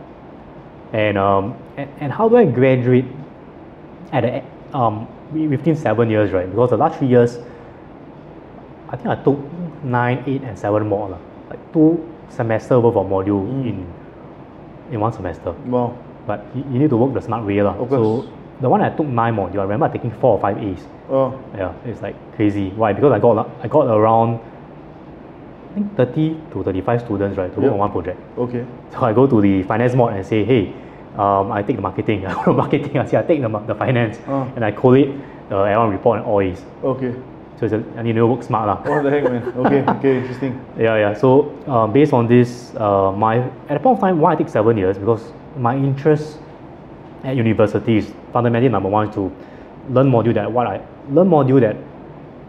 And, 0.93 1.17
um, 1.17 1.55
and 1.77 1.89
and 2.01 2.13
how 2.13 2.29
do 2.29 2.37
I 2.37 2.47
graduate 2.47 3.05
at 4.11 4.23
the 4.23 4.58
um 4.75 5.07
wi- 5.33 5.49
within 5.49 5.77
seven 5.77 6.11
years, 6.11 6.33
right? 6.33 6.49
Because 6.51 6.71
the 6.71 6.77
last 6.77 6.99
three 6.99 7.09
years, 7.09 7.39
I 8.91 8.97
think 8.97 9.09
I 9.09 9.17
took 9.23 9.39
nine, 9.85 10.23
eight, 10.27 10.43
and 10.43 10.59
seven 10.59 10.89
more, 10.89 11.09
lah. 11.11 11.19
like 11.51 11.61
two 11.73 12.05
semester 12.29 12.79
worth 12.81 12.97
of 12.97 13.07
module 13.07 13.41
Mm. 13.47 13.67
in 13.69 13.87
in 14.93 15.01
one 15.01 15.13
semester. 15.13 15.53
wow. 15.67 15.93
But 16.27 16.45
you, 16.55 16.65
you 16.73 16.79
need 16.79 16.91
to 16.91 16.97
work 16.97 17.15
the 17.15 17.23
smart 17.23 17.45
way, 17.47 17.63
lah. 17.63 17.73
Of 17.81 17.89
So 17.89 18.25
the 18.61 18.69
one 18.69 18.83
I 18.83 18.91
took 18.91 19.07
nine 19.07 19.35
module, 19.35 19.61
I 19.61 19.63
remember 19.63 19.89
taking 19.89 20.11
four 20.11 20.33
or 20.37 20.41
five 20.41 20.59
A's. 20.59 20.85
Oh. 21.11 21.33
Yeah, 21.57 21.73
it's 21.87 22.03
like 22.03 22.17
crazy. 22.37 22.69
Why? 22.77 22.93
Because 22.93 23.13
I 23.13 23.19
got 23.19 23.49
I 23.65 23.69
got 23.69 23.87
around 23.89 24.41
I 25.71 25.75
think 25.75 25.97
30 25.97 26.37
to 26.53 26.63
35 26.65 27.01
students 27.01 27.39
right 27.39 27.53
to 27.55 27.61
work 27.61 27.73
on 27.73 27.79
one 27.79 27.91
project. 27.93 28.19
Okay. 28.37 28.65
So 28.93 29.01
I 29.05 29.13
go 29.13 29.27
to 29.27 29.41
the 29.41 29.63
finance 29.63 29.95
mod 29.95 30.13
and 30.15 30.25
say, 30.27 30.45
hey, 30.45 30.73
um, 31.19 31.53
I 31.53 31.63
take 31.63 31.77
the 31.77 31.83
marketing. 31.83 32.27
I 32.27 32.51
marketing. 32.51 32.97
I 32.99 33.07
say 33.07 33.19
I 33.19 33.23
take 33.23 33.41
the, 33.43 33.49
the 33.67 33.75
finance, 33.75 34.19
Oh. 34.29 34.51
and 34.57 34.65
I 34.65 34.71
collate 34.71 35.11
the 35.49 35.57
L1 35.57 35.91
report 35.91 36.19
and 36.19 36.27
all 36.27 36.41
A's. 36.41 36.63
Okay. 36.85 37.15
So 37.59 37.67
it's 37.67 37.73
a, 37.75 37.83
I 37.99 38.03
need 38.03 38.15
to 38.15 38.25
work 38.27 38.43
smart 38.45 38.69
lah. 38.69 38.77
What 38.89 39.03
the 39.03 39.11
heck, 39.11 39.25
man? 39.25 39.43
Okay. 39.67 39.81
Okay. 39.99 40.19
Interesting. 40.19 40.61
Yeah, 40.79 40.97
yeah. 40.97 41.15
So 41.15 41.53
uh, 41.67 41.87
based 41.89 42.13
on 42.13 42.29
this, 42.29 42.73
uh, 42.77 43.11
my 43.13 43.39
at 43.69 43.75
the 43.75 43.81
point 43.81 43.97
of 43.99 44.01
time, 44.01 44.21
why 44.21 44.33
I 44.33 44.37
take 44.37 44.49
seven 44.49 44.77
years 44.77 44.97
because 44.97 45.33
my 45.59 45.75
interest 45.75 46.39
at 47.25 47.35
university 47.35 47.97
is 47.97 48.13
fundamentally 48.33 48.69
number 48.71 48.89
one 48.89 49.11
to 49.13 49.33
learn 49.91 50.07
module 50.09 50.35
that 50.35 50.51
what 50.53 50.67
I 50.69 50.81
learn 51.11 51.29
module 51.29 51.61
that 51.61 51.77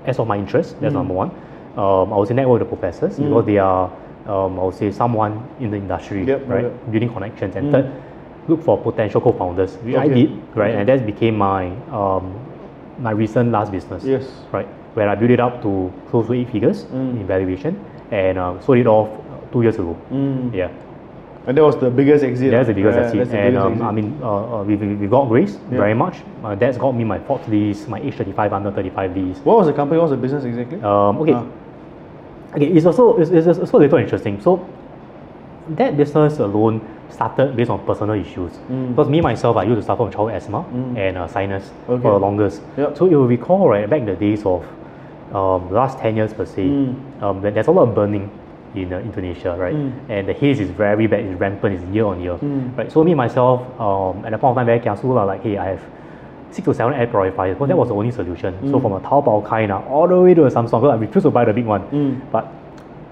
as 0.05 0.19
of 0.19 0.27
my 0.27 0.37
interest. 0.37 0.79
That's 0.79 0.93
Mm. 0.93 0.97
number 1.01 1.13
one. 1.15 1.31
Um, 1.75 2.13
I 2.13 2.17
was 2.17 2.29
in 2.29 2.35
network 2.35 2.59
with 2.61 2.69
the 2.69 2.75
professors 2.75 3.17
Mm. 3.17 3.29
because 3.29 3.45
they 3.45 3.57
are, 3.57 3.89
um, 4.27 4.59
I 4.59 4.63
would 4.63 4.75
say, 4.75 4.91
someone 4.91 5.41
in 5.59 5.71
the 5.71 5.77
industry, 5.77 6.23
Yep, 6.23 6.41
right? 6.47 6.63
yep. 6.63 6.91
Building 6.91 7.09
connections. 7.09 7.55
And 7.55 7.67
Mm. 7.67 7.71
third, 7.71 7.91
look 8.49 8.63
for 8.63 8.77
potential 8.77 9.21
co-founders, 9.21 9.75
which 9.77 9.95
I 9.95 10.07
did, 10.07 10.29
right? 10.55 10.71
Okay. 10.71 10.79
And 10.79 10.89
that 10.89 11.05
became 11.05 11.37
my 11.37 11.69
um, 11.91 12.33
my 12.99 13.11
recent 13.11 13.51
last 13.51 13.71
business 13.71 14.03
Yes. 14.03 14.25
right? 14.51 14.67
Where 14.95 15.07
I 15.07 15.15
built 15.15 15.31
it 15.31 15.39
up 15.39 15.61
to 15.61 15.93
close 16.09 16.27
to 16.27 16.33
eight 16.33 16.49
figures 16.49 16.83
Mm. 16.85 17.21
in 17.21 17.27
valuation 17.27 17.79
and 18.11 18.37
um, 18.37 18.59
sold 18.61 18.77
it 18.79 18.87
off 18.87 19.07
uh, 19.07 19.51
two 19.53 19.61
years 19.61 19.75
ago. 19.75 19.95
Mm. 20.11 20.53
Yeah, 20.53 20.67
And 21.47 21.55
that 21.57 21.63
was 21.63 21.77
the 21.79 21.89
biggest 21.89 22.23
exit. 22.25 22.51
that's 22.51 22.67
the 22.67 22.73
biggest 22.73 22.97
Yeah, 22.97 23.05
exit. 23.21 23.33
And 23.33 23.57
um, 23.57 23.71
exit. 23.73 23.85
I 23.87 23.91
mean, 23.91 24.19
uh, 24.21 24.59
uh, 24.59 24.63
we, 24.63 24.75
we, 24.75 24.95
we 24.95 25.07
got 25.07 25.29
grace 25.29 25.53
Yeah. 25.71 25.77
very 25.77 25.93
much. 25.93 26.17
Uh, 26.43 26.55
that's 26.55 26.77
got 26.77 26.91
me 26.91 27.03
my 27.05 27.19
fourth 27.19 27.47
lease, 27.47 27.87
my 27.87 27.99
age 28.01 28.15
35 28.15 28.51
under 28.51 28.71
35 28.71 29.15
lease. 29.15 29.37
what 29.45 29.57
was 29.57 29.67
the 29.67 29.73
company? 29.73 29.97
What 29.99 30.09
was 30.09 30.11
the 30.11 30.17
business 30.17 30.43
exactly? 30.43 30.81
Um, 30.81 31.21
okay, 31.21 31.33
Ah. 31.33 31.45
okay, 32.55 32.67
it's 32.67 32.85
also 32.85 33.17
it's, 33.21 33.31
it's 33.31 33.59
also 33.59 33.77
a 33.77 33.81
little 33.85 33.99
interesting. 33.99 34.41
So 34.41 34.59
that 35.77 35.95
business 35.95 36.39
alone 36.39 36.81
started 37.11 37.55
based 37.55 37.69
on 37.69 37.79
personal 37.85 38.15
issues. 38.15 38.51
Mm. 38.71 38.89
Because 38.95 39.09
me 39.09 39.21
myself, 39.21 39.57
I 39.57 39.63
used 39.63 39.77
to 39.81 39.83
suffer 39.83 40.03
from 40.03 40.11
childhood 40.11 40.35
asthma 40.35 40.63
Mm. 40.63 40.97
and 40.97 41.17
uh, 41.17 41.27
sinus 41.27 41.71
Okay. 41.89 42.01
for 42.01 42.11
the 42.11 42.19
longest. 42.19 42.61
Yep. 42.77 42.97
So 42.97 43.05
you 43.09 43.25
recall, 43.25 43.67
right, 43.69 43.89
back 43.89 43.99
in 44.01 44.05
the 44.05 44.15
days 44.15 44.45
of 44.45 44.63
um, 45.33 45.71
last 45.71 45.99
10 45.99 46.15
years 46.15 46.33
per 46.33 46.45
se, 46.45 46.63
Mm. 46.63 46.95
um, 47.21 47.41
there's 47.41 47.67
a 47.67 47.71
lot 47.71 47.83
of 47.89 47.95
burning 47.95 48.29
in 48.75 48.93
uh, 48.93 48.99
Indonesia, 48.99 49.55
right? 49.57 49.75
Mm. 49.75 49.91
And 50.09 50.27
the 50.27 50.33
haze 50.33 50.59
is 50.59 50.69
very 50.69 51.07
bad, 51.07 51.21
it's 51.21 51.39
rampant, 51.39 51.73
it's 51.75 51.83
year 51.93 52.05
on 52.05 52.21
year. 52.21 52.35
Mm. 52.37 52.77
Right? 52.77 52.91
So 52.91 53.03
me 53.03 53.13
myself, 53.13 53.61
um, 53.79 54.25
at 54.25 54.31
that 54.31 54.39
point 54.41 54.51
of 54.51 54.55
time, 54.57 54.65
very 54.65 54.79
kiasu 54.79 55.13
lah, 55.13 55.23
like, 55.25 55.41
hey, 55.43 55.57
I 55.57 55.65
have 55.77 55.81
six 56.51 56.65
to 56.65 56.73
seven 56.73 56.93
air 56.95 57.05
purifiers, 57.05 57.55
because 57.55 57.67
that 57.69 57.77
was 57.77 57.89
the 57.89 57.95
only 57.95 58.09
solution. 58.11 58.53
So 58.71 58.77
Mm. 58.77 58.81
from 58.81 58.93
a 58.93 58.99
Taobao 59.01 59.45
kind, 59.45 59.71
ah, 59.71 59.81
all 59.89 60.07
the 60.07 60.19
way 60.19 60.33
to 60.33 60.45
a 60.45 60.49
Samsung, 60.49 60.81
because 60.81 60.93
I 60.93 60.97
refused 60.97 61.25
to 61.25 61.31
buy 61.31 61.45
the 61.45 61.53
big 61.53 61.65
one. 61.65 61.81
Mm. 61.93 62.21
But 62.31 62.45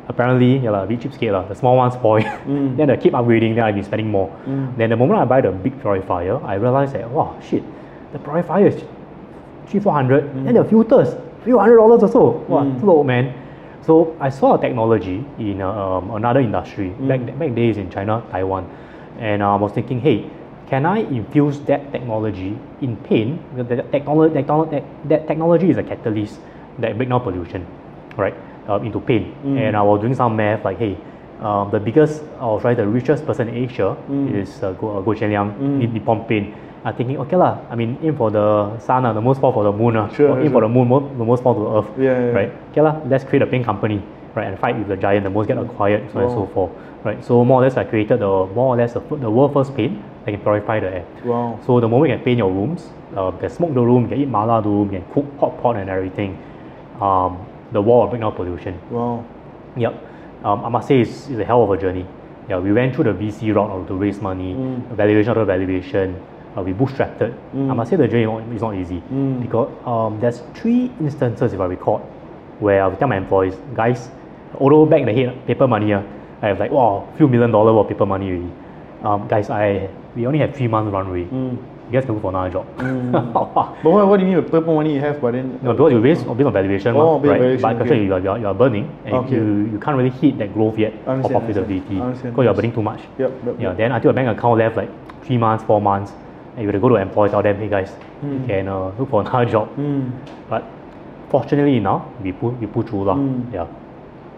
apparently, 0.10 0.58
yeah, 0.58 0.72
la, 0.72 0.84
a 0.84 0.88
bit 0.88 1.00
cheapskate, 1.00 1.32
la, 1.32 1.44
the 1.48 1.56
small 1.56 1.76
one 1.78 1.92
spoil. 1.92 2.22
Mm. 2.22 2.76
then 2.78 2.90
I 2.90 2.96
keep 2.98 3.14
upgrading, 3.14 3.56
then 3.56 3.64
I've 3.64 3.76
been 3.76 3.84
spending 3.84 4.10
more. 4.10 4.30
Mm. 4.46 4.78
Then 4.78 4.90
the 4.90 4.96
moment 4.96 5.20
I 5.20 5.26
buy 5.26 5.42
the 5.42 5.52
big 5.52 5.80
purifier, 5.82 6.44
I 6.44 6.56
realize 6.56 6.94
that, 6.94 7.10
wow, 7.10 7.38
shit, 7.42 7.64
the 8.14 8.20
purifier 8.20 8.68
is 8.68 8.84
three, 9.68 9.80
four 9.80 9.94
hundred. 9.94 10.24
Then 10.46 10.54
the 10.54 10.64
filters, 10.64 11.16
few 11.44 11.58
hundred 11.60 11.78
dollars 11.78 12.04
or 12.04 12.10
so. 12.12 12.24
Wow, 12.48 12.64
Mm. 12.64 12.80
slow, 12.80 13.04
man. 13.04 13.34
So 13.82 14.16
I 14.20 14.30
saw 14.30 14.56
a 14.56 14.62
technology 14.62 15.24
in 15.40 15.62
uh, 15.62 15.70
um, 15.72 16.12
another 16.12 16.40
industry, 16.42 16.90
Mm. 17.00 17.08
back, 17.08 17.40
back 17.40 17.56
days 17.56 17.78
in 17.78 17.90
China, 17.90 18.22
Taiwan. 18.32 18.66
And 19.20 19.42
uh, 19.42 19.54
I 19.54 19.56
was 19.56 19.72
thinking, 19.72 20.00
hey, 20.02 20.30
can 20.70 20.86
I 20.86 21.00
infuse 21.00 21.60
that 21.62 21.92
technology 21.94 22.58
in 22.82 22.98
paint? 22.98 23.40
Because 23.56 23.68
That, 23.70 23.92
technolo- 23.92 24.84
that 25.08 25.28
technology 25.28 25.70
is 25.70 25.78
a 25.78 25.84
catalyst 25.84 26.40
that 26.80 26.98
break 26.98 27.10
down 27.10 27.22
pollution, 27.22 27.66
right, 28.18 28.36
um, 28.68 28.86
into 28.86 29.00
paint. 29.00 29.26
Mm. 29.44 29.58
And 29.58 29.78
I 29.78 29.82
was 29.82 30.02
doing 30.02 30.16
some 30.16 30.36
math, 30.36 30.64
like, 30.66 30.78
hey, 30.78 30.98
um, 31.42 31.70
the 31.72 31.80
biggest, 31.80 32.24
or 32.42 32.60
sorry, 32.62 32.76
the 32.76 32.88
richest 32.88 33.26
person 33.26 33.48
in 33.50 33.56
Asia 33.56 33.96
Mm. 34.10 34.34
is 34.42 34.64
uh, 34.64 34.72
Go, 34.74 34.98
uh, 34.98 35.02
Go 35.02 35.12
Liang, 35.12 35.54
Mm. 35.54 35.94
Nippon 35.94 36.26
Paint. 36.26 36.54
I'm 36.86 36.96
thinking, 36.96 37.18
okay 37.20 37.36
lah, 37.36 37.58
I 37.70 37.76
mean, 37.76 37.98
aim 38.04 38.16
for 38.16 38.32
the 38.32 38.78
sun, 38.80 39.06
uh, 39.06 39.12
the 39.14 39.20
most 39.22 39.42
fall 39.42 39.52
for 39.52 39.64
the 39.64 39.72
moon, 39.72 39.98
uh, 39.98 40.08
Sure, 40.14 40.30
or 40.30 40.40
aim 40.40 40.46
sure. 40.46 40.52
for 40.52 40.62
the 40.62 40.70
moon, 40.70 40.88
mo- 40.88 41.10
the 41.18 41.26
most 41.26 41.44
fall 41.44 41.54
to 41.56 41.60
the 41.60 41.72
earth, 41.78 41.90
Yeah, 41.98 42.04
yeah, 42.06 42.26
yeah. 42.28 42.32
right? 42.32 42.52
Okay 42.72 42.82
lah, 42.82 42.96
let's 43.10 43.24
create 43.26 43.42
a 43.42 43.48
paint 43.48 43.66
company, 43.66 44.02
right, 44.36 44.48
and 44.48 44.58
fight 44.60 44.78
with 44.78 44.88
the 44.88 44.96
giant, 44.96 45.24
the 45.24 45.30
most 45.30 45.48
get 45.48 45.58
acquired, 45.58 46.10
so 46.14 46.20
on 46.20 46.24
and 46.26 46.32
so 46.32 46.46
forth, 46.54 46.72
right? 47.04 47.20
So 47.26 47.44
more 47.44 47.60
or 47.60 47.64
less, 47.66 47.76
I 47.78 47.84
created 47.84 48.20
the 48.20 48.28
more 48.56 48.74
or 48.74 48.78
less 48.78 48.94
the, 48.94 49.02
the 49.02 49.30
world 49.30 49.52
first 49.54 49.76
paint 49.76 50.00
that 50.26 50.32
can 50.32 50.40
purify 50.40 50.80
the 50.80 50.88
air. 51.02 51.06
Wow. 51.26 51.60
So 51.66 51.80
the 51.82 51.88
moment 51.90 52.12
you 52.12 52.16
can 52.18 52.24
paint 52.24 52.38
your 52.38 52.52
rooms, 52.52 52.88
uh, 53.18 53.32
you 53.34 53.40
can 53.42 53.50
smoke 53.50 53.74
the 53.74 53.82
room, 53.82 54.04
you 54.04 54.10
can 54.10 54.20
eat 54.22 54.28
mala 54.30 54.62
the 54.62 54.70
room, 54.70 54.94
you 54.94 55.00
can 55.02 55.06
cook 55.14 55.26
hot 55.40 55.62
pot 55.62 55.76
and 55.76 55.90
everything. 55.90 56.38
Um, 57.02 57.38
the 57.72 57.82
wall 57.82 58.04
of 58.04 58.10
breakdown 58.10 58.34
pollution. 58.36 58.80
Wow. 58.90 59.26
Yep. 59.76 59.94
Um, 60.44 60.66
I 60.66 60.70
must 60.70 60.88
say 60.88 61.02
it's, 61.02 61.28
it's 61.30 61.40
a 61.40 61.46
hell 61.46 61.64
of 61.64 61.72
a 61.72 61.78
journey. 61.78 62.06
Yeah, 62.50 62.60
we 62.60 62.72
went 62.72 62.96
through 62.96 63.06
the 63.06 63.14
VC 63.14 63.54
route 63.54 63.70
of 63.70 63.88
to 63.88 63.94
raise 63.96 64.22
money, 64.22 64.54
Mm. 64.54 64.96
valuation 64.96 65.30
after 65.30 65.44
valuation. 65.46 66.16
Uh, 66.56 66.62
we 66.64 66.74
bootstrapped 66.74 67.22
it. 67.22 67.34
I 67.54 67.74
must 67.74 67.90
say 67.90 67.98
the 67.98 68.08
journey 68.08 68.56
is 68.56 68.62
not 68.62 68.74
easy 68.76 69.02
Mm. 69.12 69.42
because 69.42 69.70
um, 69.86 70.20
there's 70.20 70.42
three 70.56 70.92
instances, 71.00 71.54
if 71.54 71.60
I 71.60 71.66
recall, 71.66 72.00
where 72.60 72.82
I 72.84 72.88
would 72.88 72.98
tell 73.00 73.08
my 73.08 73.18
employees, 73.18 73.56
guys, 73.76 74.10
although 74.60 74.86
back 74.86 75.02
in 75.02 75.06
the 75.08 75.14
head, 75.14 75.46
paper 75.46 75.68
money, 75.68 75.94
uh, 75.94 76.02
I 76.42 76.48
have 76.48 76.60
like, 76.60 76.72
wow, 76.72 77.08
few 77.18 77.28
million 77.28 77.52
dollar 77.52 77.74
worth 77.74 77.86
of 77.86 77.90
paper 77.90 78.06
money 78.06 78.28
already. 78.30 78.52
Um, 79.04 79.28
guys, 79.28 79.50
I 79.50 79.90
we 80.16 80.26
only 80.26 80.40
have 80.40 80.56
three 80.56 80.68
months 80.68 80.92
runway. 80.92 81.26
Mm. 81.26 81.58
You 81.88 81.94
guys 81.94 82.06
can 82.06 82.16
look 82.16 82.22
for 82.22 82.30
another 82.32 82.50
job. 82.52 82.66
But 83.84 83.90
what, 83.92 84.08
what 84.08 84.20
do 84.20 84.26
you 84.26 84.32
mean 84.34 84.44
by 84.44 84.50
purple 84.50 84.76
money 84.76 84.96
you 84.96 85.00
have, 85.00 85.22
but 85.22 85.32
then 85.32 85.58
No, 85.64 85.72
because 85.72 85.94
you 85.94 86.02
based 86.02 86.26
based 86.26 86.48
on 86.48 86.54
valuation, 86.54 86.96
Oh, 86.96 87.18
mah, 87.18 87.20
based 87.20 87.24
on 87.24 87.32
right? 87.32 87.40
valuation, 87.40 87.62
but 87.62 87.76
okay. 87.76 87.82
actually 87.84 88.06
you 88.06 88.14
are, 88.14 88.20
you 88.20 88.30
are, 88.30 88.40
you 88.40 88.48
are 88.48 88.54
burning 88.54 88.92
and 89.06 89.16
Okay. 89.16 89.36
you, 89.36 89.70
you 89.72 89.80
can't 89.80 89.96
really 89.96 90.10
hit 90.10 90.38
that 90.40 90.54
growth 90.54 90.78
yet 90.78 90.94
of 90.94 91.08
Understand, 91.08 91.36
profitability 91.36 91.80
understand, 91.80 92.02
understand, 92.02 92.34
because 92.36 92.44
you 92.44 92.50
are 92.50 92.54
burning 92.54 92.74
too 92.74 92.84
much. 92.84 93.00
Yep, 93.18 93.32
yep, 93.46 93.56
Yeah, 93.60 93.68
yep. 93.70 93.78
then 93.78 93.92
until 93.94 94.12
a 94.12 94.14
bank 94.14 94.38
account 94.38 94.58
left 94.60 94.76
like 94.76 94.90
three 95.24 95.38
months, 95.38 95.64
four 95.64 95.80
months, 95.82 96.12
and 96.56 96.64
you 96.64 96.68
have 96.68 96.76
to 96.76 96.80
go 96.80 96.90
to 96.90 96.96
employees, 96.96 97.32
tell 97.32 97.42
them, 97.42 97.56
hey 97.58 97.70
guys, 97.70 97.92
you 98.24 98.44
can 98.48 98.68
uh, 98.68 98.92
look 99.00 99.10
for 99.10 99.22
another 99.22 99.46
job. 99.56 99.70
Mm. 99.78 100.12
But 100.50 100.66
fortunately 101.30 101.78
enough, 101.78 102.04
we 102.22 102.34
pull, 102.34 102.52
we 102.52 102.68
pull 102.68 102.84
through. 102.84 103.06
Mm. 103.06 103.54
Yeah. 103.54 103.68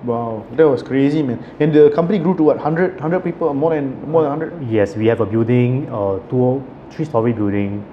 Wow, 0.05 0.45
that 0.55 0.67
was 0.69 0.81
crazy, 0.83 1.23
man. 1.23 1.43
And 1.59 1.73
the 1.73 1.89
company 1.89 2.19
grew 2.19 2.35
to 2.37 2.43
what, 2.43 2.57
100, 2.57 2.93
100 2.93 3.19
people, 3.21 3.53
more 3.53 3.73
than 3.73 3.99
more 4.09 4.21
than 4.21 4.31
100? 4.39 4.69
Yes, 4.69 4.95
we 4.95 5.07
have 5.07 5.19
a 5.19 5.25
building, 5.25 5.89
uh, 5.91 6.19
two, 6.29 6.63
three-story 6.91 7.33
building, 7.33 7.83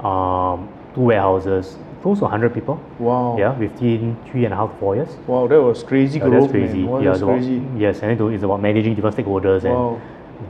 um, 0.00 0.68
two 0.94 1.00
warehouses, 1.02 1.76
close 2.02 2.18
to 2.18 2.24
100 2.24 2.52
people. 2.52 2.78
Wow. 2.98 3.36
Yeah, 3.38 3.56
within 3.58 4.16
three 4.30 4.44
and 4.44 4.52
a 4.52 4.56
half, 4.56 4.70
four 4.78 4.94
years. 4.96 5.08
Wow, 5.26 5.46
that 5.46 5.60
was 5.62 5.82
crazy 5.82 6.18
Yeah, 6.18 6.26
growth, 6.28 6.42
that's 6.42 6.52
crazy. 6.52 6.78
man. 6.82 6.90
Wow, 6.90 6.98
yeah, 7.00 7.04
that's 7.16 7.22
it's 7.22 7.46
about- 7.48 7.80
yes, 7.80 8.02
and 8.02 8.20
it's 8.34 8.44
about 8.44 8.60
managing 8.62 8.94
different 8.94 9.16
stakeholders 9.16 9.64
and 9.64 9.72
Wow. 9.74 10.00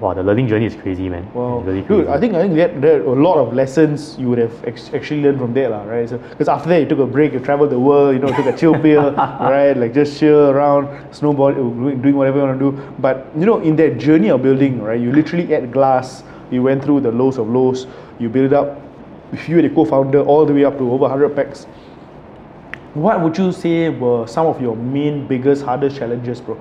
wow, 0.01 0.15
the 0.15 0.23
learning 0.23 0.49
journey 0.49 0.67
is 0.67 0.75
crazy, 0.75 1.09
man. 1.09 1.27
Wow, 1.35 1.59
It's 1.59 1.67
really 1.69 1.83
crazy. 1.83 2.03
dude, 2.03 2.11
I 2.11 2.19
think 2.19 2.35
I 2.35 2.43
think 2.43 2.55
that 2.57 2.81
there 2.81 3.01
are 3.01 3.05
a 3.17 3.23
lot 3.23 3.39
of 3.39 3.55
lessons 3.55 4.19
you 4.19 4.29
would 4.31 4.39
have 4.39 4.53
ex- 4.67 4.91
actually 4.93 5.23
learned 5.23 5.39
from 5.39 5.55
there, 5.55 5.69
lah, 5.69 5.85
right? 5.85 6.09
So, 6.09 6.19
because 6.19 6.49
after 6.49 6.69
that 6.71 6.81
you 6.81 6.87
took 6.87 6.99
a 6.99 7.07
break, 7.07 7.33
you 7.33 7.39
traveled 7.39 7.71
the 7.71 7.79
world, 7.79 8.15
you 8.15 8.21
know, 8.21 8.33
took 8.35 8.47
a 8.47 8.57
chill 8.57 8.75
pill, 8.87 9.13
right? 9.13 9.77
Like 9.77 9.95
just 9.95 10.19
chill 10.19 10.51
around, 10.51 10.89
snowboard, 11.13 11.55
doing, 12.03 12.17
whatever 12.17 12.39
you 12.41 12.45
want 12.47 12.59
to 12.59 12.71
do. 12.73 12.83
But 12.99 13.27
you 13.39 13.47
know, 13.47 13.61
in 13.61 13.77
that 13.77 13.99
journey 13.99 14.29
of 14.31 14.43
building, 14.43 14.83
right, 14.83 15.01
you 15.01 15.13
literally 15.13 15.53
ate 15.55 15.71
glass. 15.71 16.25
You 16.51 16.63
went 16.63 16.85
through 16.85 17.01
the 17.01 17.11
lows 17.11 17.39
of 17.39 17.49
lows. 17.49 17.87
You 18.19 18.29
build 18.29 18.53
up. 18.53 18.79
If 19.33 19.49
you 19.49 19.57
were 19.57 19.63
the 19.63 19.71
co-founder, 19.71 20.21
all 20.23 20.47
the 20.47 20.53
way 20.55 20.65
up 20.65 20.79
to 20.79 20.85
over 20.93 21.03
100 21.09 21.35
packs. 21.35 21.65
What 22.95 23.21
would 23.21 23.37
you 23.37 23.51
say 23.51 23.89
were 23.89 24.27
some 24.27 24.47
of 24.47 24.61
your 24.63 24.77
main, 24.77 25.27
biggest, 25.27 25.65
hardest 25.65 25.97
challenges, 25.97 26.41
bro? 26.41 26.57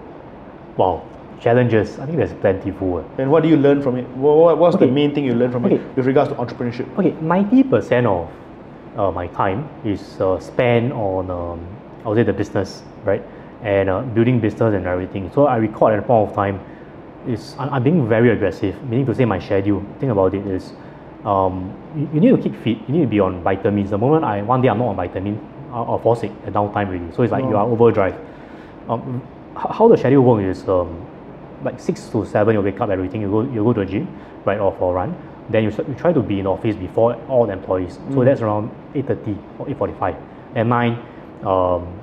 wow, 0.78 1.04
challenges. 1.39 2.00
I 2.00 2.06
think 2.08 2.17
there's 2.17 2.34
plentiful. 2.34 3.00
eh. 3.00 3.22
And 3.22 3.30
what 3.32 3.43
do 3.43 3.50
you 3.50 3.58
learn 3.58 3.82
from 3.84 3.98
it? 3.98 4.08
What, 4.17 4.38
what- 4.38 4.58
what's 4.58 4.78
the 4.78 4.88
main 4.88 5.13
thing 5.13 5.26
you 5.26 5.36
learned 5.36 5.52
from 5.54 5.65
Okay. 5.65 5.76
it 5.76 5.96
with 5.96 6.08
regards 6.08 6.30
to 6.32 6.36
entrepreneurship? 6.36 6.88
Okay, 6.98 7.13
ninety 7.22 7.62
percent 7.62 8.08
of 8.08 8.28
uh, 8.98 9.12
my 9.12 9.28
time 9.28 9.69
is 9.86 10.19
uh, 10.19 10.39
spent 10.39 10.91
on 10.93 11.30
um, 11.30 11.60
I 12.04 12.10
would 12.10 12.17
say 12.17 12.24
the 12.24 12.34
business, 12.34 12.82
right, 13.06 13.22
and 13.62 13.88
uh, 13.89 14.02
building 14.02 14.39
business 14.39 14.74
and 14.74 14.88
everything. 14.88 15.30
So 15.36 15.46
I 15.46 15.58
record 15.58 15.93
at 15.93 16.00
a 16.00 16.02
point 16.02 16.30
of 16.30 16.36
time 16.36 16.60
is 17.28 17.56
I'm, 17.58 17.74
I'm 17.74 17.84
being 17.84 18.08
very 18.08 18.32
aggressive, 18.32 18.82
meaning 18.90 19.06
to 19.06 19.16
say 19.16 19.26
my 19.26 19.40
schedule. 19.40 19.84
Think 20.00 20.12
about 20.12 20.34
it 20.34 20.46
is 20.48 20.74
um, 21.26 21.76
you, 21.96 22.10
you 22.14 22.20
need 22.20 22.36
to 22.36 22.42
keep 22.42 22.56
fit. 22.64 22.78
You 22.88 22.96
need 22.96 23.02
to 23.02 23.08
be 23.08 23.20
on 23.20 23.42
vitamins. 23.44 23.90
The 23.90 23.98
moment 23.98 24.24
I 24.26 24.42
one 24.42 24.62
day 24.62 24.70
I'm 24.70 24.80
not 24.80 24.88
on 24.90 24.96
vitamin, 24.96 25.40
I'll, 25.72 25.92
I'll 25.92 26.00
fall 26.00 26.16
sick 26.16 26.32
at 26.46 26.54
downtime 26.54 26.90
really. 26.90 27.12
So 27.14 27.24
it's 27.24 27.32
like 27.32 27.44
you 27.44 27.56
are 27.56 27.66
overdrive. 27.66 28.20
Um, 28.90 29.22
how 29.56 29.88
the 29.88 29.98
schedule 29.98 30.24
work 30.24 30.44
is 30.44 30.68
um, 30.68 31.06
like 31.64 31.80
six 31.80 32.08
to 32.10 32.26
seven 32.26 32.56
you 32.56 32.62
wake 32.62 32.80
up 32.82 32.90
everything 32.90 33.22
you 33.22 33.30
go 33.30 33.42
you 33.42 33.64
go 33.64 33.74
to 33.74 33.82
the 33.82 33.86
gym 33.86 34.08
right 34.46 34.60
or 34.60 34.76
for 34.78 34.92
a 34.92 34.96
run 34.96 35.16
then 35.50 35.64
you, 35.64 35.72
you 35.72 35.96
try 35.96 36.14
to 36.14 36.22
be 36.22 36.40
in 36.40 36.48
office 36.48 36.76
before 36.76 37.16
all 37.28 37.46
the 37.46 37.54
employees 37.54 38.00
so 38.14 38.24
that's 38.24 38.42
around 38.42 38.72
8.30 38.94 39.60
or 39.60 39.66
8.45 39.68 40.22
at 40.56 40.66
9 40.66 40.92
um, 41.46 42.00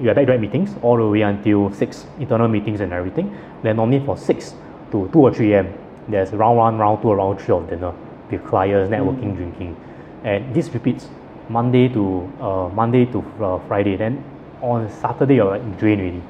you 0.00 0.08
have 0.08 0.16
back 0.16 0.40
meetings 0.40 0.70
all 0.82 0.96
the 0.96 1.06
way 1.06 1.22
until 1.22 1.72
6 1.72 2.06
internal 2.18 2.48
meetings 2.48 2.80
and 2.80 2.92
everything 2.92 3.36
then 3.62 3.76
normally 3.76 4.04
for 4.04 4.16
6 4.16 4.54
to 4.90 5.08
2 5.12 5.18
or 5.18 5.32
3 5.32 5.54
am 5.54 5.68
there's 6.08 6.32
round 6.32 6.58
1 6.58 6.78
round 6.78 7.02
2 7.02 7.12
round 7.12 7.40
3 7.40 7.54
of 7.54 7.70
dinner 7.70 7.94
with 8.30 8.44
clients 8.46 8.90
networking 8.90 9.36
drinking. 9.36 9.76
And 10.24 10.54
this 10.54 10.68
repeats 10.70 11.08
Monday 11.48 11.88
to 11.88 12.32
uh, 12.40 12.68
Monday 12.68 13.04
to 13.06 13.18
uh, 13.40 13.58
Friday. 13.68 13.96
Then 13.96 14.22
on 14.60 14.90
Saturday 14.90 15.36
you're 15.36 15.50
like 15.58 15.78
drained 15.78 16.00
already. 16.00 16.22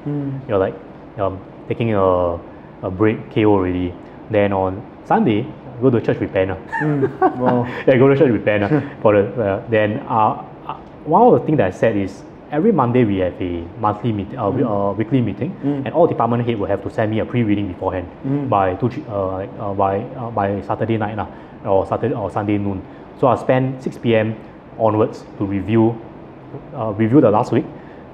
You're 0.47 0.59
like 0.59 0.75
um, 1.17 1.39
taking 1.67 1.93
a, 1.93 2.35
a 2.81 2.91
break 2.91 3.31
KO 3.33 3.45
already. 3.45 3.93
Then 4.29 4.53
on 4.53 4.83
Sunday 5.05 5.45
go 5.81 5.89
to 5.89 5.99
church 5.99 6.19
with 6.19 6.31
pen 6.31 6.51
ah. 6.51 6.55
Wow. 7.35 7.65
yeah, 7.87 7.97
go 7.97 8.07
to 8.07 8.15
church 8.15 8.31
ah, 8.47 8.95
for 9.01 9.13
the 9.13 9.43
uh, 9.43 9.67
then 9.69 9.99
uh, 10.07 10.43
uh, 10.67 10.77
one 11.03 11.21
of 11.21 11.39
the 11.39 11.45
things 11.45 11.57
that 11.57 11.67
I 11.67 11.71
said 11.71 11.95
is 11.95 12.23
every 12.55 12.71
Monday 12.71 13.03
we 13.03 13.17
have 13.19 13.35
a 13.41 13.51
monthly 13.85 14.11
meeting, 14.11 14.37
uh, 14.39 14.49
we- 14.49 14.63
uh, 14.63 14.91
weekly 14.99 15.21
meeting, 15.21 15.51
and 15.85 15.93
all 15.93 16.07
department 16.07 16.45
head 16.47 16.57
will 16.59 16.67
have 16.73 16.81
to 16.83 16.89
send 16.89 17.11
me 17.11 17.19
a 17.19 17.25
pre-reading 17.25 17.67
beforehand 17.67 18.07
by 18.49 18.75
two, 18.75 18.89
uh, 19.09 19.45
uh, 19.59 19.73
by 19.73 19.99
uh, 20.15 20.31
by 20.31 20.47
Saturday 20.61 20.97
night 20.97 21.17
lah, 21.17 21.27
or 21.65 21.85
Saturday 21.85 22.15
or 22.15 22.29
Sunday 22.31 22.57
noon. 22.57 22.81
So 23.19 23.27
I 23.27 23.35
spend 23.35 23.81
6 23.83 23.97
p.m. 23.97 24.35
onwards 24.77 25.23
to 25.37 25.43
review 25.45 25.95
uh, 26.73 26.91
review 26.97 27.19
the 27.21 27.31
last 27.31 27.51
week. 27.51 27.65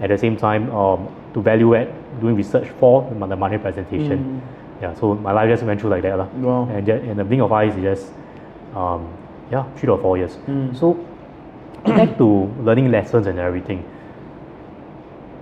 At 0.01 0.10
the 0.10 0.17
same 0.17 0.36
time, 0.36 0.65
um, 0.73 1.08
to 1.36 1.41
value 1.41 1.75
add, 1.77 1.89
doing 2.21 2.36
research 2.36 2.67
for 2.80 3.06
the, 3.10 3.13
mon- 3.15 3.30
the 3.30 3.36
Monday 3.38 3.60
presentation. 3.60 4.41
Yeah, 4.82 4.95
so 4.97 5.13
my 5.13 5.32
life 5.32 5.47
just 5.54 5.62
went 5.63 5.80
through 5.80 5.91
like 5.93 6.01
that 6.01 6.17
lah. 6.17 6.25
Wow. 6.41 6.65
And 6.73 6.82
just, 6.89 7.06
in 7.06 7.17
the 7.17 7.23
blink 7.23 7.43
of 7.45 7.51
eyes, 7.54 7.75
it 7.77 7.84
just 7.86 8.10
um, 8.73 9.06
yeah, 9.54 9.63
three 9.77 9.89
or 9.93 9.99
four 10.01 10.17
years. 10.17 10.38
So 10.73 10.97
back 11.86 12.17
to 12.17 12.49
learning 12.65 12.89
lessons 12.89 13.27
and 13.30 13.38
everything. 13.38 13.86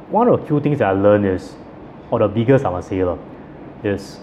One 0.10 0.28
of 0.28 0.41
the 0.41 0.48
few 0.48 0.60
things 0.60 0.80
that 0.80 0.89
I 0.89 0.91
learned 0.91 1.26
is, 1.26 1.56
or 2.10 2.19
the 2.19 2.28
biggest 2.28 2.65
I 2.65 2.72
must 2.72 2.89
say, 2.89 3.04
lah, 3.04 3.17
is 3.84 4.19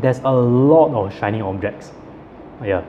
there's 0.00 0.20
a 0.20 0.30
lot 0.30 0.94
of 0.94 1.14
shining 1.18 1.42
objects. 1.42 1.92
Yeah. 2.62 2.82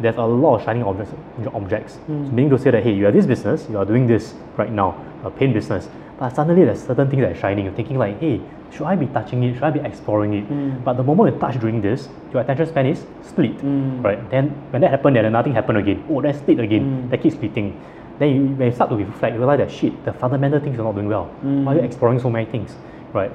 There's 0.00 0.16
a 0.16 0.22
lot 0.22 0.58
of 0.58 0.64
shining 0.64 0.84
objects 0.84 1.12
objects. 1.52 1.98
So 2.06 2.12
meaning 2.12 2.50
to 2.50 2.58
say 2.58 2.70
that 2.70 2.84
hey, 2.84 2.92
you 2.92 3.06
are 3.08 3.10
this 3.10 3.26
business, 3.26 3.66
you 3.68 3.78
are 3.78 3.84
doing 3.84 4.06
this 4.06 4.34
right 4.56 4.70
now, 4.70 4.94
a 5.24 5.30
paint 5.30 5.54
business. 5.54 5.88
But 6.18 6.34
suddenly 6.34 6.64
there's 6.64 6.84
certain 6.84 7.10
things 7.10 7.22
that 7.22 7.32
are 7.32 7.40
shining. 7.40 7.64
You're 7.64 7.74
thinking 7.74 7.98
like, 7.98 8.20
hey, 8.20 8.40
should 8.70 8.86
I 8.86 8.94
be 8.94 9.06
touching 9.06 9.42
it? 9.42 9.54
Should 9.54 9.62
I 9.62 9.70
be 9.70 9.80
exploring 9.80 10.34
it? 10.34 10.44
Hmm. 10.44 10.78
But 10.84 10.94
the 10.94 11.02
moment 11.02 11.34
you 11.34 11.40
touch 11.40 11.60
doing 11.60 11.80
this, 11.80 12.08
your 12.32 12.42
attention 12.42 12.66
span 12.66 12.86
is 12.86 13.04
split. 13.22 13.52
Hmm. 13.60 14.02
Right? 14.02 14.30
Then 14.30 14.50
when 14.70 14.82
that 14.82 14.90
happened, 14.90 15.16
then 15.16 15.30
nothing 15.32 15.54
happened 15.54 15.78
again. 15.78 16.04
Oh, 16.10 16.20
that's 16.20 16.38
split 16.38 16.60
again. 16.60 17.08
That 17.10 17.22
keeps 17.22 17.34
splitting. 17.34 17.80
Then 18.18 18.34
you, 18.34 18.42
when 18.56 18.68
you 18.68 18.74
start 18.74 18.90
to 18.90 18.96
reflect, 18.96 19.34
you 19.34 19.38
realize 19.38 19.58
that 19.58 19.70
shit, 19.70 20.04
the 20.04 20.12
fundamental 20.12 20.58
things 20.60 20.78
are 20.78 20.82
not 20.84 20.94
doing 20.94 21.08
well. 21.08 21.26
Why 21.42 21.72
are 21.72 21.76
you 21.76 21.82
exploring 21.82 22.18
so 22.20 22.28
many 22.30 22.46
things? 22.46 22.74
Right? 23.12 23.30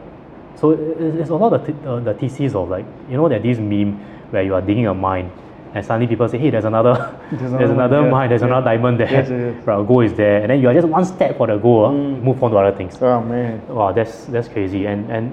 So 0.55 0.71
it- 0.71 0.79
it- 0.99 1.15
it's 1.21 1.29
a 1.29 1.35
lot 1.35 1.53
of 1.53 1.65
t- 1.65 1.73
uh, 1.87 1.99
the 1.99 2.13
thesis 2.13 2.53
of 2.55 2.69
like, 2.69 2.85
you 3.09 3.17
know, 3.17 3.27
that 3.29 3.41
this 3.43 3.59
meme 3.59 3.97
where 4.31 4.43
you 4.43 4.53
are 4.53 4.61
digging 4.61 4.87
a 4.87 4.93
mine 4.93 5.29
and 5.73 5.83
suddenly 5.85 6.05
people 6.07 6.27
say, 6.27 6.37
hey, 6.37 6.49
there's 6.51 6.65
another, 6.65 6.93
there's 7.31 7.41
another 7.53 7.73
another, 7.73 7.95
one, 7.97 8.05
yeah, 8.05 8.11
mine, 8.11 8.29
there's 8.29 8.41
yeah. 8.41 8.47
another 8.47 8.65
diamond 8.65 8.99
there, 8.99 9.09
Yes, 9.11 9.29
yes, 9.29 9.65
right, 9.65 9.87
goal 9.87 10.01
is 10.01 10.13
there, 10.13 10.41
and 10.41 10.49
then 10.51 10.59
you 10.61 10.67
are 10.69 10.73
just 10.73 10.87
one 10.87 11.03
step 11.05 11.35
for 11.37 11.47
the 11.47 11.57
goal, 11.57 11.85
uh, 11.85 11.91
move 11.91 12.43
on 12.43 12.51
to 12.51 12.57
other 12.57 12.75
things. 12.77 12.95
Oh 13.01 13.21
man. 13.21 13.59
Wow, 13.67 13.91
that's 13.91 14.25
that's 14.25 14.47
crazy, 14.47 14.85
and 14.85 15.09
and 15.09 15.31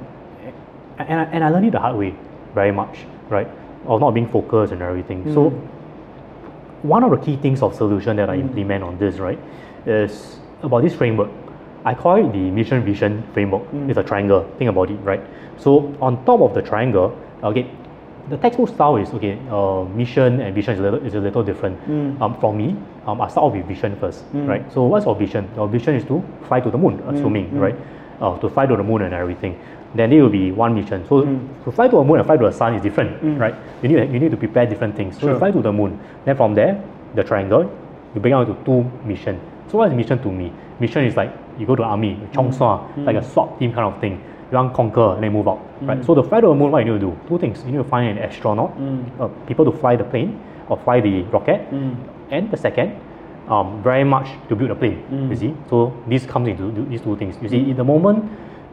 and 0.99 1.21
I, 1.21 1.25
and 1.25 1.45
I 1.45 1.49
learned 1.51 1.67
it 1.67 1.73
the 1.73 1.79
hard 1.81 1.97
way, 1.97 2.15
very 2.55 2.73
much, 2.73 3.01
right, 3.29 3.49
of 3.87 4.01
not 4.01 4.13
being 4.15 4.29
focused 4.29 4.73
and 4.73 4.81
everything. 4.81 5.31
So 5.35 5.53
one 6.83 7.05
of 7.05 7.11
the 7.11 7.17
key 7.19 7.37
things 7.37 7.63
of 7.63 7.75
solution 7.75 8.17
that 8.17 8.31
I 8.31 8.37
implement 8.37 8.85
on 8.85 8.99
this, 8.99 9.17
right, 9.19 9.39
is 9.87 10.39
about 10.63 10.83
this 10.83 10.95
framework. 10.95 11.31
I 11.85 11.95
call 11.95 12.17
it 12.17 12.33
the 12.33 12.51
mission 12.51 12.85
vision 12.85 13.23
framework. 13.33 13.63
It's 13.89 13.99
a 13.99 14.03
triangle. 14.03 14.51
Think 14.59 14.69
about 14.71 14.91
it, 14.91 14.97
right? 14.97 15.21
So 15.59 15.95
on 16.01 16.25
top 16.25 16.41
of 16.41 16.55
the 16.55 16.63
triangle, 16.63 17.17
okay, 17.43 17.71
the 18.29 18.37
textbook 18.37 18.69
style 18.69 18.97
is 18.97 19.09
okay. 19.15 19.39
Uh, 19.51 19.85
mission 19.85 20.41
and 20.41 20.55
vision 20.55 20.75
is 20.75 20.81
a 20.81 20.83
little, 20.83 21.07
is 21.07 21.15
a 21.15 21.21
little 21.21 21.43
different. 21.43 21.79
Um, 22.23 22.39
for 22.41 22.53
me, 22.53 22.77
um, 23.07 23.21
I 23.21 23.29
start 23.29 23.45
off 23.47 23.55
with 23.55 23.67
vision 23.67 23.97
first, 23.97 24.25
right? 24.47 24.73
So 24.73 24.85
what's 24.85 25.07
your 25.07 25.17
vision? 25.17 25.49
Your 25.57 25.69
vision 25.69 25.95
is 25.97 26.05
to 26.05 26.23
fly 26.49 26.61
to 26.61 26.71
the 26.71 26.79
moon, 26.79 27.01
assuming, 27.09 27.59
right? 27.59 27.77
Uh, 28.21 28.39
to 28.39 28.49
fly 28.51 28.67
to 28.67 28.77
the 28.77 28.83
moon 28.83 29.03
and 29.03 29.15
everything. 29.15 29.59
Then 29.95 30.13
it 30.13 30.21
will 30.21 30.31
be 30.31 30.53
one 30.53 30.75
mission. 30.75 31.05
So 31.09 31.23
hmm. 31.23 31.65
to 31.65 31.73
fly 31.73 31.89
to 31.89 31.97
the 31.97 32.05
moon 32.05 32.19
and 32.19 32.27
fly 32.27 32.37
to 32.37 32.45
the 32.45 32.53
sun 32.53 32.75
is 32.75 32.83
different, 32.83 33.19
hmm. 33.21 33.37
right? 33.39 33.55
You 33.83 33.89
need 33.89 34.13
you 34.13 34.21
need 34.21 34.31
to 34.31 34.37
prepare 34.37 34.67
different 34.67 34.97
things. 34.97 35.19
So 35.19 35.33
you 35.33 35.39
fly 35.39 35.51
to 35.51 35.61
the 35.61 35.73
moon. 35.73 35.99
Then 36.25 36.37
from 36.37 36.55
there, 36.55 36.83
the 37.15 37.25
triangle, 37.25 37.63
you 38.15 38.21
break 38.21 38.33
down 38.33 38.47
into 38.49 38.63
two 38.65 38.85
mission. 39.05 39.41
So 39.69 39.79
what 39.79 39.89
is 39.91 39.95
mission 39.95 40.23
to 40.23 40.31
me? 40.31 40.53
Mission 40.79 41.05
is 41.05 41.17
like 41.17 41.33
you 41.59 41.67
go 41.67 41.77
to 41.77 41.83
army, 41.83 42.19
Chong 42.33 42.47
hmm. 42.47 42.57
Sua, 42.57 42.89
like 42.99 43.17
a 43.17 43.25
SWAT 43.25 43.59
team 43.59 43.73
kind 43.73 43.93
of 43.93 44.01
thing. 44.01 44.23
You 44.51 44.57
want 44.57 44.75
conquer 44.75 45.15
and 45.15 45.23
then 45.23 45.33
move 45.33 45.47
out, 45.47 45.61
right? 45.83 46.05
So 46.05 46.15
to 46.15 46.23
fly 46.25 46.41
to 46.41 46.49
the 46.49 46.55
moon, 46.55 46.73
what 46.73 46.85
you 46.85 46.93
need 46.93 47.01
to 47.01 47.07
do? 47.07 47.19
Two 47.29 47.39
things. 47.39 47.63
You 47.65 47.73
need 47.73 47.79
to 47.79 47.85
find 47.85 48.19
an 48.19 48.25
astronaut, 48.25 48.73
uh, 49.21 49.29
people 49.47 49.65
to 49.65 49.73
fly 49.73 49.95
the 49.95 50.03
plane 50.05 50.41
or 50.69 50.77
fly 50.79 51.01
the 51.01 51.23
rocket, 51.31 51.61
and 52.31 52.51
the 52.51 52.57
second, 52.57 52.99
um, 53.49 53.81
very 53.83 54.03
much 54.03 54.27
to 54.49 54.57
build 54.57 54.71
a 54.71 54.75
plane. 54.75 55.05
You 55.31 55.37
see, 55.37 55.55
so 55.69 55.93
this 56.09 56.27
comes 56.27 56.49
into 56.49 56.71
these 56.89 57.01
two 57.01 57.17
things. 57.17 57.37
You 57.43 57.49
see, 57.49 57.71
in 57.71 57.77
the 57.77 57.85
moment 57.85 58.25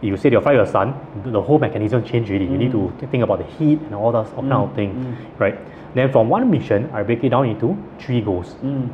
you 0.01 0.15
say 0.17 0.29
you 0.29 0.39
fly 0.41 0.53
your 0.53 0.65
son, 0.65 0.93
the- 1.23 1.31
the 1.31 1.41
whole 1.41 1.60
mechanism 1.60 2.03
change 2.03 2.29
really. 2.29 2.45
You 2.45 2.57
need 2.57 2.71
to 2.71 2.91
think 3.12 3.23
about 3.23 3.39
the 3.39 3.45
heat 3.57 3.79
and 3.81 3.95
all 3.95 4.12
that 4.12 4.27
kind 4.36 4.53
of 4.53 4.73
thing, 4.73 5.17
right? 5.39 5.57
Then 5.95 6.12
from 6.12 6.29
one 6.29 6.49
mission, 6.51 6.89
I 6.93 7.01
break 7.03 7.23
it 7.23 7.29
down 7.29 7.45
into 7.47 7.75
three 7.99 8.21
goals. 8.21 8.55
Mm. 8.63 8.89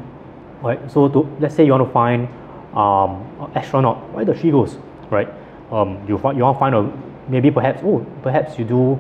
Right. 0.62 0.80
So 0.90 1.10
to, 1.10 1.28
let's 1.40 1.56
say 1.56 1.66
you 1.66 1.74
want 1.74 1.86
to 1.86 1.92
find 1.92 2.28
um, 2.74 3.28
an 3.42 3.52
astronaut. 3.56 3.98
Why 4.14 4.24
the 4.24 4.34
three 4.34 4.52
goals? 4.52 4.78
Right. 5.10 5.28
Um, 5.72 6.00
you 6.08 6.18
find 6.18 6.38
you 6.38 6.44
want 6.44 6.56
to 6.56 6.60
find 6.60 6.76
a 6.76 6.90
maybe 7.28 7.52
perhaps 7.52 7.82
oh 7.84 8.06
perhaps 8.22 8.58
you 8.58 8.64
do 8.64 8.98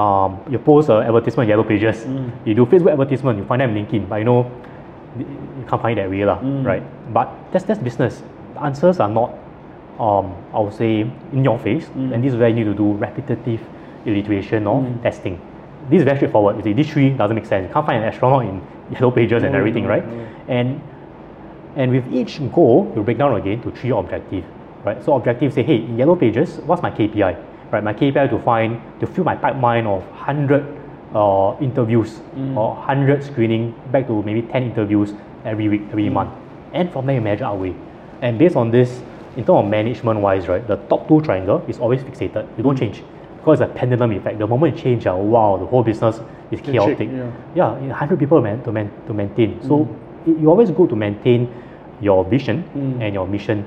um, 0.00 0.40
you 0.48 0.58
post 0.58 0.88
an 0.88 1.02
advertisement 1.04 1.48
Yellow 1.48 1.64
Pages. 1.64 2.06
You 2.46 2.54
do 2.54 2.64
Facebook 2.64 2.92
advertisement. 2.92 3.38
You 3.38 3.44
find 3.44 3.60
them 3.60 3.76
in 3.76 3.84
LinkedIn, 3.84 4.08
but 4.08 4.16
you 4.16 4.24
know 4.24 4.50
you 5.18 5.64
can't 5.68 5.82
find 5.82 5.98
it 5.98 6.02
that 6.02 6.10
way 6.10 6.24
lah, 6.24 6.38
right? 6.64 6.82
But 7.12 7.28
that's 7.52 7.64
that's 7.66 7.80
business. 7.80 8.22
The 8.54 8.62
answers 8.64 8.98
are 8.98 9.08
not 9.08 9.34
um, 9.98 10.34
I 10.52 10.58
would 10.58 10.74
say 10.74 11.00
in 11.32 11.44
your 11.44 11.58
face, 11.58 11.86
and 11.94 12.22
this 12.22 12.32
is 12.32 12.38
where 12.38 12.48
you 12.48 12.54
need 12.56 12.64
to 12.64 12.74
do 12.74 12.92
repetitive 12.92 13.60
iteration 14.06 14.66
or 14.66 14.82
testing. 15.02 15.40
This 15.88 15.98
is 15.98 16.04
very 16.04 16.16
straightforward. 16.16 16.56
You 16.56 16.62
see, 16.62 16.72
these 16.72 16.90
three 16.90 17.10
doesn't 17.10 17.34
make 17.34 17.46
sense. 17.46 17.68
You 17.68 17.72
can't 17.72 17.86
find 17.86 18.02
an 18.02 18.08
astronaut 18.12 18.44
in 18.44 18.62
Yellow 18.90 19.10
Pages 19.10 19.42
and 19.42 19.54
everything, 19.54 19.84
right? 19.84 20.04
And 20.48 20.80
and 21.76 21.90
with 21.90 22.12
each 22.12 22.40
goal, 22.52 22.92
you 22.94 23.02
break 23.02 23.18
down 23.18 23.34
again 23.34 23.60
to 23.62 23.70
three 23.72 23.90
objectives, 23.90 24.46
right? 24.84 25.02
So 25.04 25.14
objective 25.14 25.52
say, 25.52 25.62
hey, 25.62 25.76
in 25.76 25.98
Yellow 25.98 26.16
Pages, 26.16 26.58
what's 26.66 26.82
my 26.82 26.90
KPI? 26.90 27.36
Right, 27.72 27.82
my 27.82 27.92
KPI 27.92 28.30
to 28.30 28.38
find 28.38 28.80
to 29.00 29.06
fill 29.06 29.24
my 29.24 29.34
pipeline 29.34 29.86
of 29.86 30.08
hundred 30.12 30.64
uh, 31.14 31.56
interviews 31.60 32.20
or 32.56 32.76
hundred 32.76 33.24
screening 33.24 33.74
back 33.90 34.06
to 34.06 34.22
maybe 34.22 34.42
ten 34.42 34.62
interviews 34.64 35.12
every 35.44 35.68
week, 35.68 35.82
every 35.90 36.08
month, 36.08 36.30
and 36.72 36.92
from 36.92 37.06
there 37.06 37.16
you 37.16 37.20
measure 37.20 37.44
our 37.46 37.56
way. 37.56 37.74
And 38.22 38.38
based 38.38 38.54
on 38.54 38.70
this, 38.70 39.02
in 39.36 39.44
terms 39.44 39.64
of 39.64 39.66
management 39.66 40.20
wise, 40.20 40.48
right, 40.48 40.66
the 40.66 40.76
top 40.88 41.08
two 41.08 41.20
triangle 41.20 41.62
is 41.68 41.78
always 41.78 42.02
fixated. 42.02 42.46
You 42.56 42.62
don't 42.62 42.76
change 42.78 43.02
because 43.38 43.60
it's 43.60 43.70
a 43.70 43.74
pendulum 43.74 44.12
effect. 44.12 44.38
The 44.38 44.46
moment 44.46 44.76
you 44.76 44.82
change, 44.82 45.06
uh, 45.06 45.14
wow, 45.14 45.56
the 45.58 45.66
whole 45.66 45.82
business 45.82 46.20
is 46.50 46.60
shake, 46.60 46.72
chaotic. 46.72 47.08
yeah. 47.10 47.30
yeah, 47.54 47.70
100 47.72 48.18
people 48.18 48.40
man, 48.40 48.62
to, 48.64 48.72
man, 48.72 48.90
to 49.06 49.12
maintain. 49.12 49.60
So 49.62 49.88
it, 50.26 50.38
you 50.38 50.48
always 50.48 50.70
go 50.70 50.86
to 50.86 50.96
maintain 50.96 51.48
your 52.00 52.24
vision 52.24 52.64
Mm. 52.76 53.00
and 53.02 53.14
your 53.14 53.26
mission 53.26 53.64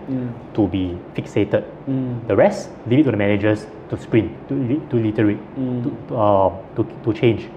to 0.53 0.67
be 0.67 0.97
fixated. 1.15 1.63
Mm. 1.87 2.27
The 2.27 2.35
rest, 2.35 2.69
leave 2.87 2.99
it 2.99 3.03
to 3.03 3.11
the 3.11 3.17
managers 3.17 3.65
to 3.89 3.97
sprint, 3.97 4.31
to, 4.49 4.81
to 4.89 4.97
iterate, 5.07 5.39
Mm. 5.57 5.83
to, 5.83 5.89
to, 6.09 6.15
uh, 6.17 6.51
to, 6.75 6.83
to 7.03 7.13
change, 7.13 7.47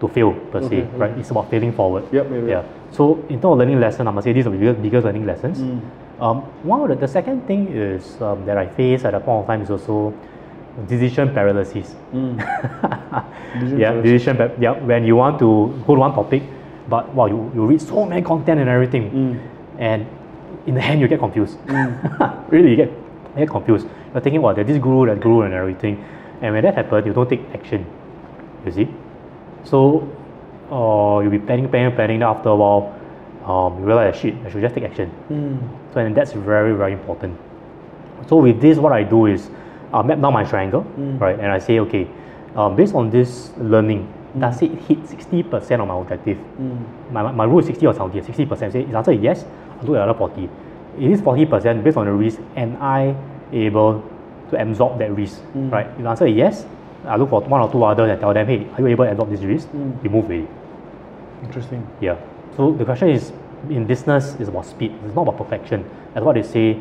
to 0.00 0.08
fail 0.08 0.32
per 0.50 0.60
se, 0.60 0.66
Okay, 0.66 0.82
right? 0.98 1.18
It's 1.18 1.30
about 1.30 1.48
failing 1.50 1.72
forward. 1.72 2.04
Yep, 2.12 2.30
yep, 2.30 2.30
yep. 2.32 2.48
Yeah. 2.48 2.62
So 2.90 3.24
in 3.28 3.40
terms 3.40 3.52
of 3.52 3.58
learning 3.58 3.78
lesson, 3.80 4.08
I 4.08 4.10
must 4.10 4.24
say 4.24 4.32
these 4.32 4.46
are 4.46 4.50
the 4.50 4.58
biggest, 4.58 4.82
biggest 4.82 5.04
learning 5.04 5.24
lessons. 5.26 5.60
Mm. 6.22 6.30
Um, 6.30 6.42
one 6.62 6.80
of 6.82 6.88
the, 6.88 7.06
the 7.06 7.08
second 7.12 7.46
thing 7.46 7.68
is 7.68 8.20
um, 8.22 8.44
that 8.46 8.56
I 8.56 8.66
face 8.66 9.04
at 9.04 9.14
a 9.14 9.20
point 9.20 9.40
of 9.42 9.46
time 9.46 9.62
is 9.62 9.70
also 9.70 10.14
decision 10.86 11.32
paralysis. 11.34 11.94
Mm. 12.14 12.36
Decision 13.60 13.78
yeah, 13.78 13.90
paralysis. 13.90 14.12
decision. 14.12 14.36
pa- 14.36 14.54
Yeah, 14.60 14.72
when 14.84 15.04
you 15.04 15.16
want 15.16 15.38
to 15.40 15.82
go 15.86 15.94
to 15.94 16.00
one 16.00 16.14
topic, 16.14 16.42
but 16.88 17.12
wow, 17.14 17.26
you, 17.26 17.50
you 17.54 17.66
read 17.66 17.80
so 17.80 18.06
many 18.06 18.22
content 18.22 18.60
and 18.60 18.68
everything, 18.68 19.10
Mm. 19.10 19.40
and 19.78 20.06
in 20.66 20.74
the 20.74 20.80
end 20.82 21.00
you 21.00 21.08
get 21.08 21.18
confused. 21.18 21.58
really, 22.48 22.70
you 22.70 22.76
get 22.76 22.88
you 22.88 23.38
get 23.38 23.48
confused. 23.50 23.86
You're 24.12 24.20
thinking, 24.22 24.42
well, 24.42 24.54
there's 24.54 24.66
this 24.66 24.78
guru, 24.78 25.06
that 25.06 25.20
guru, 25.20 25.42
and 25.42 25.54
everything, 25.54 26.02
and 26.40 26.54
when 26.54 26.62
that 26.62 26.74
happens, 26.74 27.06
you 27.06 27.12
don't 27.12 27.28
take 27.28 27.42
action. 27.54 27.84
You 28.64 28.72
see, 28.72 28.88
so 29.64 30.08
uh, 30.70 31.18
you'll 31.20 31.30
be 31.30 31.38
planning, 31.38 31.68
planning, 31.68 31.94
planning. 31.94 32.22
After 32.22 32.50
a 32.50 32.56
while, 32.56 32.94
um, 33.44 33.78
you 33.80 33.84
realize, 33.84 34.16
shit, 34.16 34.34
I 34.44 34.50
should 34.50 34.60
just 34.60 34.74
take 34.74 34.84
action. 34.84 35.10
Mm. 35.30 35.92
So 35.92 36.00
and 36.00 36.16
that's 36.16 36.32
very 36.32 36.74
very 36.74 36.92
important. 36.92 37.38
So 38.28 38.36
with 38.36 38.60
this, 38.60 38.78
what 38.78 38.92
I 38.92 39.02
do 39.02 39.26
is 39.26 39.50
I 39.92 40.02
map 40.02 40.20
down 40.20 40.32
my 40.32 40.44
triangle, 40.44 40.82
right, 41.18 41.38
and 41.38 41.50
I 41.50 41.58
say, 41.58 41.80
okay, 41.80 42.08
um, 42.54 42.76
based 42.76 42.94
on 42.94 43.10
this 43.10 43.50
learning, 43.58 44.12
does 44.38 44.62
it 44.62 44.72
hit 44.86 45.06
sixty 45.08 45.42
percent 45.42 45.82
of 45.82 45.88
my 45.88 45.98
objective? 45.98 46.38
Mm. 46.38 47.12
My, 47.12 47.32
my, 47.32 47.44
rule 47.44 47.58
is 47.58 47.66
sixty 47.66 47.86
or 47.86 47.94
seventy. 47.94 48.22
Sixty 48.22 48.46
percent. 48.46 48.72
Say, 48.72 48.82
is 48.82 48.94
answer 48.94 49.12
is 49.12 49.20
yes, 49.20 49.44
I'll 49.78 49.86
do 49.86 49.94
another 49.94 50.14
forty. 50.14 50.48
It 50.98 51.10
is 51.10 51.20
forty 51.20 51.44
percent 51.44 51.82
based 51.84 51.96
on 51.96 52.06
the 52.06 52.12
risk. 52.12 52.38
Am 52.56 52.76
I 52.80 53.14
able 53.52 54.02
to 54.50 54.60
absorb 54.60 54.98
that 54.98 55.14
risk? 55.14 55.40
Right. 55.54 55.86
If 55.86 55.98
the 55.98 56.08
answer 56.08 56.26
is 56.26 56.36
yes, 56.36 56.66
I 57.04 57.16
look 57.16 57.30
for 57.30 57.40
one 57.42 57.60
or 57.60 57.70
two 57.70 57.82
others 57.82 58.08
and 58.10 58.20
tell 58.20 58.32
them, 58.32 58.46
hey, 58.46 58.66
are 58.74 58.80
you 58.80 58.86
able 58.86 59.04
to 59.04 59.10
absorb 59.10 59.30
this 59.30 59.40
risk? 59.40 59.68
Mm. 59.68 60.02
We 60.02 60.08
move 60.08 60.26
away. 60.26 60.46
Interesting. 61.42 61.86
Yeah. 62.00 62.16
So 62.56 62.72
the 62.72 62.84
question 62.84 63.08
is, 63.08 63.32
in 63.70 63.86
business, 63.86 64.34
is 64.40 64.48
about 64.48 64.66
speed. 64.66 64.92
It's 65.06 65.14
not 65.14 65.22
about 65.22 65.38
perfection. 65.38 65.84
As 66.14 66.22
what 66.22 66.34
they 66.34 66.42
say, 66.42 66.78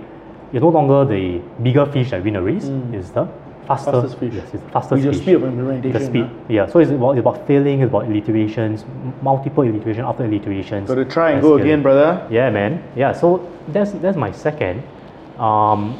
it's 0.51 0.61
no 0.61 0.69
longer 0.69 1.05
the 1.05 1.39
bigger 1.61 1.85
fish 1.85 2.09
that 2.11 2.23
win 2.23 2.35
a 2.35 2.41
race. 2.41 2.65
It's 2.91 3.11
the 3.11 3.27
faster. 3.67 3.91
Mm. 3.91 4.01
Fastest 4.01 4.19
fish. 4.19 4.33
Yes, 4.33 4.53
it's 4.53 4.63
the 4.63 4.69
fastest 4.71 4.91
With 5.05 5.13
fish. 5.13 5.21
speed 5.21 5.35
of 5.35 5.43
implementation. 5.43 5.93
the 5.93 6.05
speed. 6.05 6.25
huh? 6.25 6.33
Yeah. 6.49 6.65
So 6.67 6.79
it's 6.79 6.91
about, 6.91 7.11
it's 7.11 7.19
about 7.21 7.47
failing. 7.47 7.81
It's 7.81 7.89
about 7.89 8.09
iterations, 8.11 8.83
m- 8.83 9.13
multiple 9.21 9.63
iteration 9.63 10.03
after 10.03 10.25
iterations. 10.25 10.89
Got 10.89 10.95
to 10.95 11.05
try 11.05 11.31
and 11.31 11.41
go 11.41 11.49
scaling. 11.55 11.63
again, 11.63 11.81
brother. 11.83 12.27
Yeah, 12.29 12.49
man. 12.49 12.83
Yeah. 12.95 13.13
So 13.13 13.47
that's 13.69 13.91
that's 14.03 14.17
my 14.17 14.31
second 14.31 14.83
um, 15.39 15.95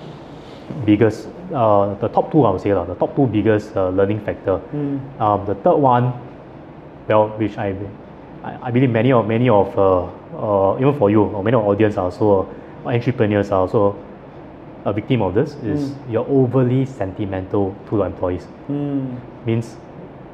biggest. 0.86 1.29
Uh, 1.53 1.93
the 1.95 2.07
top 2.07 2.31
two, 2.31 2.43
I 2.45 2.49
would 2.51 2.62
say, 2.62 2.73
lah, 2.73 2.86
the 2.86 2.95
top 2.95 3.13
two 3.15 3.27
biggest 3.27 3.75
uh, 3.75 3.89
learning 3.89 4.21
factor. 4.21 4.62
Um, 5.19 5.45
the 5.45 5.55
third 5.55 5.75
one, 5.75 6.13
well, 7.10 7.27
which 7.38 7.57
I, 7.57 7.75
I, 8.43 8.67
I 8.67 8.71
believe 8.71 8.89
many 8.89 9.12
of 9.12 9.27
many 9.27 9.49
of 9.49 9.77
uh, 9.77 10.04
uh, 10.36 10.77
even 10.80 10.97
for 10.97 11.10
you 11.10 11.23
or 11.23 11.43
many 11.43 11.56
of 11.56 11.65
audience 11.65 11.97
are 11.97 12.06
also 12.06 12.49
uh, 12.86 12.89
entrepreneurs 12.89 13.51
are 13.51 13.62
also 13.62 13.95
a 14.86 14.93
victim 14.93 15.21
of 15.21 15.36
this 15.36 15.54
is 15.63 15.93
you're 16.10 16.25
overly 16.27 16.86
sentimental 16.86 17.75
to 17.88 17.97
your 17.97 18.06
employees. 18.08 18.47
Mm. 18.67 19.15
Means 19.45 19.75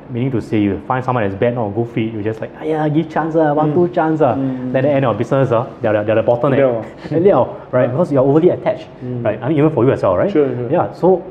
meaning 0.10 0.32
to 0.32 0.42
say 0.42 0.62
you 0.62 0.80
find 0.88 1.04
someone 1.04 1.28
that's 1.28 1.38
bad 1.38 1.58
or 1.58 1.70
goofy, 1.70 2.08
fit, 2.08 2.14
you 2.14 2.24
just 2.24 2.40
like 2.40 2.52
ah, 2.56 2.64
yeah 2.64 2.88
give 2.88 3.10
chance 3.10 3.36
uh, 3.36 3.54
one 3.54 3.74
two 3.74 3.90
chance 3.90 4.22
uh. 4.22 4.36
Then 4.36 4.76
at 4.78 4.82
the 4.84 4.90
end 4.90 5.06
of 5.06 5.18
business 5.18 5.52
uh, 5.52 5.70
they're, 5.82 5.92
the- 5.92 6.04
they're 6.04 6.16
the 6.16 6.24
bottleneck. 6.24 7.12
Liao, 7.12 7.68
right? 7.72 7.88
Because 7.88 8.12
you're 8.12 8.24
overly 8.24 8.50
attached, 8.50 8.88
right? 9.04 9.42
I 9.42 9.50
mean 9.50 9.58
even 9.58 9.72
for 9.74 9.84
you 9.84 9.92
as 9.92 10.02
well, 10.04 10.16
right? 10.16 10.32
Sure, 10.32 10.48
sure. 10.56 10.72
Yeah. 10.72 10.94
So 10.94 11.26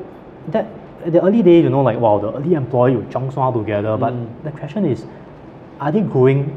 that 0.49 0.67
the 1.11 1.23
early 1.23 1.41
days, 1.41 1.63
you 1.63 1.69
know, 1.71 1.81
like 1.81 1.99
wow, 1.99 2.19
the 2.19 2.33
early 2.33 2.53
employee 2.53 2.95
will 2.95 3.37
all 3.37 3.53
together. 3.53 3.97
But 3.97 4.13
the 4.43 4.51
question 4.51 4.85
is, 4.85 5.05
are 5.79 5.91
they 5.91 6.01
growing 6.01 6.53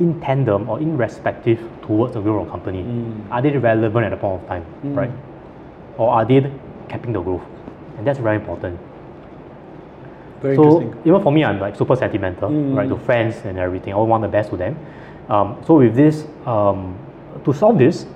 in 0.00 0.20
tandem 0.20 0.68
or 0.68 0.80
in 0.80 0.96
respective 0.96 1.58
towards 1.82 2.14
the 2.14 2.20
growth 2.20 2.46
of 2.46 2.50
company? 2.52 2.82
Are 3.30 3.42
they 3.42 3.56
relevant 3.56 4.04
at 4.06 4.10
the 4.10 4.16
point 4.16 4.42
of 4.42 4.48
time, 4.48 4.64
right? 4.94 5.10
Or 5.96 6.10
are 6.10 6.24
they 6.24 6.50
capping 6.88 7.12
the 7.12 7.20
growth? 7.20 7.42
And 7.96 8.06
that's 8.06 8.18
very 8.18 8.36
important. 8.36 8.78
Very 10.40 10.54
so 10.56 10.80
interesting. 10.80 11.02
even 11.04 11.22
for 11.22 11.32
me, 11.32 11.44
I'm 11.44 11.58
like 11.58 11.74
super 11.76 11.96
sentimental, 11.96 12.50
right, 12.50 12.88
to 12.88 12.96
friends 12.96 13.36
and 13.44 13.58
everything. 13.58 13.92
I 13.92 13.96
want 13.96 14.22
the 14.22 14.28
best 14.28 14.50
to 14.50 14.56
them. 14.56 14.76
Um, 15.28 15.56
so 15.66 15.74
with 15.78 15.94
this, 15.96 16.24
um, 16.46 16.96
to 17.44 17.52
solve 17.52 17.78
this, 17.78 18.06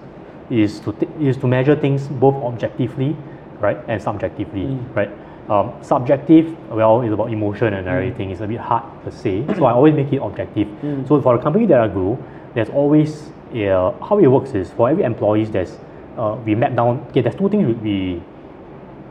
is 0.51 0.81
to 0.81 0.93
t- 0.93 1.09
is 1.21 1.37
to 1.39 1.47
measure 1.47 1.75
things 1.75 2.07
both 2.09 2.35
objectively, 2.45 3.17
right, 3.61 3.79
and 3.89 4.01
subjectively, 4.01 4.67
right. 4.95 5.11
Um, 5.49 5.73
subjective, 5.83 6.57
well, 6.71 7.03
is 7.03 7.13
about 7.13 7.33
emotion 7.33 7.75
and 7.75 7.87
everything. 7.89 8.31
It's 8.31 8.41
a 8.41 8.47
bit 8.47 8.61
hard 8.61 8.85
to 9.05 9.11
say, 9.11 9.45
so 9.57 9.65
I 9.65 9.73
always 9.73 9.93
make 9.95 10.13
it 10.13 10.23
objective. 10.23 10.69
So 11.09 11.21
for 11.21 11.35
a 11.35 11.43
company 11.43 11.67
that 11.67 11.81
I 11.81 11.89
grew, 11.89 12.17
there's 12.55 12.69
always 12.71 13.31
uh, 13.53 13.93
how 14.01 14.19
it 14.21 14.29
works 14.29 14.55
is 14.55 14.71
for 14.71 14.89
every 14.89 15.03
employees, 15.03 15.51
there's 15.51 15.77
uh, 16.17 16.37
we 16.47 16.55
map 16.55 16.77
down. 16.77 17.05
Okay, 17.11 17.23
there's 17.23 17.35
two 17.35 17.49
things 17.49 17.77
we- 17.83 18.23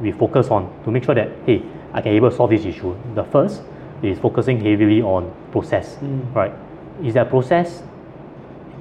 we 0.02 0.12
focus 0.12 0.50
on 0.50 0.68
to 0.84 0.90
make 0.90 1.04
sure 1.04 1.14
that 1.14 1.30
hey 1.46 1.62
I 1.94 2.02
can 2.02 2.14
able 2.14 2.30
to 2.32 2.36
solve 2.36 2.50
this 2.50 2.66
issue. 2.66 2.96
The 3.14 3.24
first 3.26 3.62
is 4.02 4.18
focusing 4.18 4.58
heavily 4.60 5.02
on 5.02 5.30
process, 5.52 5.98
right? 6.34 6.54
Is 7.04 7.14
that 7.16 7.30
process 7.30 7.84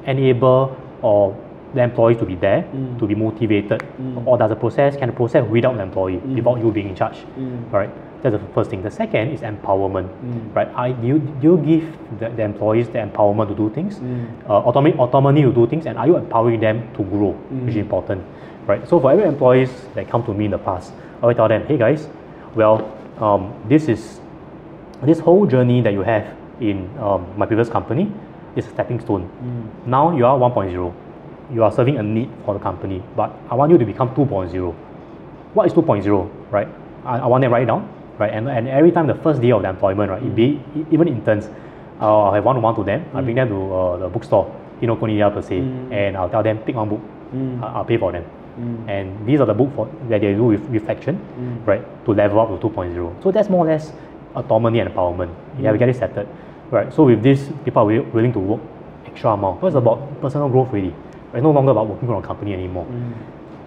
enable 0.06 0.76
or 1.02 1.36
the 1.74 1.82
employees 1.82 2.18
to 2.18 2.24
be 2.24 2.34
there 2.34 2.62
mm. 2.62 2.98
to 2.98 3.06
be 3.06 3.14
motivated, 3.14 3.80
mm. 3.80 4.26
or 4.26 4.36
does 4.38 4.50
the 4.50 4.56
process 4.56 4.96
can 4.96 5.08
the 5.08 5.14
process 5.14 5.46
without 5.48 5.76
the 5.76 5.82
employee 5.82 6.16
mm. 6.16 6.34
without 6.34 6.58
you 6.58 6.70
being 6.70 6.88
in 6.88 6.96
charge, 6.96 7.18
right? 7.70 7.90
That's 8.22 8.36
the 8.36 8.52
first 8.52 8.68
thing. 8.68 8.82
The 8.82 8.90
second 8.90 9.30
is 9.30 9.40
empowerment, 9.40 10.08
right? 10.54 10.68
I 10.74 10.92
do 10.92 11.06
you, 11.06 11.18
do 11.18 11.46
you 11.48 11.56
give 11.58 12.18
the, 12.20 12.28
the 12.28 12.42
employees 12.42 12.88
the 12.88 12.98
empowerment 12.98 13.48
to 13.48 13.54
do 13.54 13.70
things, 13.70 13.98
uh, 14.48 14.58
autonomy, 14.58 14.94
autonomy 14.98 15.42
to 15.42 15.52
do 15.52 15.66
things, 15.66 15.86
and 15.86 15.96
are 15.96 16.06
you 16.06 16.16
empowering 16.16 16.60
them 16.60 16.92
to 16.96 17.02
grow, 17.04 17.32
which 17.32 17.70
is 17.70 17.76
important, 17.76 18.22
right? 18.66 18.86
So 18.88 19.00
for 19.00 19.12
every 19.12 19.24
employees 19.24 19.70
that 19.94 20.08
come 20.10 20.22
to 20.24 20.34
me 20.34 20.44
in 20.46 20.50
the 20.50 20.58
past, 20.58 20.92
I 21.22 21.26
will 21.26 21.34
tell 21.34 21.48
them, 21.48 21.64
hey 21.66 21.78
guys, 21.78 22.08
well, 22.54 22.92
um, 23.18 23.54
this 23.68 23.88
is 23.88 24.20
this 25.02 25.18
whole 25.18 25.46
journey 25.46 25.80
that 25.80 25.92
you 25.92 26.02
have 26.02 26.36
in 26.60 26.90
um, 26.98 27.26
my 27.38 27.46
previous 27.46 27.68
company 27.70 28.12
is 28.56 28.66
a 28.66 28.70
stepping 28.70 29.00
stone. 29.00 29.30
Now 29.86 30.16
you 30.16 30.26
are 30.26 30.38
1.0. 30.38 30.94
You 31.52 31.64
are 31.64 31.72
serving 31.72 31.98
a 31.98 32.02
need 32.02 32.30
for 32.44 32.54
the 32.54 32.60
company, 32.60 33.02
but 33.16 33.30
I 33.50 33.54
want 33.54 33.72
you 33.72 33.78
to 33.78 33.84
become 33.84 34.10
2.0. 34.14 34.74
What 35.54 35.66
is 35.66 35.72
2.0, 35.72 36.30
right? 36.50 36.68
I, 37.04 37.18
I 37.18 37.26
want 37.26 37.42
them 37.42 37.52
write 37.52 37.64
it 37.64 37.66
down, 37.66 37.88
right? 38.18 38.32
And, 38.32 38.48
and 38.48 38.68
every 38.68 38.92
time 38.92 39.06
the 39.06 39.14
first 39.16 39.40
day 39.40 39.50
of 39.52 39.62
the 39.62 39.68
employment, 39.68 40.10
right, 40.10 40.22
it 40.22 40.34
be 40.34 40.60
even 40.90 41.08
interns, 41.08 41.48
uh, 42.00 42.30
I 42.30 42.36
have 42.36 42.44
one-on-one 42.44 42.76
to 42.76 42.84
them. 42.84 43.04
I 43.14 43.20
bring 43.20 43.36
them 43.36 43.48
to 43.48 43.74
uh, 43.74 43.96
the 43.98 44.08
bookstore. 44.08 44.54
you 44.80 44.86
know, 44.86 44.96
Kinokuniya 44.96 45.30
per 45.34 45.42
se, 45.42 45.60
Mm. 45.60 45.92
and 45.92 46.16
I'll 46.16 46.30
tell 46.30 46.42
them 46.42 46.56
pick 46.58 46.74
one 46.74 46.88
book, 46.88 47.00
Mm. 47.34 47.62
I'll 47.62 47.84
pay 47.84 47.98
for 47.98 48.12
them. 48.12 48.24
Mm. 48.58 48.88
And 48.88 49.26
these 49.26 49.38
are 49.40 49.44
the 49.46 49.52
books 49.52 49.72
for 49.76 49.86
that 50.08 50.20
they 50.22 50.32
do 50.32 50.44
with 50.44 50.62
reflection, 50.70 51.18
Mm. 51.38 51.66
right, 51.66 51.82
to 52.06 52.12
level 52.14 52.40
up 52.40 52.48
to 52.48 52.56
2.0. 52.68 53.12
So 53.22 53.30
that's 53.30 53.50
more 53.50 53.66
or 53.66 53.68
less 53.68 53.92
autonomy 54.34 54.80
and 54.80 54.88
empowerment. 54.88 55.28
You 55.58 55.64
have 55.66 55.74
to 55.74 55.78
get 55.78 55.88
it 55.90 55.96
settled, 55.96 56.28
right? 56.70 56.90
So 56.94 57.04
with 57.04 57.22
this, 57.22 57.50
people 57.64 57.82
are 57.82 58.02
willing 58.14 58.32
to 58.32 58.38
work 58.38 58.60
extra 59.06 59.32
amount. 59.32 59.62
It's 59.64 59.76
about 59.76 59.98
personal 60.22 60.48
growth 60.48 60.72
really. 60.72 60.94
It's 61.32 61.42
no 61.42 61.50
longer 61.50 61.70
about 61.72 61.88
working 61.88 62.08
for 62.08 62.18
a 62.18 62.22
company 62.22 62.54
anymore. 62.54 62.86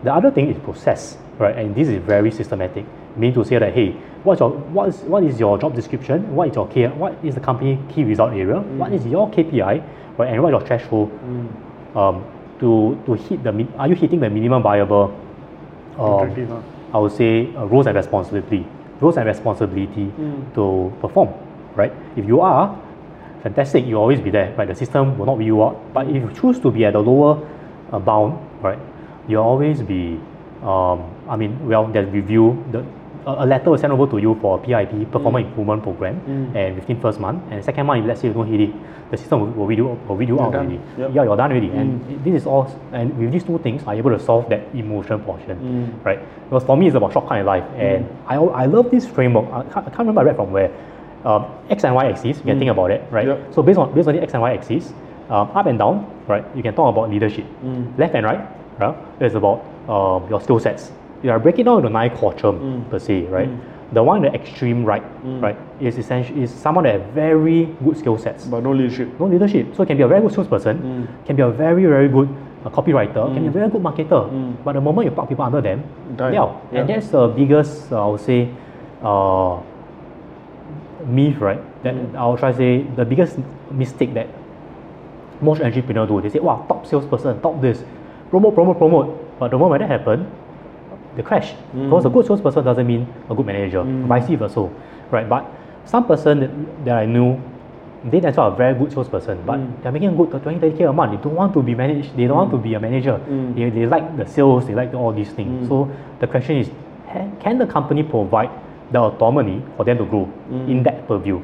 The 0.04 0.14
other 0.14 0.32
thing 0.32 0.50
is 0.50 0.58
process, 0.60 1.18
right? 1.40 1.56
And 1.58 1.74
this 1.74 1.88
is 1.88 2.02
very 2.04 2.30
systematic. 2.32 2.86
Meaning 3.16 3.36
to 3.36 3.46
say 3.46 3.58
that 3.60 3.74
hey, 3.74 3.92
what's 4.24 4.40
your 4.40 4.50
what 4.50 4.90
is 4.90 4.98
what 5.02 5.24
is 5.24 5.40
your 5.40 5.58
job 5.58 5.76
description? 5.76 6.36
What 6.36 6.50
is 6.50 6.56
your 6.56 6.68
K, 6.68 6.88
what 6.88 7.14
is 7.24 7.36
the 7.36 7.42
company 7.42 7.80
key 7.94 8.04
result 8.04 8.34
area? 8.34 8.60
What 8.60 8.92
is 8.92 9.06
your 9.06 9.30
KPI? 9.30 9.84
Right? 10.18 10.34
And 10.34 10.42
what 10.44 10.50
is 10.50 10.60
your 10.60 10.68
threshold 10.68 11.12
um, 11.96 12.26
to 12.60 12.98
to 13.06 13.14
hit 13.14 13.44
the 13.44 13.68
are 13.78 13.88
you 13.88 13.96
hitting 13.96 14.20
the 14.20 14.30
minimum 14.30 14.62
viable 14.64 15.14
um, 15.98 16.64
I 16.94 16.98
would 16.98 17.12
say 17.12 17.54
uh, 17.56 17.66
roles 17.66 17.88
and 17.88 17.96
responsibility 17.96 18.66
roles 19.00 19.18
and 19.18 19.28
responsibility 19.28 20.12
to 20.56 20.94
perform 21.02 21.30
right 21.76 21.92
if 22.16 22.26
you 22.26 22.42
are 22.42 22.78
fantastic 23.44 23.86
you'll 23.86 24.02
always 24.02 24.22
be 24.22 24.32
there 24.32 24.56
right? 24.58 24.68
The 24.68 24.76
system 24.76 25.18
will 25.18 25.26
not 25.26 25.38
weed 25.38 25.48
you 25.48 25.62
out. 25.64 25.94
But 25.94 26.08
if 26.08 26.16
you 26.16 26.32
choose 26.34 26.60
to 26.62 26.72
be 26.72 26.86
at 26.86 26.94
the 26.94 27.00
lower 27.00 27.48
uh, 27.92 28.00
bound 28.00 28.40
right 28.62 28.80
you'll 29.28 29.44
always 29.44 29.82
be 29.82 30.20
um, 30.64 31.04
I 31.30 31.36
mean 31.36 31.68
well 31.68 31.88
there's 31.88 32.10
review 32.10 32.64
the 32.72 32.86
a 33.26 33.44
a 33.44 33.46
letter 33.46 33.70
will 33.70 33.78
send 33.78 33.94
over 33.94 34.08
to 34.08 34.18
you 34.18 34.36
for 34.42 34.60
PIP 34.60 35.12
performance 35.12 35.46
mm. 35.46 35.50
improvement 35.50 35.84
program 35.84 36.16
mm. 36.22 36.56
and 36.56 36.76
within 36.76 37.00
first 37.00 37.20
month 37.20 37.42
and 37.52 37.64
second 37.64 37.86
month 37.86 38.02
if 38.02 38.08
let's 38.08 38.22
say 38.22 38.28
you 38.28 38.34
don't 38.34 38.50
hit 38.52 38.62
it 38.62 38.74
the 39.12 39.18
system 39.18 39.40
will, 39.42 39.66
will 39.66 39.72
you 39.72 39.86
will 40.08 40.22
you 40.22 40.40
out 40.42 40.52
done. 40.52 40.66
already. 40.66 40.82
Yep. 40.98 41.12
yeah 41.14 41.24
you're 41.24 41.38
done 41.38 41.52
already. 41.52 41.70
And 41.70 42.02
mm. 42.02 42.24
this 42.24 42.42
is 42.42 42.48
all 42.48 42.68
and 42.92 43.18
with 43.18 43.32
these 43.32 43.44
two 43.44 43.60
things 43.60 43.84
are 43.84 43.96
able 43.96 44.12
to 44.12 44.20
solve 44.20 44.50
that 44.50 44.62
emotion 44.74 45.20
portion 45.20 45.58
right? 46.04 46.20
Because 46.46 46.64
for 46.64 46.76
me 46.78 46.88
it's 46.88 46.96
about 46.96 47.14
shortcut 47.14 47.40
in 47.40 47.46
life. 47.46 47.64
And 47.76 48.08
I, 48.28 48.36
I 48.36 48.66
love 48.66 48.92
this 48.92 49.08
framework. 49.08 49.46
I 49.52 49.64
can't, 49.64 49.88
I 49.88 49.90
can't 49.90 50.00
remember 50.00 50.22
I 50.22 50.24
read 50.26 50.36
from 50.36 50.52
where 50.52 50.72
um, 51.26 51.46
X 51.70 51.84
and 51.84 51.96
Y 51.96 52.10
axis 52.10 52.38
you 52.38 52.44
can 52.44 52.60
think 52.60 52.72
about 52.72 52.92
it 52.92 53.02
right? 53.12 53.28
Yep. 53.28 53.54
so 53.54 53.62
based 53.64 53.80
on 53.80 53.94
based 53.96 54.08
on 54.08 54.16
the 54.16 54.22
X 54.22 54.34
and 54.34 54.42
Y 54.42 54.54
axis 54.54 54.94
um, 55.30 55.50
up 55.56 55.66
and 55.66 55.80
down 55.80 56.06
right 56.28 56.44
you 56.56 56.62
can 56.64 56.74
talk 56.76 56.94
about 56.94 57.10
leadership. 57.10 57.46
Left 57.98 58.14
and 58.16 58.26
right 58.26 58.42
right 58.80 58.96
it's 59.20 59.36
about 59.36 59.64
um, 59.88 60.30
your 60.30 60.42
skill 60.42 60.60
sets. 60.60 60.92
You 61.24 61.32
are 61.32 61.40
breaking 61.40 61.66
down 61.66 61.78
into 61.78 61.90
nine 61.90 62.10
quadrant 62.18 62.90
per 62.90 63.00
se 63.00 63.22
right? 63.30 63.50
The 63.94 64.02
one 64.02 64.26
in 64.26 64.32
the 64.32 64.40
extreme 64.40 64.84
right 64.84 65.04
right 65.24 65.56
is 65.80 65.98
essentially 65.98 66.44
is 66.44 66.52
someone 66.52 66.84
that 66.86 66.94
have 67.00 67.06
very 67.14 67.66
good 67.84 67.96
skill 67.98 68.18
sets. 68.18 68.46
But 68.46 68.64
no 68.64 68.72
leadership. 68.72 69.08
no 69.20 69.28
leadership. 69.28 69.76
So 69.76 69.86
can 69.86 69.98
be 69.98 70.04
a 70.04 70.08
very 70.08 70.22
good 70.22 70.34
salesperson, 70.34 71.08
can 71.26 71.36
be 71.36 71.44
a 71.44 71.50
very 71.50 71.86
very 71.86 72.10
good 72.10 72.28
uh, 72.66 72.70
copywriter, 72.70 73.32
can 73.34 73.44
be 73.44 73.48
a 73.48 73.52
very 73.52 73.70
good 73.70 73.82
marketer. 73.84 74.24
But 74.64 74.74
the 74.74 74.82
moment 74.82 75.06
you 75.06 75.12
plug 75.12 75.30
people 75.30 75.46
under 75.46 75.62
them, 75.62 75.84
they 76.32 76.38
out. 76.38 76.68
And 76.72 76.90
that's 76.90 77.08
the 77.10 77.28
biggest, 77.28 77.92
uh, 77.92 78.04
I 78.04 78.08
would 78.12 78.22
say, 78.22 78.50
uh, 79.04 79.62
myth, 81.06 81.38
right? 81.38 81.62
That 81.84 81.96
I'll 82.16 82.38
try 82.38 82.52
to 82.52 82.58
say 82.58 82.84
the 82.96 83.06
biggest 83.06 83.38
mistake 83.72 84.14
that 84.14 84.28
most 85.42 85.62
entrepreneurs 85.62 86.08
do. 86.08 86.22
They 86.22 86.30
say, 86.30 86.40
"Wow, 86.40 86.66
top 86.68 86.86
salesperson, 86.86 87.42
top 87.42 87.62
this, 87.62 87.84
promote, 88.30 88.56
promote, 88.56 88.78
promote." 88.78 89.40
But 89.40 89.52
the 89.52 89.58
moment 89.58 89.82
that 89.82 89.90
happen, 89.90 90.30
they 91.16 91.24
crash. 91.24 91.54
Mm. 91.76 91.86
Because 91.86 92.06
a 92.06 92.10
good 92.10 92.26
salesperson 92.26 92.64
doesn't 92.64 92.88
mean 92.88 93.08
a 93.30 93.36
good 93.36 93.46
manager, 93.46 93.80
mm. 93.80 94.08
vice 94.08 94.30
versa, 94.38 94.70
right? 95.12 95.28
But 95.28 95.46
some 95.86 96.06
person 96.06 96.40
that, 96.40 96.86
that 96.86 96.98
I 96.98 97.06
knew, 97.06 97.42
they 98.06 98.20
themselves 98.20 98.52
are 98.52 98.54
a 98.54 98.56
very 98.56 98.78
good 98.78 98.92
salesperson, 98.92 99.44
but 99.46 99.60
mm. 99.60 99.82
they're 99.82 99.92
making 99.92 100.10
a 100.10 100.16
good 100.16 100.30
20, 100.42 100.60
30k 100.60 100.90
a 100.90 100.94
month. 100.94 101.12
They 101.12 101.24
don't 101.24 101.36
want 101.36 101.54
to 101.54 101.62
be 101.62 101.76
managed. 101.76 102.16
They 102.16 102.28
don't 102.28 102.38
want 102.38 102.52
to 102.52 102.58
be 102.58 102.74
a 102.74 102.80
manager. 102.80 103.20
They, 103.56 103.70
they 103.70 103.86
like 103.86 104.18
the 104.18 104.26
sales. 104.26 104.68
They 104.68 104.76
like 104.76 104.94
all 104.94 105.12
these 105.12 105.30
things. 105.30 105.68
So 105.68 105.90
the 106.20 106.28
question 106.28 106.58
is, 106.58 106.70
can 107.40 107.58
the 107.58 107.68
company 107.68 108.04
provide 108.04 108.50
the 108.92 109.00
autonomy 109.00 109.64
for 109.78 109.86
them 109.86 109.98
to 109.98 110.06
grow 110.06 110.32
mm. 110.50 110.70
in 110.70 110.84
that 110.84 111.08
purview, 111.08 111.42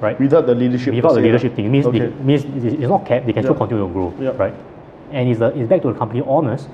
right? 0.00 0.18
Without 0.20 0.46
the 0.46 0.54
leadership. 0.54 0.94
Without 0.94 1.14
the 1.14 1.20
leadership 1.20 1.52
lah. 1.52 1.56
thing, 1.56 1.66
it 1.66 1.70
means, 1.70 1.86
Okay. 1.86 1.98
they, 1.98 2.10
means 2.22 2.44
it's 2.44 2.88
not 2.88 3.04
capped, 3.06 3.26
they 3.26 3.32
can 3.32 3.42
still 3.42 3.54
continue 3.54 3.86
to 3.86 3.92
grow, 3.92 4.08
right? 4.34 4.54
And 5.12 5.28
it's, 5.28 5.38
the, 5.38 5.56
it's 5.58 5.68
back 5.68 5.82
to 5.82 5.92
the 5.92 5.98
company 5.98 6.22
owners 6.22 6.68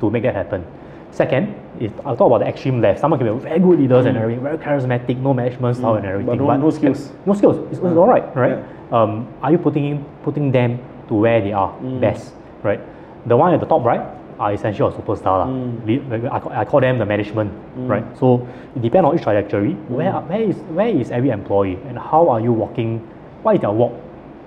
to 0.00 0.10
make 0.10 0.22
that 0.22 0.34
happen. 0.34 0.64
Second, 1.10 1.54
is 1.80 1.90
I'll 2.04 2.16
talk 2.16 2.26
about 2.26 2.38
the 2.38 2.46
extreme 2.46 2.80
left. 2.80 3.00
Someone 3.00 3.18
can 3.18 3.34
be 3.34 3.42
very 3.42 3.58
good 3.58 3.80
leaders 3.80 4.06
and 4.06 4.16
mm. 4.16 4.20
everything, 4.20 4.42
very 4.42 4.58
charismatic, 4.58 5.18
no 5.18 5.32
management 5.32 5.76
style 5.76 5.94
mm. 5.94 5.98
and 5.98 6.06
everything. 6.06 6.38
no- 6.38 6.56
no 6.56 6.70
skills. 6.70 7.10
No 7.24 7.34
skills. 7.34 7.56
It's, 7.72 7.80
it's 7.80 7.96
all 7.96 8.06
right, 8.06 8.24
right? 8.36 8.62
Um, 8.92 9.28
are 9.42 9.50
you 9.50 9.58
putting 9.58 9.84
in, 9.84 10.04
putting 10.22 10.52
them 10.52 10.78
to 11.08 11.14
where 11.14 11.40
they 11.40 11.52
are 11.52 11.72
best, 12.00 12.32
right? 12.62 12.80
The 13.26 13.36
one 13.36 13.52
at 13.52 13.60
the 13.60 13.66
top 13.66 13.84
right 13.84 14.17
are 14.38 14.52
essentially 14.52 14.88
a 14.88 14.96
superstar. 14.96 15.46
Le- 15.86 15.98
mm. 15.98 16.30
I, 16.32 16.40
call, 16.40 16.52
I 16.52 16.64
call 16.64 16.80
them 16.80 16.98
the 16.98 17.04
management, 17.06 17.50
mm. 17.76 17.88
right? 17.88 18.04
So 18.18 18.46
it 18.76 18.82
depends 18.82 19.06
on 19.08 19.14
each 19.16 19.22
trajectory. 19.22 19.72
Mm. 19.72 19.88
Where, 19.88 20.12
where, 20.12 20.40
is, 20.42 20.56
where 20.56 20.88
is 20.88 21.10
every 21.10 21.30
employee 21.30 21.78
and 21.88 21.98
how 21.98 22.28
are 22.28 22.40
you 22.40 22.52
walking? 22.52 22.98
What 23.42 23.56
is 23.56 23.60
their 23.60 23.70
walk? 23.72 23.92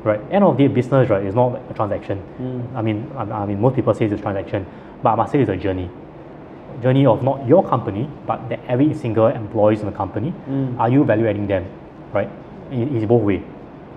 Right. 0.03 0.19
End 0.31 0.43
of 0.43 0.57
the 0.57 0.67
day, 0.67 0.73
business 0.73 1.09
right 1.09 1.23
is 1.23 1.35
not 1.35 1.61
a 1.69 1.73
transaction. 1.75 2.17
I 2.75 2.81
mean, 2.81 3.11
I, 3.15 3.21
I 3.21 3.45
mean, 3.45 3.61
most 3.61 3.75
people 3.75 3.93
say 3.93 4.05
it's 4.05 4.13
a 4.15 4.17
transaction, 4.17 4.65
but 5.03 5.11
I 5.11 5.15
must 5.15 5.31
say 5.31 5.41
it's 5.41 5.49
a 5.49 5.55
journey. 5.55 5.89
Journey 6.81 7.05
of 7.05 7.21
not 7.21 7.45
your 7.47 7.63
company, 7.63 8.09
but 8.25 8.49
that 8.49 8.59
every 8.67 8.95
single 8.95 9.27
employees 9.27 9.81
in 9.81 9.85
the 9.85 9.91
company. 9.91 10.33
Are 10.79 10.89
you 10.89 11.03
value 11.03 11.27
adding 11.27 11.45
them? 11.45 11.65
Right. 12.13 12.27
It- 12.71 12.91
It's 12.95 13.05
both 13.05 13.21
way. 13.21 13.43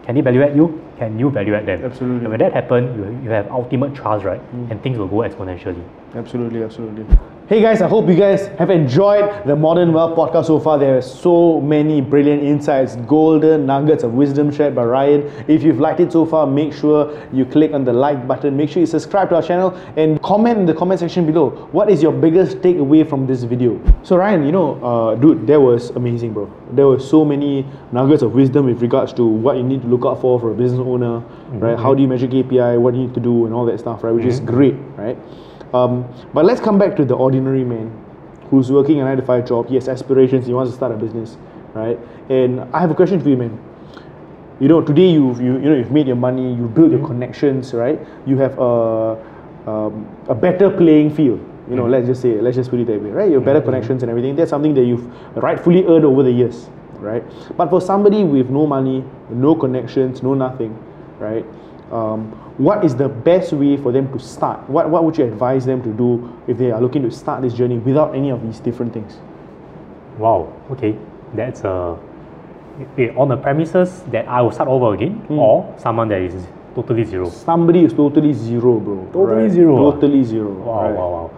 Can 0.04 0.14
they 0.16 0.20
value 0.20 0.42
add 0.42 0.54
you? 0.54 0.83
Can 0.98 1.18
you 1.18 1.30
value 1.30 1.54
add 1.54 1.66
them? 1.66 1.84
Absolutely. 1.84 2.18
And 2.18 2.28
when 2.28 2.38
that 2.38 2.52
happens, 2.52 2.96
you, 2.96 3.24
you 3.24 3.30
have 3.30 3.50
ultimate 3.50 3.94
trust, 3.94 4.24
right? 4.24 4.40
Mm. 4.54 4.70
And 4.70 4.82
things 4.82 4.98
will 4.98 5.08
go 5.08 5.16
exponentially. 5.16 5.82
Absolutely, 6.14 6.62
absolutely. 6.62 7.04
Hey 7.48 7.60
guys, 7.60 7.82
I 7.82 7.88
hope 7.88 8.08
you 8.08 8.14
guys 8.14 8.46
have 8.58 8.70
enjoyed 8.70 9.46
the 9.46 9.56
Modern 9.56 9.92
Wealth 9.92 10.16
podcast 10.16 10.46
so 10.46 10.60
far. 10.60 10.78
There 10.78 10.96
are 10.96 11.02
so 11.02 11.60
many 11.60 12.00
brilliant 12.00 12.42
insights, 12.42 12.94
golden 13.08 13.66
nuggets 13.66 14.04
of 14.04 14.14
wisdom 14.14 14.52
shared 14.52 14.76
by 14.76 14.84
Ryan. 14.84 15.30
If 15.48 15.64
you've 15.64 15.80
liked 15.80 15.98
it 15.98 16.12
so 16.12 16.24
far, 16.24 16.46
make 16.46 16.72
sure 16.72 17.20
you 17.32 17.44
click 17.44 17.72
on 17.74 17.84
the 17.84 17.92
like 17.92 18.28
button. 18.28 18.56
Make 18.56 18.70
sure 18.70 18.80
you 18.80 18.86
subscribe 18.86 19.28
to 19.30 19.34
our 19.34 19.42
channel 19.42 19.74
and 19.96 20.22
comment 20.22 20.58
in 20.58 20.66
the 20.66 20.72
comment 20.72 21.00
section 21.00 21.26
below. 21.26 21.50
What 21.72 21.90
is 21.90 22.00
your 22.00 22.12
biggest 22.12 22.58
takeaway 22.58 23.06
from 23.06 23.26
this 23.26 23.42
video? 23.42 23.78
So 24.04 24.16
Ryan, 24.16 24.46
you 24.46 24.52
know, 24.52 24.82
uh, 24.82 25.16
dude, 25.16 25.46
that 25.48 25.60
was 25.60 25.90
amazing, 25.90 26.32
bro. 26.32 26.50
There 26.72 26.86
were 26.86 27.00
so 27.00 27.24
many 27.24 27.66
nuggets 27.90 28.22
of 28.22 28.34
wisdom 28.34 28.66
with 28.66 28.80
regards 28.80 29.12
to 29.14 29.26
what 29.26 29.56
you 29.56 29.64
need 29.64 29.82
to 29.82 29.88
look 29.88 30.06
out 30.06 30.20
for 30.20 30.38
for 30.38 30.52
a 30.52 30.54
business 30.54 30.80
owner, 30.80 31.18
right? 31.58 31.76
How 31.78 31.92
do 31.92 32.00
you 32.00 32.08
measure 32.08 32.28
KPI? 32.28 32.80
What 32.80 32.94
do 32.94 33.00
you 33.00 33.06
need 33.08 33.14
to 33.14 33.20
do, 33.20 33.46
and 33.46 33.54
all 33.54 33.66
that 33.66 33.80
stuff, 33.80 34.04
right? 34.04 34.14
Which 34.14 34.24
is 34.24 34.40
great, 34.40 34.76
right? 34.96 35.18
Um, 35.74 36.08
but 36.32 36.44
let's 36.44 36.60
come 36.60 36.78
back 36.78 36.94
to 36.96 37.04
the 37.04 37.14
ordinary 37.14 37.64
man 37.64 37.90
who's 38.48 38.70
working 38.70 39.00
a 39.00 39.04
nine 39.04 39.16
to 39.16 39.24
five 39.24 39.44
job. 39.46 39.68
He 39.68 39.74
has 39.74 39.88
aspirations. 39.88 40.46
He 40.46 40.54
wants 40.54 40.70
to 40.70 40.76
start 40.76 40.92
a 40.92 40.96
business, 40.96 41.36
right? 41.74 41.98
And 42.30 42.60
I 42.72 42.80
have 42.80 42.92
a 42.92 42.94
question 42.94 43.20
for 43.20 43.28
you, 43.28 43.36
man. 43.36 43.60
You 44.60 44.68
know, 44.68 44.80
today 44.80 45.10
you've 45.10 45.40
you, 45.40 45.54
you 45.54 45.68
know 45.68 45.74
you've 45.74 45.90
made 45.90 46.06
your 46.06 46.16
money, 46.16 46.54
you 46.54 46.68
built 46.68 46.92
your 46.92 47.04
connections, 47.04 47.74
right? 47.74 47.98
You 48.24 48.38
have 48.38 48.56
a 48.56 49.18
um, 49.66 50.06
a 50.28 50.34
better 50.34 50.70
playing 50.70 51.12
field. 51.12 51.40
You 51.68 51.74
know, 51.74 51.86
let's 51.86 52.06
just 52.06 52.22
say, 52.22 52.40
let's 52.40 52.56
just 52.56 52.70
put 52.70 52.78
it 52.78 52.86
that 52.86 53.02
way, 53.02 53.10
right? 53.10 53.28
You 53.28 53.36
have 53.36 53.44
better 53.44 53.60
connections 53.62 54.02
and 54.02 54.10
everything. 54.10 54.36
That's 54.36 54.50
something 54.50 54.74
that 54.74 54.84
you've 54.84 55.06
rightfully 55.34 55.84
earned 55.86 56.04
over 56.04 56.22
the 56.22 56.30
years, 56.30 56.68
right? 56.98 57.24
But 57.56 57.70
for 57.70 57.80
somebody 57.80 58.22
with 58.22 58.50
no 58.50 58.66
money, 58.66 59.02
no 59.30 59.54
connections, 59.54 60.22
no 60.22 60.34
nothing, 60.34 60.78
right? 61.18 61.44
Um, 61.94 62.32
what 62.58 62.84
is 62.84 62.96
the 62.96 63.08
best 63.08 63.52
way 63.52 63.76
for 63.76 63.92
them 63.92 64.12
to 64.12 64.18
start? 64.18 64.68
What, 64.68 64.90
what 64.90 65.04
would 65.04 65.16
you 65.16 65.24
advise 65.24 65.64
them 65.64 65.80
to 65.84 65.90
do 65.92 66.28
if 66.48 66.58
they 66.58 66.72
are 66.72 66.80
looking 66.80 67.02
to 67.02 67.10
start 67.10 67.40
this 67.42 67.54
journey 67.54 67.78
without 67.78 68.16
any 68.16 68.30
of 68.30 68.42
these 68.42 68.58
different 68.58 68.92
things? 68.92 69.16
Wow. 70.18 70.52
Okay. 70.72 70.96
That's 71.34 71.64
uh, 71.64 71.96
okay, 72.92 73.10
on 73.16 73.28
the 73.28 73.36
premises 73.36 74.02
that 74.10 74.26
I 74.26 74.42
will 74.42 74.50
start 74.50 74.68
over 74.68 74.94
again, 74.94 75.14
Hmm. 75.28 75.38
or 75.38 75.74
someone 75.78 76.08
that 76.08 76.20
is 76.20 76.46
totally 76.74 77.04
zero. 77.04 77.30
Somebody 77.30 77.84
is 77.84 77.92
totally 77.92 78.32
zero, 78.32 78.80
bro. 78.80 79.08
Totally 79.12 79.42
right? 79.42 79.50
zero? 79.50 79.92
Totally 79.92 80.24
zero. 80.24 80.50
Wow, 80.50 80.82
right. 80.82 80.94
wow, 80.94 81.10
wow. 81.10 81.30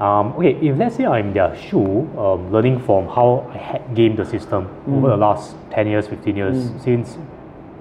Um, 0.00 0.32
okay, 0.38 0.54
if 0.60 0.76
let's 0.78 0.96
say 0.96 1.06
I'm 1.06 1.28
in 1.28 1.32
their 1.34 1.56
shoe, 1.56 2.08
um, 2.18 2.52
learning 2.52 2.80
from 2.80 3.06
how 3.06 3.48
I 3.52 3.58
had 3.58 3.94
gamed 3.94 4.18
the 4.18 4.24
system 4.24 4.68
over 4.88 5.08
the 5.08 5.16
last 5.16 5.56
10 5.72 5.88
years, 5.88 6.06
15 6.06 6.36
years, 6.36 6.70
since 6.82 7.18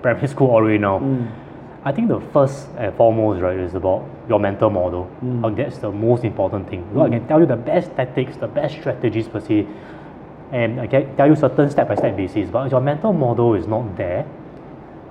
primary 0.01 0.27
school 0.33 0.49
all 0.49 0.61
the 0.61 0.67
way 0.67 0.77
now, 0.79 0.97
I 1.83 1.91
think 1.91 2.07
the 2.09 2.19
first 2.33 2.67
and 2.77 2.93
foremost, 2.95 3.41
right, 3.41 3.57
is 3.57 3.75
about 3.75 4.03
your 4.27 4.39
mental 4.39 4.69
model. 4.69 5.09
Uh, 5.43 5.49
that's 5.49 5.77
the 5.77 5.91
most 5.91 6.23
important 6.23 6.69
thing. 6.69 6.83
Because 6.89 7.07
I 7.07 7.09
can 7.17 7.27
tell 7.27 7.39
you 7.39 7.45
the 7.45 7.55
best 7.55 7.95
tactics, 7.95 8.35
the 8.37 8.47
best 8.47 8.75
strategies 8.79 9.27
per 9.27 9.39
se, 9.39 9.65
and 10.51 10.79
I 10.81 10.87
can 10.87 11.15
tell 11.15 11.27
you 11.27 11.35
certain 11.35 11.69
step-by-step 11.69 12.17
basis, 12.17 12.49
but 12.49 12.65
if 12.65 12.71
your 12.71 12.81
mental 12.81 13.13
model 13.13 13.53
is 13.53 13.67
not 13.67 13.95
there, 13.95 14.25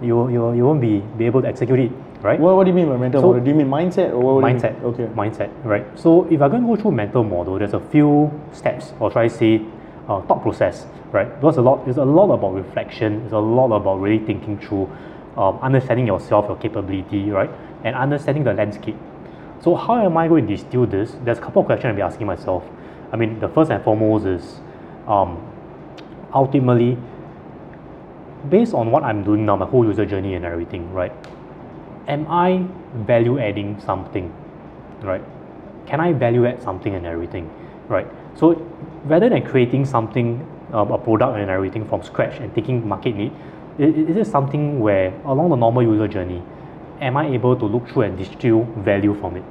you, 0.02 0.28
you, 0.28 0.54
you 0.54 0.64
won't 0.64 0.80
be, 0.80 1.00
be 1.16 1.24
able 1.24 1.40
to 1.42 1.48
execute 1.48 1.78
it, 1.78 1.92
right? 2.20 2.38
What, 2.38 2.56
what 2.56 2.64
do 2.64 2.70
you 2.70 2.74
mean 2.74 2.88
by 2.88 2.96
mental 2.96 3.20
So- 3.22 3.26
model? 3.28 3.44
Do 3.44 3.50
you 3.50 3.56
mean 3.56 3.68
mindset 3.68 4.10
or 4.12 4.20
what? 4.20 4.42
what 4.42 4.48
do 4.48 4.54
you 4.54 4.60
mindset. 4.60 4.82
Okay. 4.82 5.06
Mindset, 5.06 5.64
right? 5.64 5.86
So 5.98 6.24
if 6.30 6.42
I'm 6.42 6.50
going 6.50 6.62
to 6.62 6.68
go 6.68 6.76
through 6.76 6.92
mental 6.92 7.24
model, 7.24 7.58
there's 7.58 7.74
a 7.74 7.80
few 7.80 8.30
steps, 8.52 8.92
or 9.00 9.10
try 9.10 9.28
to 9.28 9.34
say, 9.34 9.62
uh, 10.08 10.20
thought 10.22 10.42
process, 10.42 10.86
right? 11.12 11.32
Because 11.40 11.56
a 11.56 11.62
lot, 11.62 11.86
it's 11.88 11.98
a 11.98 12.04
lot 12.04 12.30
about 12.32 12.54
reflection. 12.54 13.22
It's 13.24 13.32
a 13.32 13.38
lot 13.38 13.74
about 13.74 14.00
really 14.00 14.24
thinking 14.24 14.58
through 14.58 14.90
um, 15.36 15.58
understanding 15.60 16.06
yourself, 16.06 16.46
your 16.48 16.56
capability, 16.56 17.30
right, 17.30 17.50
and 17.84 17.94
understanding 17.94 18.44
the 18.44 18.54
landscape. 18.54 18.96
So 19.60 19.74
how 19.74 20.04
am 20.04 20.16
I 20.16 20.28
going 20.28 20.46
to 20.46 20.56
distill 20.56 20.86
this? 20.86 21.16
There's 21.24 21.38
a 21.38 21.40
couple 21.40 21.60
of 21.60 21.66
questions 21.66 21.90
I'll 21.90 21.96
be 21.96 22.02
asking 22.02 22.26
myself. 22.26 22.64
I 23.12 23.16
mean, 23.16 23.38
the 23.40 23.48
first 23.48 23.70
and 23.70 23.82
foremost 23.82 24.26
is 24.26 24.60
um, 25.06 25.42
ultimately 26.34 26.98
based 28.50 28.74
on 28.74 28.90
what 28.90 29.02
I'm 29.02 29.24
doing 29.24 29.46
now, 29.46 29.56
my 29.56 29.66
whole 29.66 29.84
user 29.84 30.06
journey 30.06 30.34
and 30.34 30.44
everything, 30.44 30.92
right? 30.92 31.12
Am 32.06 32.26
I 32.28 32.64
value 32.94 33.38
adding 33.38 33.80
something, 33.80 34.32
right? 35.02 35.22
Can 35.86 36.00
I 36.00 36.12
value 36.12 36.46
add 36.46 36.62
something 36.62 36.94
and 36.94 37.06
everything, 37.06 37.50
right? 37.88 38.06
So 38.34 38.54
rather 39.04 39.28
than 39.28 39.44
creating 39.44 39.86
something, 39.86 40.46
um, 40.72 40.90
a 40.90 40.98
product 40.98 41.38
and 41.38 41.50
everything 41.50 41.88
from 41.88 42.02
scratch 42.02 42.38
and 42.40 42.54
taking 42.54 42.86
market 42.86 43.16
need, 43.16 43.32
is 43.78 44.16
it 44.16 44.26
something 44.26 44.80
where 44.80 45.12
along 45.24 45.50
the 45.50 45.56
normal 45.56 45.82
user 45.82 46.08
journey, 46.08 46.42
am 47.00 47.16
I 47.16 47.28
able 47.28 47.56
to 47.56 47.66
look 47.66 47.88
through 47.88 48.02
and 48.02 48.18
distill 48.18 48.64
value 48.78 49.14
from 49.20 49.36
it? 49.36 49.44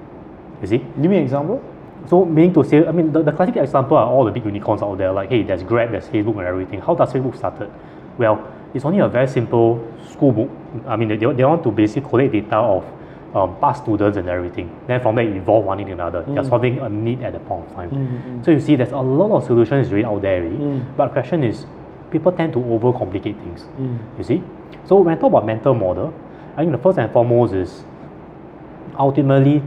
You 0.61 0.67
see? 0.67 0.77
Give 0.77 1.11
me 1.11 1.17
an 1.17 1.23
example. 1.23 1.63
So 2.07 2.25
meaning 2.25 2.53
to 2.53 2.63
say, 2.63 2.85
I 2.85 2.91
mean, 2.91 3.11
the, 3.11 3.23
the 3.23 3.31
classic 3.31 3.57
example 3.57 3.97
are 3.97 4.07
all 4.07 4.25
the 4.25 4.31
big 4.31 4.45
unicorns 4.45 4.81
out 4.81 4.97
there, 4.97 5.11
like, 5.11 5.29
hey, 5.29 5.43
there's 5.43 5.63
Grab, 5.63 5.91
there's 5.91 6.07
Facebook 6.07 6.37
and 6.37 6.47
everything. 6.47 6.79
How 6.79 6.95
does 6.95 7.11
Facebook 7.11 7.37
started? 7.37 7.71
Well, 8.17 8.51
it's 8.73 8.85
only 8.85 8.99
a 8.99 9.07
very 9.07 9.27
simple 9.27 9.91
school 10.09 10.31
book. 10.31 10.49
I 10.87 10.95
mean, 10.95 11.09
they, 11.09 11.17
they 11.17 11.43
want 11.43 11.63
to 11.63 11.71
basically 11.71 12.09
collect 12.09 12.33
data 12.33 12.57
of 12.57 12.85
um, 13.35 13.57
past 13.59 13.83
students 13.83 14.17
and 14.17 14.29
everything. 14.29 14.79
Then 14.87 15.01
from 15.01 15.15
there, 15.15 15.27
evolve 15.27 15.65
one 15.65 15.79
into 15.79 15.93
another. 15.93 16.23
Mm. 16.23 16.35
They're 16.35 16.43
solving 16.45 16.79
a 16.79 16.89
need 16.89 17.21
at 17.21 17.33
the 17.33 17.39
point 17.39 17.67
of 17.67 17.75
time. 17.75 17.89
Mm-hmm. 17.89 18.43
So 18.43 18.51
you 18.51 18.59
see, 18.59 18.75
there's 18.75 18.91
a 18.91 18.97
lot 18.97 19.35
of 19.35 19.43
solutions 19.45 19.91
really 19.91 20.05
out 20.05 20.21
there. 20.21 20.41
Really. 20.41 20.57
Mm. 20.57 20.95
But 20.95 21.07
the 21.07 21.13
question 21.13 21.43
is, 21.43 21.65
people 22.11 22.31
tend 22.31 22.53
to 22.53 22.59
overcomplicate 22.59 23.37
things. 23.43 23.63
Mm. 23.79 24.17
You 24.17 24.23
see? 24.23 24.43
So 24.85 24.99
when 24.99 25.17
I 25.17 25.19
talk 25.19 25.29
about 25.29 25.45
mental 25.45 25.73
model, 25.73 26.13
I 26.55 26.61
think 26.61 26.71
the 26.71 26.77
first 26.77 26.97
and 26.97 27.11
foremost 27.11 27.53
is 27.53 27.83
ultimately 28.97 29.61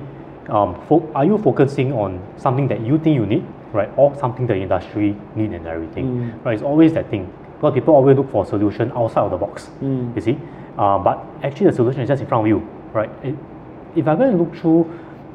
um, 0.48 0.80
fo- 0.88 1.10
are 1.14 1.24
you 1.24 1.38
focusing 1.38 1.92
on 1.92 2.22
something 2.36 2.68
that 2.68 2.80
you 2.80 2.98
think 2.98 3.14
you 3.14 3.26
need, 3.26 3.44
right, 3.72 3.90
or 3.96 4.16
something 4.18 4.46
the 4.46 4.56
industry 4.56 5.16
need 5.34 5.52
and 5.52 5.66
everything, 5.66 6.06
mm. 6.06 6.44
right? 6.44 6.54
It's 6.54 6.62
always 6.62 6.92
that 6.94 7.10
thing 7.10 7.32
because 7.56 7.74
people 7.74 7.94
always 7.94 8.16
look 8.16 8.30
for 8.30 8.44
a 8.44 8.46
solution 8.46 8.92
outside 8.92 9.22
of 9.22 9.30
the 9.30 9.36
box. 9.36 9.70
Mm. 9.82 10.14
You 10.14 10.22
see, 10.22 10.38
uh, 10.78 10.98
but 10.98 11.24
actually 11.42 11.66
the 11.66 11.72
solution 11.72 12.00
is 12.00 12.08
just 12.08 12.22
in 12.22 12.28
front 12.28 12.46
of 12.46 12.48
you, 12.48 12.66
right? 12.92 13.10
It, 13.22 13.34
if 13.96 14.06
I'm 14.06 14.16
going 14.18 14.36
to 14.36 14.42
look 14.42 14.54
through 14.56 14.88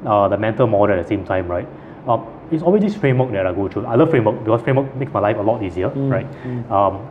uh, 0.06 0.28
the 0.30 0.38
mental 0.38 0.68
model 0.68 0.98
at 0.98 1.04
the 1.04 1.08
same 1.08 1.26
time, 1.26 1.48
right? 1.48 1.68
Um, 2.08 2.26
it's 2.54 2.64
always 2.64 2.82
this 2.82 2.96
framework 2.96 3.32
that 3.32 3.48
I 3.48 3.54
go 3.54 3.68
through. 3.68 3.86
I 3.86 3.96
love 3.96 4.10
framework 4.10 4.44
because 4.44 4.62
framework 4.62 4.96
makes 4.96 5.12
my 5.12 5.20
life 5.20 5.38
a 5.38 5.42
lot 5.42 5.64
easier, 5.64 5.90
mm. 5.90 6.12
right? 6.12 6.32
Mm. 6.44 6.72
Um, 6.72 7.08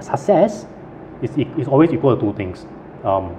success 0.00 0.66
is, 1.22 1.30
is 1.58 1.68
always 1.68 1.92
equal 1.92 2.14
to 2.14 2.20
two 2.20 2.32
things. 2.34 2.66
Um, 3.04 3.36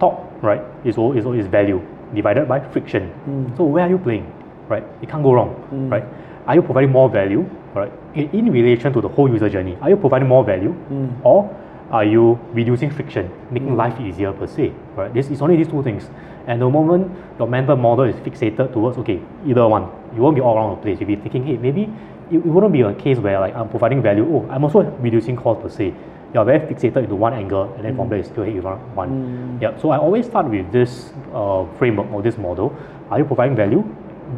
talk, 0.00 0.26
right, 0.42 0.62
is, 0.84 0.96
is, 0.98 1.26
is 1.26 1.46
value 1.46 1.80
divided 2.14 2.48
by 2.48 2.60
friction. 2.60 3.12
Mm. 3.28 3.56
So 3.56 3.64
where 3.64 3.84
are 3.84 3.90
you 3.90 3.98
playing? 3.98 4.32
Right? 4.68 4.84
It 5.02 5.08
can't 5.08 5.22
go 5.22 5.32
wrong. 5.32 5.54
Mm. 5.72 5.90
Right? 5.90 6.04
Are 6.46 6.54
you 6.54 6.62
providing 6.62 6.90
more 6.90 7.08
value? 7.08 7.48
Right? 7.74 7.92
In, 8.14 8.30
in, 8.30 8.52
relation 8.52 8.92
to 8.92 9.00
the 9.00 9.08
whole 9.08 9.28
user 9.28 9.48
journey, 9.48 9.76
are 9.80 9.90
you 9.90 9.96
providing 9.96 10.28
more 10.28 10.44
value? 10.44 10.74
Mm. 10.90 11.20
Or 11.24 11.54
are 11.90 12.04
you 12.04 12.38
reducing 12.52 12.90
friction, 12.90 13.30
making 13.50 13.70
mm. 13.70 13.76
life 13.76 14.00
easier 14.00 14.32
per 14.32 14.46
se? 14.46 14.72
Right? 14.96 15.12
This 15.12 15.30
is 15.30 15.42
only 15.42 15.56
these 15.56 15.68
two 15.68 15.82
things. 15.82 16.08
And 16.46 16.62
the 16.62 16.68
moment 16.68 17.12
your 17.38 17.48
mental 17.48 17.76
model 17.76 18.04
is 18.04 18.16
fixated 18.16 18.72
towards 18.72 18.96
okay, 18.98 19.20
either 19.46 19.68
one, 19.68 19.90
you 20.14 20.22
won't 20.22 20.34
be 20.34 20.40
all 20.40 20.56
around 20.56 20.76
the 20.76 20.82
place. 20.82 21.00
You'll 21.00 21.08
be 21.08 21.16
thinking, 21.16 21.44
hey, 21.44 21.56
maybe 21.56 21.82
it, 22.30 22.36
it 22.36 22.46
wouldn't 22.46 22.72
be 22.72 22.82
a 22.82 22.94
case 22.94 23.18
where 23.18 23.40
like 23.40 23.54
I'm 23.54 23.68
providing 23.68 24.02
value. 24.02 24.26
Oh, 24.28 24.48
I'm 24.50 24.64
also 24.64 24.82
reducing 25.00 25.36
cost 25.36 25.60
per 25.60 25.68
se 25.68 25.94
you're 26.34 26.44
very 26.44 26.60
fixated 26.60 27.04
into 27.04 27.14
one 27.14 27.32
angle 27.32 27.72
and 27.74 27.84
then 27.84 27.94
mm. 27.94 27.96
from 27.96 28.08
there 28.08 28.18
you 28.18 28.24
still 28.24 28.44
hit 28.44 28.54
you 28.54 28.60
one. 28.60 29.08
Mm. 29.08 29.62
Yeah. 29.62 29.78
So 29.78 29.90
I 29.90 29.98
always 29.98 30.26
start 30.26 30.46
with 30.46 30.70
this 30.70 31.10
uh, 31.32 31.64
framework 31.78 32.12
or 32.12 32.22
this 32.22 32.36
model. 32.36 32.76
Are 33.10 33.18
you 33.18 33.24
providing 33.24 33.56
value? 33.56 33.80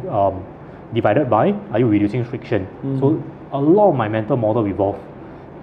Um, 0.09 0.45
divided 0.93 1.29
by 1.29 1.51
are 1.71 1.79
you 1.79 1.87
reducing 1.87 2.23
friction? 2.23 2.67
Mm. 2.83 2.99
So 2.99 3.23
a 3.51 3.59
lot 3.59 3.89
of 3.89 3.95
my 3.95 4.07
mental 4.07 4.37
model 4.37 4.63
revolve 4.63 4.97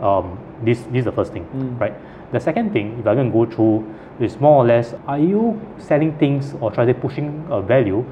um, 0.02 0.38
this 0.62 0.80
this 0.90 1.00
is 1.00 1.04
the 1.04 1.12
first 1.12 1.32
thing, 1.32 1.46
mm. 1.46 1.80
right? 1.80 1.94
The 2.32 2.40
second 2.40 2.72
thing, 2.72 2.98
if 2.98 3.06
I 3.06 3.14
can 3.14 3.32
go 3.32 3.46
through, 3.46 3.94
is 4.20 4.38
more 4.38 4.62
or 4.62 4.66
less: 4.66 4.94
Are 5.06 5.18
you 5.18 5.58
selling 5.78 6.16
things 6.18 6.54
or 6.60 6.70
trying 6.70 6.88
to 6.88 6.94
pushing 6.94 7.46
a 7.50 7.62
value, 7.62 8.04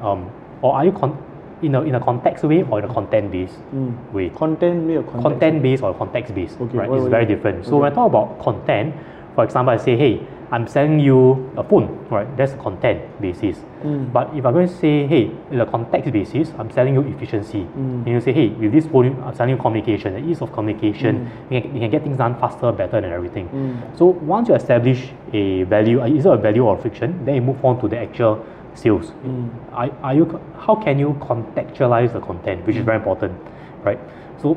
um, 0.00 0.30
or 0.62 0.74
are 0.74 0.84
you 0.84 0.92
con- 0.92 1.18
in 1.62 1.74
a 1.74 1.82
in 1.82 1.94
a 1.94 2.00
context 2.00 2.44
way 2.44 2.62
or 2.62 2.78
in 2.78 2.84
a 2.84 2.92
content 2.92 3.30
based 3.30 3.58
mm. 3.74 4.12
way. 4.12 4.30
Content 4.30 4.86
way 4.86 4.96
or 4.96 5.02
context? 5.02 5.22
Content 5.22 5.62
based 5.62 5.82
or 5.82 5.94
context 5.94 6.34
based. 6.34 6.60
Okay, 6.60 6.78
right, 6.78 6.90
it's 6.90 7.08
very 7.08 7.26
different. 7.26 7.64
So 7.64 7.72
okay. 7.72 7.80
when 7.80 7.92
I 7.92 7.94
talk 7.94 8.08
about 8.08 8.38
content, 8.40 8.94
for 9.34 9.44
example, 9.44 9.72
I 9.72 9.76
say, 9.76 9.96
hey, 9.96 10.26
I'm 10.50 10.66
selling 10.66 10.98
you 10.98 11.52
a 11.56 11.62
phone, 11.62 12.06
right? 12.10 12.26
That's 12.36 12.52
a 12.52 12.56
content 12.56 13.20
basis. 13.20 13.58
Mm. 13.82 14.12
But 14.12 14.34
if 14.34 14.46
I'm 14.46 14.54
going 14.54 14.66
to 14.66 14.74
say, 14.74 15.06
hey, 15.06 15.30
in 15.50 15.60
a 15.60 15.66
context 15.66 16.10
basis, 16.10 16.52
I'm 16.58 16.70
selling 16.70 16.94
you 16.94 17.02
efficiency. 17.02 17.60
Mm. 17.60 18.04
And 18.04 18.08
you 18.08 18.20
say, 18.20 18.32
hey, 18.32 18.48
with 18.48 18.72
this 18.72 18.86
phone, 18.86 19.22
I'm 19.22 19.34
selling 19.34 19.56
you 19.56 19.60
communication, 19.60 20.14
the 20.14 20.20
ease 20.20 20.40
of 20.40 20.52
communication, 20.52 21.30
mm. 21.50 21.54
you, 21.54 21.60
can, 21.60 21.74
you 21.74 21.80
can 21.80 21.90
get 21.90 22.02
things 22.02 22.16
done 22.16 22.34
faster, 22.40 22.72
better, 22.72 22.96
and 22.96 23.06
everything. 23.06 23.48
Mm. 23.48 23.98
So 23.98 24.06
once 24.06 24.48
you 24.48 24.54
establish 24.54 25.10
a 25.34 25.64
value, 25.64 26.02
is 26.04 26.24
it 26.24 26.32
a 26.32 26.36
value 26.36 26.64
or 26.64 26.78
friction, 26.78 27.24
then 27.26 27.34
you 27.34 27.42
move 27.42 27.62
on 27.62 27.78
to 27.82 27.88
the 27.88 27.98
actual 27.98 28.44
sales. 28.74 29.12
Mm. 29.24 29.50
Are, 29.72 29.90
are 30.02 30.14
you 30.14 30.40
how 30.58 30.74
can 30.74 30.98
you 30.98 31.16
contextualize 31.20 32.12
the 32.12 32.20
content, 32.20 32.66
which 32.66 32.76
is 32.76 32.84
very 32.84 32.96
important, 32.96 33.38
right? 33.82 33.98
So 34.40 34.56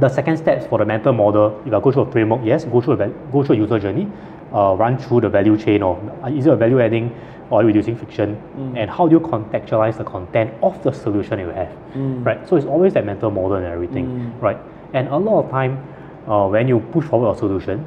the 0.00 0.08
second 0.08 0.36
steps 0.36 0.66
for 0.66 0.78
the 0.78 0.84
mental 0.84 1.12
model, 1.12 1.62
if 1.64 1.72
I 1.72 1.80
go 1.80 1.92
through 1.92 2.02
a 2.02 2.12
framework, 2.12 2.40
yes, 2.44 2.64
go 2.64 2.80
through 2.80 3.00
a 3.00 3.08
go 3.32 3.42
through 3.44 3.56
a 3.56 3.58
user 3.58 3.78
journey, 3.78 4.10
uh, 4.52 4.74
run 4.78 4.98
through 4.98 5.22
the 5.22 5.28
value 5.28 5.56
chain 5.56 5.82
of 5.82 5.98
is 6.32 6.46
it 6.46 6.52
a 6.52 6.56
value 6.56 6.80
adding 6.80 7.14
or 7.50 7.64
reducing 7.64 7.96
friction, 7.96 8.36
mm. 8.56 8.76
and 8.76 8.90
how 8.90 9.08
do 9.08 9.14
you 9.14 9.20
contextualize 9.20 9.96
the 9.96 10.04
content 10.04 10.52
of 10.62 10.82
the 10.82 10.92
solution 10.92 11.38
you 11.38 11.48
have, 11.48 11.74
mm. 11.94 12.24
right? 12.24 12.46
So 12.46 12.56
it's 12.56 12.66
always 12.66 12.92
that 12.94 13.06
mental 13.06 13.30
model 13.30 13.56
and 13.56 13.66
everything, 13.66 14.06
mm. 14.06 14.42
right? 14.42 14.58
And 14.92 15.08
a 15.08 15.16
lot 15.16 15.44
of 15.44 15.50
time, 15.50 15.82
uh, 16.28 16.46
when 16.46 16.68
you 16.68 16.80
push 16.92 17.06
forward 17.06 17.34
a 17.34 17.38
solution, 17.38 17.86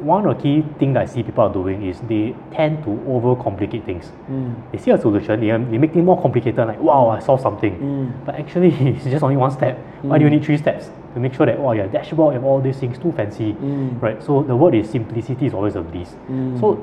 one 0.00 0.26
of 0.26 0.36
the 0.36 0.42
key 0.42 0.64
things 0.78 0.96
I 0.96 1.06
see 1.06 1.22
people 1.22 1.44
are 1.44 1.52
doing 1.52 1.84
is 1.84 2.00
they 2.02 2.34
tend 2.52 2.84
to 2.84 2.90
overcomplicate 2.90 3.84
things. 3.84 4.12
Mm. 4.30 4.70
They 4.72 4.78
see 4.78 4.90
a 4.92 4.98
solution, 5.00 5.40
they, 5.40 5.48
they 5.48 5.78
make 5.78 5.94
it 5.94 6.02
more 6.02 6.20
complicated, 6.20 6.66
like, 6.66 6.80
wow, 6.80 7.08
I 7.08 7.18
solved 7.18 7.42
something. 7.42 7.76
Mm. 7.76 8.24
But 8.24 8.36
actually, 8.36 8.68
it's 8.96 9.04
just 9.04 9.22
only 9.22 9.36
one 9.36 9.50
step. 9.50 9.76
Mm. 9.76 10.04
Why 10.04 10.18
do 10.18 10.24
you 10.24 10.30
need 10.30 10.44
three 10.44 10.56
steps? 10.56 10.90
To 11.14 11.20
make 11.20 11.34
sure 11.34 11.46
that, 11.46 11.58
oh, 11.58 11.72
your 11.72 11.88
dashboard 11.88 12.36
and 12.36 12.44
all 12.44 12.60
these 12.60 12.78
things 12.78 12.98
too 12.98 13.12
fancy, 13.12 13.54
mm. 13.54 14.00
right? 14.00 14.22
So 14.22 14.42
the 14.42 14.54
word 14.54 14.74
is 14.74 14.88
simplicity 14.88 15.46
is 15.46 15.54
always 15.54 15.74
a 15.74 15.82
bliss. 15.82 16.10
Mm. 16.30 16.60
So 16.60 16.78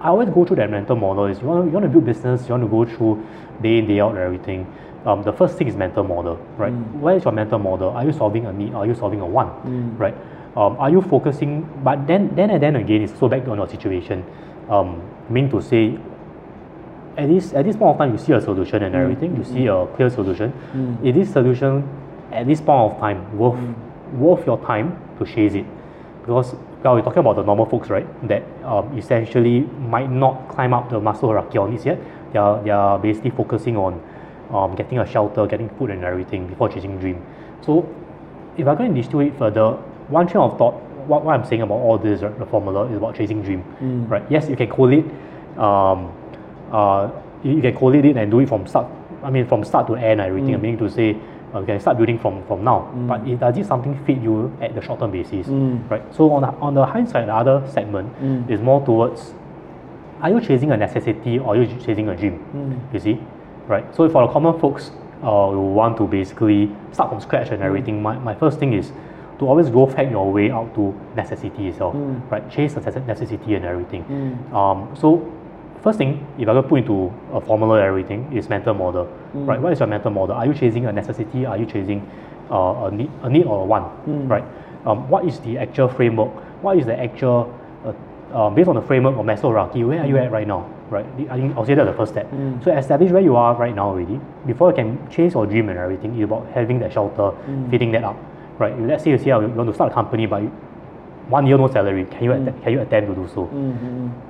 I 0.00 0.08
always 0.08 0.28
go 0.28 0.44
through 0.44 0.56
that 0.56 0.70
mental 0.70 0.96
model 0.96 1.26
is 1.26 1.40
you 1.40 1.46
want 1.46 1.64
to, 1.64 1.66
you 1.66 1.72
want 1.72 1.84
to 1.84 1.90
build 1.90 2.04
business, 2.04 2.42
you 2.42 2.50
want 2.50 2.64
to 2.64 2.68
go 2.68 2.84
through 2.84 3.26
day 3.62 3.78
in, 3.78 3.86
day 3.86 4.00
out 4.00 4.10
and 4.10 4.18
everything. 4.18 4.66
Um, 5.06 5.22
the 5.22 5.32
first 5.32 5.56
thing 5.56 5.68
is 5.68 5.76
mental 5.76 6.02
model, 6.02 6.36
right? 6.56 6.72
Mm. 6.72 7.00
Where 7.00 7.16
is 7.16 7.24
your 7.24 7.32
mental 7.32 7.60
model? 7.60 7.90
Are 7.90 8.04
you 8.04 8.12
solving 8.12 8.44
a 8.46 8.52
need? 8.52 8.74
Are 8.74 8.84
you 8.84 8.94
solving 8.94 9.20
a 9.20 9.26
want, 9.26 9.54
right? 9.98 10.14
Um, 10.56 10.76
are 10.78 10.90
you 10.90 11.02
focusing 11.02 11.68
but 11.84 12.06
then 12.06 12.34
then 12.34 12.50
and 12.50 12.62
then 12.62 12.76
again 12.76 13.02
it's 13.02 13.18
so 13.18 13.28
back 13.28 13.46
on 13.46 13.58
your 13.58 13.68
situation 13.68 14.24
um, 14.70 15.02
mean 15.28 15.50
to 15.50 15.60
say 15.60 15.98
at 17.16 17.28
this 17.28 17.52
at 17.52 17.64
this 17.64 17.76
point 17.76 17.90
of 17.92 17.98
time 17.98 18.12
you 18.12 18.18
see 18.18 18.32
a 18.32 18.40
solution 18.40 18.82
and 18.82 18.94
mm. 18.94 19.02
everything 19.02 19.32
mm. 19.32 19.38
you 19.38 19.44
see 19.44 19.66
a 19.66 19.86
clear 19.94 20.10
solution 20.10 20.52
mm. 20.72 21.06
is 21.06 21.14
this 21.14 21.32
solution 21.32 21.86
at 22.32 22.46
this 22.46 22.60
point 22.60 22.92
of 22.92 22.98
time 22.98 23.38
worth 23.38 23.58
mm. 23.58 23.74
worth 24.14 24.46
your 24.46 24.58
time 24.64 24.98
to 25.18 25.24
chase 25.26 25.54
it 25.54 25.66
because 26.20 26.54
well, 26.82 26.94
we're 26.94 27.02
talking 27.02 27.18
about 27.18 27.36
the 27.36 27.42
normal 27.42 27.66
folks 27.66 27.90
right 27.90 28.06
that 28.28 28.42
um, 28.64 28.96
essentially 28.96 29.60
might 29.90 30.10
not 30.10 30.48
climb 30.48 30.72
up 30.72 30.88
the 30.88 31.00
Maslow 31.00 31.28
hierarchy 31.28 31.58
on 31.58 31.74
this 31.74 31.84
yet 31.84 31.98
they 32.32 32.38
are, 32.38 32.62
they 32.62 32.70
are 32.70 32.98
basically 32.98 33.30
focusing 33.30 33.76
on 33.76 34.00
um, 34.50 34.74
getting 34.74 34.98
a 34.98 35.06
shelter 35.06 35.46
getting 35.46 35.68
food 35.70 35.90
and 35.90 36.04
everything 36.04 36.46
before 36.46 36.68
chasing 36.68 36.98
dream 36.98 37.24
so 37.60 37.88
if 38.56 38.66
I'm 38.66 38.76
going 38.76 38.94
to 38.94 39.00
distill 39.00 39.20
it 39.20 39.36
further 39.36 39.78
one 40.08 40.26
train 40.26 40.42
of 40.42 40.58
thought, 40.58 40.74
what, 41.06 41.24
what 41.24 41.34
I'm 41.34 41.44
saying 41.44 41.62
about 41.62 41.74
all 41.74 41.98
this, 41.98 42.22
right, 42.22 42.38
the 42.38 42.46
formula 42.46 42.86
is 42.90 42.96
about 42.96 43.16
chasing 43.16 43.42
dream, 43.42 43.64
mm. 43.80 44.08
right? 44.08 44.24
Yes, 44.30 44.48
you 44.48 44.56
can 44.56 44.68
collate, 44.68 45.04
um, 45.56 46.12
uh, 46.72 47.10
you, 47.42 47.60
can 47.60 47.76
collate 47.76 48.04
it 48.04 48.16
and 48.16 48.30
do 48.30 48.40
it 48.40 48.48
from 48.48 48.66
start. 48.66 48.86
I 49.22 49.30
mean, 49.30 49.46
from 49.46 49.64
start 49.64 49.86
to 49.88 49.94
end, 49.94 50.20
everything. 50.20 50.50
Mm. 50.50 50.54
I'm 50.54 50.62
meaning 50.62 50.78
to 50.78 50.90
say, 50.90 51.16
uh, 51.54 51.60
you 51.60 51.66
can 51.66 51.80
start 51.80 51.96
building 51.96 52.18
from 52.18 52.44
from 52.46 52.64
now. 52.64 52.90
Mm. 52.94 53.08
But 53.08 53.28
it, 53.28 53.40
does 53.40 53.56
it 53.56 53.66
something 53.66 54.04
fit 54.04 54.18
you 54.18 54.56
at 54.60 54.74
the 54.74 54.82
short 54.82 55.00
term 55.00 55.10
basis, 55.10 55.46
mm. 55.46 55.88
right? 55.90 56.02
So 56.14 56.32
on 56.32 56.42
the, 56.42 56.48
on 56.60 56.74
the 56.74 56.84
hindsight, 56.84 57.26
the 57.26 57.34
other 57.34 57.66
segment 57.72 58.14
mm. 58.20 58.50
is 58.50 58.60
more 58.60 58.84
towards, 58.84 59.32
are 60.20 60.30
you 60.30 60.40
chasing 60.40 60.72
a 60.72 60.76
necessity 60.76 61.38
or 61.38 61.54
are 61.54 61.62
you 61.62 61.66
chasing 61.80 62.08
a 62.08 62.16
dream? 62.16 62.44
Mm. 62.54 62.94
You 62.94 63.00
see, 63.00 63.20
right? 63.66 63.84
So 63.94 64.08
for 64.08 64.26
the 64.26 64.32
common 64.32 64.58
folks, 64.60 64.90
uh, 65.22 65.50
who 65.50 65.72
want 65.72 65.96
to 65.96 66.06
basically 66.06 66.70
start 66.92 67.10
from 67.10 67.20
scratch 67.20 67.50
and 67.50 67.62
everything, 67.62 68.02
my, 68.02 68.18
my 68.18 68.34
first 68.34 68.58
thing 68.58 68.74
is 68.74 68.92
to 69.38 69.46
always 69.46 69.68
go 69.68 69.86
hack 69.86 70.10
your 70.10 70.32
way 70.32 70.50
out 70.50 70.74
to 70.74 70.94
necessity 71.14 71.68
itself, 71.68 71.94
mm. 71.94 72.30
right? 72.30 72.50
Chase 72.50 72.74
the 72.74 72.80
necessity 72.80 73.54
and 73.54 73.64
everything. 73.64 74.04
Mm. 74.04 74.52
Um, 74.54 74.96
so 74.96 75.32
first 75.82 75.98
thing, 75.98 76.26
if 76.38 76.48
I 76.48 76.52
go 76.52 76.62
put 76.62 76.80
into 76.80 77.12
a 77.32 77.40
formula 77.40 77.76
and 77.76 77.84
everything, 77.84 78.32
is 78.36 78.48
mental 78.48 78.74
model, 78.74 79.06
mm. 79.34 79.46
right? 79.46 79.60
What 79.60 79.72
is 79.72 79.80
your 79.80 79.88
mental 79.88 80.10
model? 80.10 80.36
Are 80.36 80.46
you 80.46 80.54
chasing 80.54 80.86
a 80.86 80.92
necessity? 80.92 81.44
Are 81.44 81.58
you 81.58 81.66
chasing 81.66 82.08
uh, 82.50 82.86
a, 82.86 82.90
need, 82.90 83.10
a 83.22 83.28
need 83.28 83.46
or 83.46 83.62
a 83.62 83.64
want, 83.64 84.06
mm. 84.06 84.28
right? 84.28 84.44
Um, 84.86 85.08
what 85.10 85.26
is 85.26 85.40
the 85.40 85.58
actual 85.58 85.88
framework? 85.88 86.32
What 86.62 86.78
is 86.78 86.86
the 86.86 86.98
actual 86.98 87.52
uh, 87.84 87.92
um, 88.32 88.54
based 88.54 88.68
on 88.68 88.74
the 88.74 88.82
framework 88.82 89.16
of 89.16 89.24
Maslow 89.24 89.52
hierarchy, 89.52 89.84
where 89.84 90.00
are 90.00 90.06
you 90.06 90.16
at 90.18 90.30
right 90.30 90.46
now? 90.46 90.70
Right, 90.88 91.06
I 91.28 91.36
think 91.36 91.56
I'll 91.56 91.66
say 91.66 91.74
that's 91.74 91.90
the 91.90 91.96
first 91.96 92.12
step. 92.12 92.30
So 92.62 92.70
establish 92.70 93.10
where 93.10 93.22
you 93.22 93.34
are 93.34 93.56
right 93.56 93.74
now 93.74 93.88
already. 93.88 94.20
Before 94.46 94.70
you 94.70 94.76
can 94.76 95.10
chase 95.10 95.34
your 95.34 95.44
dream 95.44 95.68
and 95.68 95.78
everything, 95.78 96.14
it's 96.14 96.22
about 96.22 96.46
having 96.54 96.78
that 96.78 96.92
shelter, 96.92 97.32
fitting 97.70 97.90
that 97.90 98.04
up. 98.04 98.16
Right, 98.58 98.78
let's 98.80 99.04
say 99.04 99.10
you 99.10 99.18
say 99.18 99.30
oh, 99.32 99.40
you 99.40 99.48
want 99.48 99.68
to 99.68 99.74
start 99.74 99.92
a 99.92 99.94
company, 99.94 100.26
but 100.26 100.40
one 101.28 101.46
year 101.46 101.58
no 101.58 101.68
salary. 101.68 102.06
Can 102.06 102.24
you 102.24 102.32
att- 102.32 102.62
can 102.62 102.72
you 102.72 102.80
attempt 102.80 103.08
to 103.10 103.14
do 103.14 103.28
so? 103.34 103.42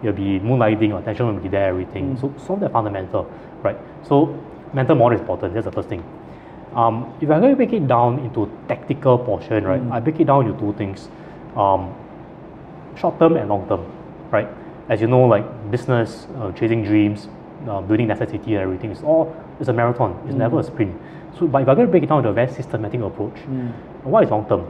You'll 0.03 0.13
be 0.15 0.41
moonlighting, 0.41 0.89
your 0.89 0.99
attention 0.99 1.27
will 1.27 1.41
be 1.41 1.49
there, 1.49 1.69
everything. 1.69 2.17
So 2.21 2.33
solve 2.47 2.61
that 2.61 2.73
fundamental, 2.73 3.31
right? 3.63 3.77
So 4.03 4.35
mental 4.73 4.97
model 4.97 5.15
is 5.17 5.21
important. 5.21 5.55
That's 5.55 5.67
the 5.67 5.73
first 5.73 5.89
thing. 5.89 6.03
Um, 6.75 7.13
if 7.21 7.31
I'm 7.31 7.41
going 7.41 7.53
to 7.53 7.57
break 7.57 7.73
it 7.73 7.87
down 7.87 8.19
into 8.19 8.51
tactical 8.69 9.19
portion, 9.19 9.65
right? 9.65 9.81
I 9.93 10.01
break 10.01 10.19
it 10.21 10.27
down 10.27 10.47
into 10.47 10.59
two 10.59 10.73
things, 10.75 11.09
um, 11.57 11.95
short 12.97 13.19
term 13.19 13.37
and 13.37 13.49
long 13.49 13.67
term, 13.69 13.85
right? 14.31 14.49
As 14.89 15.01
you 15.01 15.07
know, 15.07 15.23
like 15.25 15.45
business, 15.71 16.27
uh, 16.39 16.51
chasing 16.53 16.83
dreams, 16.83 17.29
uh, 17.69 17.81
building 17.81 18.09
necessity 18.09 18.55
and 18.55 18.63
everything, 18.63 18.91
it's 18.91 19.03
all 19.03 19.35
it's 19.61 19.69
a 19.69 19.73
marathon. 19.73 20.13
It's 20.27 20.35
never 20.39 20.59
a 20.61 20.63
sprint. 20.63 20.95
So, 21.39 21.47
but 21.47 21.63
if 21.63 21.69
I'm 21.69 21.77
going 21.77 21.87
to 21.87 21.91
break 21.91 22.03
it 22.03 22.09
down 22.09 22.19
into 22.19 22.31
a 22.31 22.33
very 22.33 22.51
systematic 22.53 23.01
approach, 23.01 23.39
what 24.07 24.25
is 24.25 24.31
long 24.31 24.47
term? 24.49 24.67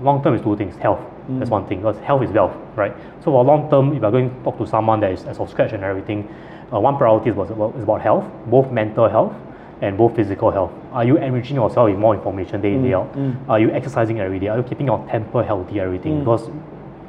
Long 0.00 0.22
term 0.22 0.34
is 0.34 0.42
two 0.42 0.56
things. 0.56 0.76
Health. 0.76 1.00
Mm. 1.28 1.38
That's 1.38 1.50
one 1.50 1.66
thing 1.66 1.78
because 1.78 1.98
health 1.98 2.22
is 2.22 2.30
wealth, 2.30 2.54
right? 2.76 2.94
So 3.18 3.32
for 3.32 3.44
long 3.44 3.68
term, 3.70 3.92
if 3.94 4.02
you're 4.02 4.10
going 4.10 4.30
to 4.30 4.44
talk 4.44 4.58
to 4.58 4.66
someone 4.66 5.00
that 5.00 5.12
is 5.12 5.24
as 5.24 5.38
of 5.38 5.50
scratch 5.50 5.72
and 5.72 5.82
everything, 5.82 6.28
uh, 6.72 6.80
one 6.80 6.96
priority 6.96 7.30
is 7.30 7.36
about, 7.36 7.76
is 7.76 7.82
about 7.82 8.00
health, 8.00 8.24
both 8.46 8.70
mental 8.70 9.08
health 9.08 9.34
and 9.82 9.98
both 9.98 10.16
physical 10.16 10.50
health. 10.50 10.72
Are 10.92 11.04
you 11.04 11.18
enriching 11.18 11.56
yourself 11.56 11.90
with 11.90 11.98
more 11.98 12.14
information 12.14 12.60
day 12.60 12.74
in, 12.74 12.82
day 12.82 12.90
mm, 12.90 13.00
out? 13.00 13.12
Mm. 13.14 13.48
Are 13.48 13.60
you 13.60 13.70
exercising 13.70 14.20
every 14.20 14.38
day? 14.38 14.48
Are 14.48 14.56
you 14.56 14.62
keeping 14.62 14.86
your 14.86 15.04
temper 15.08 15.42
healthy, 15.42 15.80
everything? 15.80 16.20
Because 16.20 16.48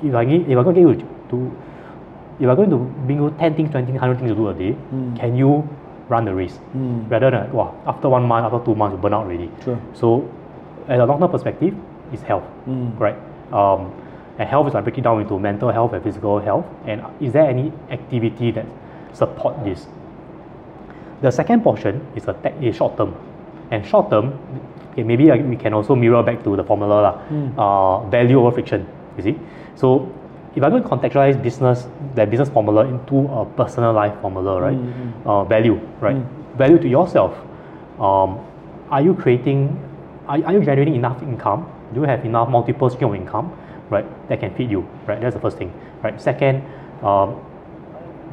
if 0.03 0.13
I 0.13 0.23
if 0.23 0.57
I'm 0.57 0.63
going 0.63 0.75
to 0.75 0.81
give 0.81 0.89
you 0.99 1.09
to 1.29 1.57
if 2.39 2.47
I'm 2.47 2.55
going 2.55 2.69
to 2.69 2.77
bring 2.77 3.17
you 3.17 3.33
10 3.39 3.55
things, 3.55 3.71
20 3.71 3.85
things, 3.87 3.99
100 3.99 4.19
things 4.19 4.31
to 4.31 4.35
do 4.35 4.49
a 4.49 4.53
day, 4.53 4.75
can 5.17 5.35
you 5.35 5.67
run 6.07 6.25
the 6.25 6.33
race? 6.33 6.59
Rather 7.09 7.31
than, 7.31 7.51
wow, 7.51 7.75
after 7.87 8.09
one 8.09 8.23
month, 8.23 8.45
after 8.45 8.63
two 8.63 8.75
months, 8.75 8.95
you 8.95 9.01
burn 9.01 9.13
out 9.13 9.25
already. 9.25 9.49
Sure. 9.63 9.79
So, 9.93 10.29
at 10.87 10.99
a 10.99 11.05
long 11.05 11.19
term 11.19 11.29
perspective, 11.31 11.73
is 12.13 12.21
health, 12.21 12.43
right? 12.99 13.15
Um, 13.51 13.91
and 14.39 14.47
health 14.47 14.67
is 14.67 14.73
like 14.73 14.83
breaking 14.83 15.03
down 15.03 15.19
into 15.21 15.39
mental 15.39 15.71
health 15.71 15.93
and 15.93 16.03
physical 16.03 16.39
health. 16.39 16.65
And 16.85 17.01
is 17.19 17.33
there 17.33 17.49
any 17.49 17.71
activity 17.89 18.51
that 18.51 18.65
support 19.13 19.63
this? 19.63 19.87
The 21.21 21.31
second 21.31 21.63
portion 21.63 22.05
is 22.15 22.27
a 22.27 22.33
tech, 22.33 22.53
is 22.61 22.75
short 22.75 22.97
term, 22.97 23.15
and 23.71 23.85
short 23.85 24.09
term, 24.11 24.37
okay, 24.91 25.03
maybe 25.03 25.31
we 25.31 25.55
can 25.55 25.73
also 25.73 25.95
mirror 25.95 26.21
back 26.23 26.43
to 26.43 26.55
the 26.55 26.63
formula 26.63 27.01
lah. 27.01 27.13
Uh, 27.57 28.09
value 28.09 28.39
over 28.39 28.51
friction. 28.51 28.85
You 29.17 29.23
see, 29.23 29.35
so 29.75 30.07
if 30.55 30.61
I'm 30.63 30.69
going 30.69 30.83
to 30.83 30.89
contextualize 30.89 31.41
business, 31.41 31.87
that 32.15 32.29
business 32.29 32.49
formula 32.49 32.85
into 32.85 33.27
a 33.33 33.45
personal 33.45 33.93
life 33.93 34.13
formula, 34.21 34.61
right? 34.61 34.77
Uh, 35.25 35.43
value, 35.43 35.79
right? 35.99 36.15
Value 36.57 36.77
to 36.77 36.87
yourself. 36.87 37.33
Um, 37.99 38.39
are 38.91 39.01
you 39.01 39.15
creating? 39.15 39.83
Are, 40.27 40.43
are 40.45 40.53
you 40.53 40.63
generating 40.63 40.95
enough 40.95 41.21
income? 41.21 41.71
Do 41.93 42.01
you 42.01 42.07
have 42.07 42.25
enough 42.25 42.49
multiple 42.49 42.89
stream 42.89 43.09
of 43.09 43.15
income, 43.15 43.57
right? 43.89 44.05
That 44.29 44.39
can 44.39 44.53
feed 44.55 44.69
you, 44.69 44.81
right? 45.05 45.19
That's 45.21 45.35
the 45.35 45.41
first 45.41 45.57
thing, 45.57 45.73
right? 46.03 46.19
Second, 46.19 46.63
um, 47.01 47.39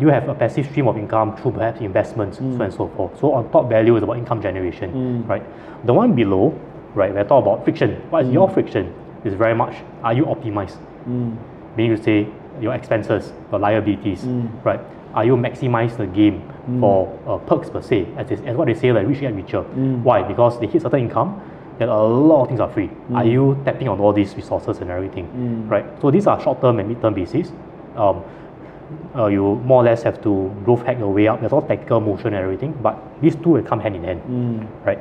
you 0.01 0.09
have 0.09 0.28
a 0.28 0.34
passive 0.34 0.66
stream 0.66 0.88
of 0.88 0.97
income 0.97 1.36
through 1.36 1.53
perhaps 1.53 1.80
investments, 1.80 2.38
so 2.38 2.45
on 2.45 2.62
and 2.62 2.74
so 2.74 2.88
forth. 2.88 3.18
So 3.20 3.32
on 3.32 3.51
top 3.53 3.68
value 3.68 3.97
is 3.97 4.03
about 4.03 4.18
income 4.18 4.42
generation, 4.42 4.92
mm. 4.92 5.28
right? 5.28 5.42
The 5.86 5.95
one 5.95 6.14
below, 6.16 6.59
right, 6.95 7.14
we're 7.14 7.22
talking 7.22 7.47
about 7.47 7.64
friction. 7.64 7.90
What 8.11 8.24
is 8.24 8.30
mm. 8.30 8.34
your 8.34 8.51
friction? 8.51 8.92
Is 9.24 9.34
very 9.34 9.55
much 9.55 9.76
are 10.03 10.12
you 10.12 10.24
optimized? 10.24 10.78
Meaning 11.76 11.97
to 11.97 12.03
say 12.03 12.28
your 12.61 12.74
expenses, 12.74 13.32
your 13.51 13.61
liabilities, 13.61 14.24
right? 14.64 14.80
Are 15.14 15.24
you 15.24 15.36
maximize 15.36 15.97
the 15.97 16.07
game 16.07 16.42
for 16.80 17.18
uh, 17.26 17.38
perks 17.38 17.70
per 17.70 17.80
se? 17.80 18.09
As, 18.16 18.30
is, 18.30 18.40
as 18.40 18.57
what 18.57 18.66
they 18.66 18.74
say, 18.74 18.92
like 18.92 19.07
rich 19.07 19.20
get 19.20 19.34
richer. 19.34 19.62
Why? 20.03 20.22
Because 20.22 20.59
they 20.61 20.66
hit 20.66 20.82
certain 20.82 21.01
income, 21.01 21.40
then 21.79 21.89
a 21.89 22.03
lot 22.03 22.43
of 22.43 22.49
things 22.49 22.61
are 22.61 22.70
free. 22.70 22.91
Are 23.14 23.25
you 23.25 23.57
tapping 23.64 23.89
on 23.89 23.99
all 24.01 24.12
these 24.12 24.35
resources 24.37 24.79
and 24.81 24.91
everything, 24.91 25.27
right? 25.68 25.85
So 26.01 26.11
these 26.11 26.27
are 26.27 26.41
short 26.43 26.61
term 26.61 26.79
and 26.79 26.89
mid 26.89 27.01
term 27.03 27.14
basis. 27.14 27.53
Um, 27.97 28.22
uh, 29.16 29.27
you 29.27 29.57
more 29.64 29.83
or 29.83 29.85
less 29.85 30.03
have 30.03 30.22
to 30.22 30.53
growth 30.64 30.83
hack 30.87 30.99
your 30.99 31.12
way 31.12 31.27
up. 31.27 31.41
There's 31.41 31.53
all 31.53 31.62
tactical 31.62 32.01
motion 32.01 32.29
and 32.29 32.37
everything, 32.37 32.72
but 32.83 32.97
these 33.20 33.35
two 33.37 33.51
will 33.51 33.62
come 33.62 33.81
hand 33.81 33.97
in 33.97 34.05
hand, 34.05 34.20
right? 34.85 34.99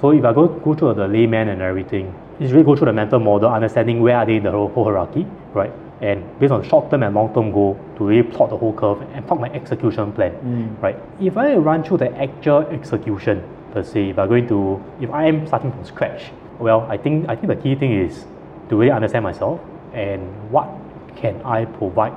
So 0.00 0.10
if 0.12 0.24
I 0.24 0.32
go 0.32 0.46
go 0.48 0.74
through 0.74 0.94
the 0.94 1.08
layman 1.08 1.48
and 1.48 1.60
everything, 1.62 2.14
it's 2.38 2.52
really 2.52 2.64
go 2.64 2.76
through 2.76 2.86
the 2.86 2.92
mental 2.92 3.18
model, 3.18 3.48
understanding 3.50 4.00
where 4.00 4.16
are 4.16 4.26
they 4.26 4.36
in 4.36 4.44
the 4.44 4.50
whole, 4.50 4.68
whole 4.68 4.84
hierarchy, 4.84 5.26
right? 5.54 5.72
And 6.00 6.24
based 6.38 6.52
on 6.52 6.62
short 6.68 6.90
term 6.90 7.02
and 7.02 7.14
long 7.14 7.32
term 7.34 7.50
goal 7.52 7.76
to 7.96 8.04
really 8.04 8.22
plot 8.22 8.50
the 8.50 8.56
whole 8.56 8.72
curve 8.72 9.02
and 9.14 9.26
plot 9.26 9.40
my 9.40 9.50
execution 9.50 10.12
plan, 10.12 10.32
right? 10.80 10.96
If 11.20 11.36
I 11.36 11.56
run 11.56 11.82
through 11.84 11.98
the 11.98 12.10
actual 12.16 12.60
execution 12.70 13.42
per 13.72 13.82
se, 13.82 14.10
if 14.10 14.18
I'm 14.18 14.28
going 14.28 14.46
to, 14.48 14.82
if 15.00 15.10
I 15.10 15.26
am 15.26 15.46
starting 15.46 15.70
from 15.72 15.84
scratch, 15.84 16.30
well, 16.58 16.82
I 16.90 16.96
think 16.96 17.28
I 17.28 17.36
think 17.36 17.48
the 17.48 17.56
key 17.56 17.74
thing 17.74 17.92
is 17.92 18.24
to 18.68 18.76
really 18.76 18.90
understand 18.92 19.24
myself 19.24 19.60
and 19.92 20.22
what 20.50 20.68
can 21.16 21.40
I 21.42 21.64
provide 21.64 22.12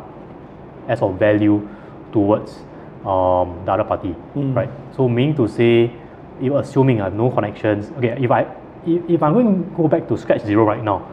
as 0.87 1.01
of 1.01 1.17
value 1.17 1.67
towards 2.11 2.51
um, 3.05 3.63
the 3.65 3.71
other 3.73 3.83
party, 3.83 4.15
right? 4.53 4.69
So 4.95 5.07
meaning 5.09 5.35
to 5.37 5.47
say, 5.47 5.91
if 6.41 6.51
assuming 6.53 7.01
I 7.01 7.05
have 7.05 7.13
no 7.13 7.29
connections, 7.31 7.91
okay, 7.97 8.17
if 8.19 8.29
I 8.31 8.41
if, 8.85 9.09
if 9.09 9.23
I'm 9.23 9.33
going 9.33 9.63
to 9.63 9.69
go 9.77 9.87
back 9.87 10.07
to 10.09 10.17
scratch 10.17 10.43
zero 10.43 10.65
right 10.65 10.83
now, 10.83 11.07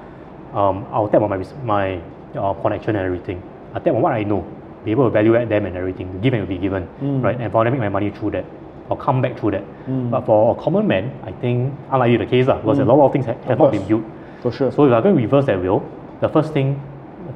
um, 0.53 0.86
I'll 0.91 1.09
tap 1.09 1.22
on 1.22 1.30
my 1.30 1.38
my 1.64 2.01
uh, 2.38 2.55
connection 2.55 2.97
and 2.97 3.07
everything. 3.07 3.43
I 3.74 3.78
tap 3.78 3.95
on 3.95 4.03
what 4.03 4.12
I 4.12 4.24
know, 4.24 4.45
be 4.84 4.91
able 4.91 5.05
to 5.05 5.11
value 5.11 5.36
add 5.36 5.49
them 5.49 5.66
and 5.66 5.76
everything, 5.76 6.20
give 6.20 6.34
and 6.34 6.49
be 6.49 6.59
given, 6.59 6.88
right? 7.22 7.41
And 7.41 7.51
for 7.53 7.62
them 7.64 7.72
make 7.72 7.80
my 7.80 7.88
money 7.88 8.11
through 8.11 8.32
that. 8.32 8.45
I'll 8.91 8.97
come 8.97 9.22
back 9.22 9.38
through 9.38 9.53
that. 9.53 9.64
Mm. 9.86 10.11
But 10.11 10.26
for 10.26 10.57
a 10.57 10.61
common 10.61 10.86
man, 10.86 11.12
I 11.22 11.32
think 11.32 11.72
unlikely 11.91 12.16
the 12.18 12.26
case 12.26 12.47
lah, 12.47 12.59
because 12.59 12.78
mm. 12.78 12.88
a 12.88 12.93
lot 12.93 13.07
of 13.07 13.12
things 13.12 13.26
ha- 13.26 13.38
have 13.47 13.59
not 13.59 13.70
been 13.70 13.86
built. 13.86 14.05
For 14.43 14.51
sure. 14.51 14.72
So 14.72 14.84
if 14.86 14.93
I'm 14.93 15.03
going 15.03 15.16
to 15.16 15.22
reverse 15.22 15.47
that 15.47 15.61
wheel, 15.61 15.88
the 16.20 16.28
first 16.28 16.53
thing, 16.53 16.82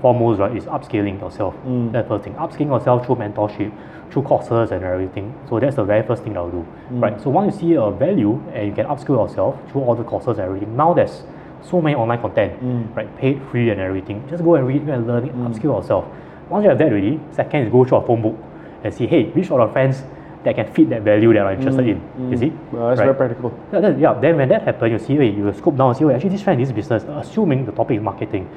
foremost, 0.00 0.40
right, 0.40 0.57
is 0.57 0.64
upscaling 0.64 1.20
yourself. 1.20 1.55
Mm. 1.64 1.92
That's 1.92 2.09
the 2.09 2.14
first 2.14 2.24
thing. 2.24 2.34
Upscaling 2.34 2.72
yourself 2.78 3.07
through 3.07 3.16
mentorship, 3.16 3.72
through 4.11 4.22
courses 4.22 4.72
and 4.72 4.82
everything. 4.84 5.32
So 5.48 5.61
that's 5.61 5.76
the 5.76 5.84
very 5.84 6.02
first 6.07 6.24
thing 6.24 6.36
I'll 6.36 6.50
do. 6.50 6.66
Right. 6.90 7.20
So 7.22 7.30
once 7.30 7.55
you 7.55 7.61
see 7.61 7.74
a 7.74 7.90
value 7.90 8.42
and 8.52 8.68
you 8.68 8.74
can 8.74 8.86
upskill 8.86 9.26
yourself 9.26 9.57
through 9.70 9.82
all 9.82 9.94
the 9.94 10.05
courses 10.05 10.38
and 10.38 10.40
everything, 10.40 10.76
now 10.76 10.92
there's 10.92 11.22
so 11.62 11.80
many 11.80 11.94
online 11.94 12.20
content, 12.20 12.52
right? 12.94 13.16
Paid, 13.16 13.40
free 13.50 13.70
and 13.70 13.80
everything. 13.80 14.22
Just 14.28 14.44
go 14.44 14.57
and 14.57 14.66
read, 14.66 14.84
go 14.86 14.92
and 14.92 15.07
learn, 15.07 15.30
upskill 15.30 15.80
yourself. 15.80 16.05
Once 16.50 16.64
you 16.64 16.68
have 16.68 16.78
that 16.78 16.92
ready, 16.92 17.18
second 17.30 17.62
is 17.62 17.72
go 17.72 17.84
through 17.84 17.98
a 17.98 18.07
phone 18.07 18.20
book 18.20 18.36
and 18.82 18.92
see, 18.92 19.07
hey, 19.07 19.30
which 19.30 19.50
are 19.50 19.66
the 19.66 19.72
friends 19.72 20.02
that 20.45 20.55
can 20.55 20.72
fit 20.72 20.88
that 20.90 21.03
value 21.03 21.32
that 21.32 21.47
I'm 21.47 21.59
interested 21.59 21.88
in. 21.88 22.01
You 22.30 22.36
mm. 22.36 22.38
see? 22.38 22.51
Mm. 22.51 22.72
Well, 22.72 22.88
that's 22.88 22.99
Right. 23.01 23.05
very 23.07 23.16
practical. 23.16 23.53
Yeah, 23.72 23.80
then, 23.80 23.99
yeah, 23.99 24.14
then 24.14 24.36
when 24.36 24.49
that 24.49 24.62
happens, 24.62 24.92
you 24.92 24.99
see, 24.99 25.14
you 25.14 25.53
scope 25.55 25.76
down 25.76 25.88
and 25.88 25.97
see, 25.97 26.05
oh, 26.05 26.11
actually, 26.11 26.30
this 26.30 26.42
friend 26.42 26.61
is 26.61 26.72
business, 26.72 27.05
assuming 27.05 27.64
the 27.66 27.72
topic 27.72 27.97
is 27.97 28.03
marketing. 28.03 28.49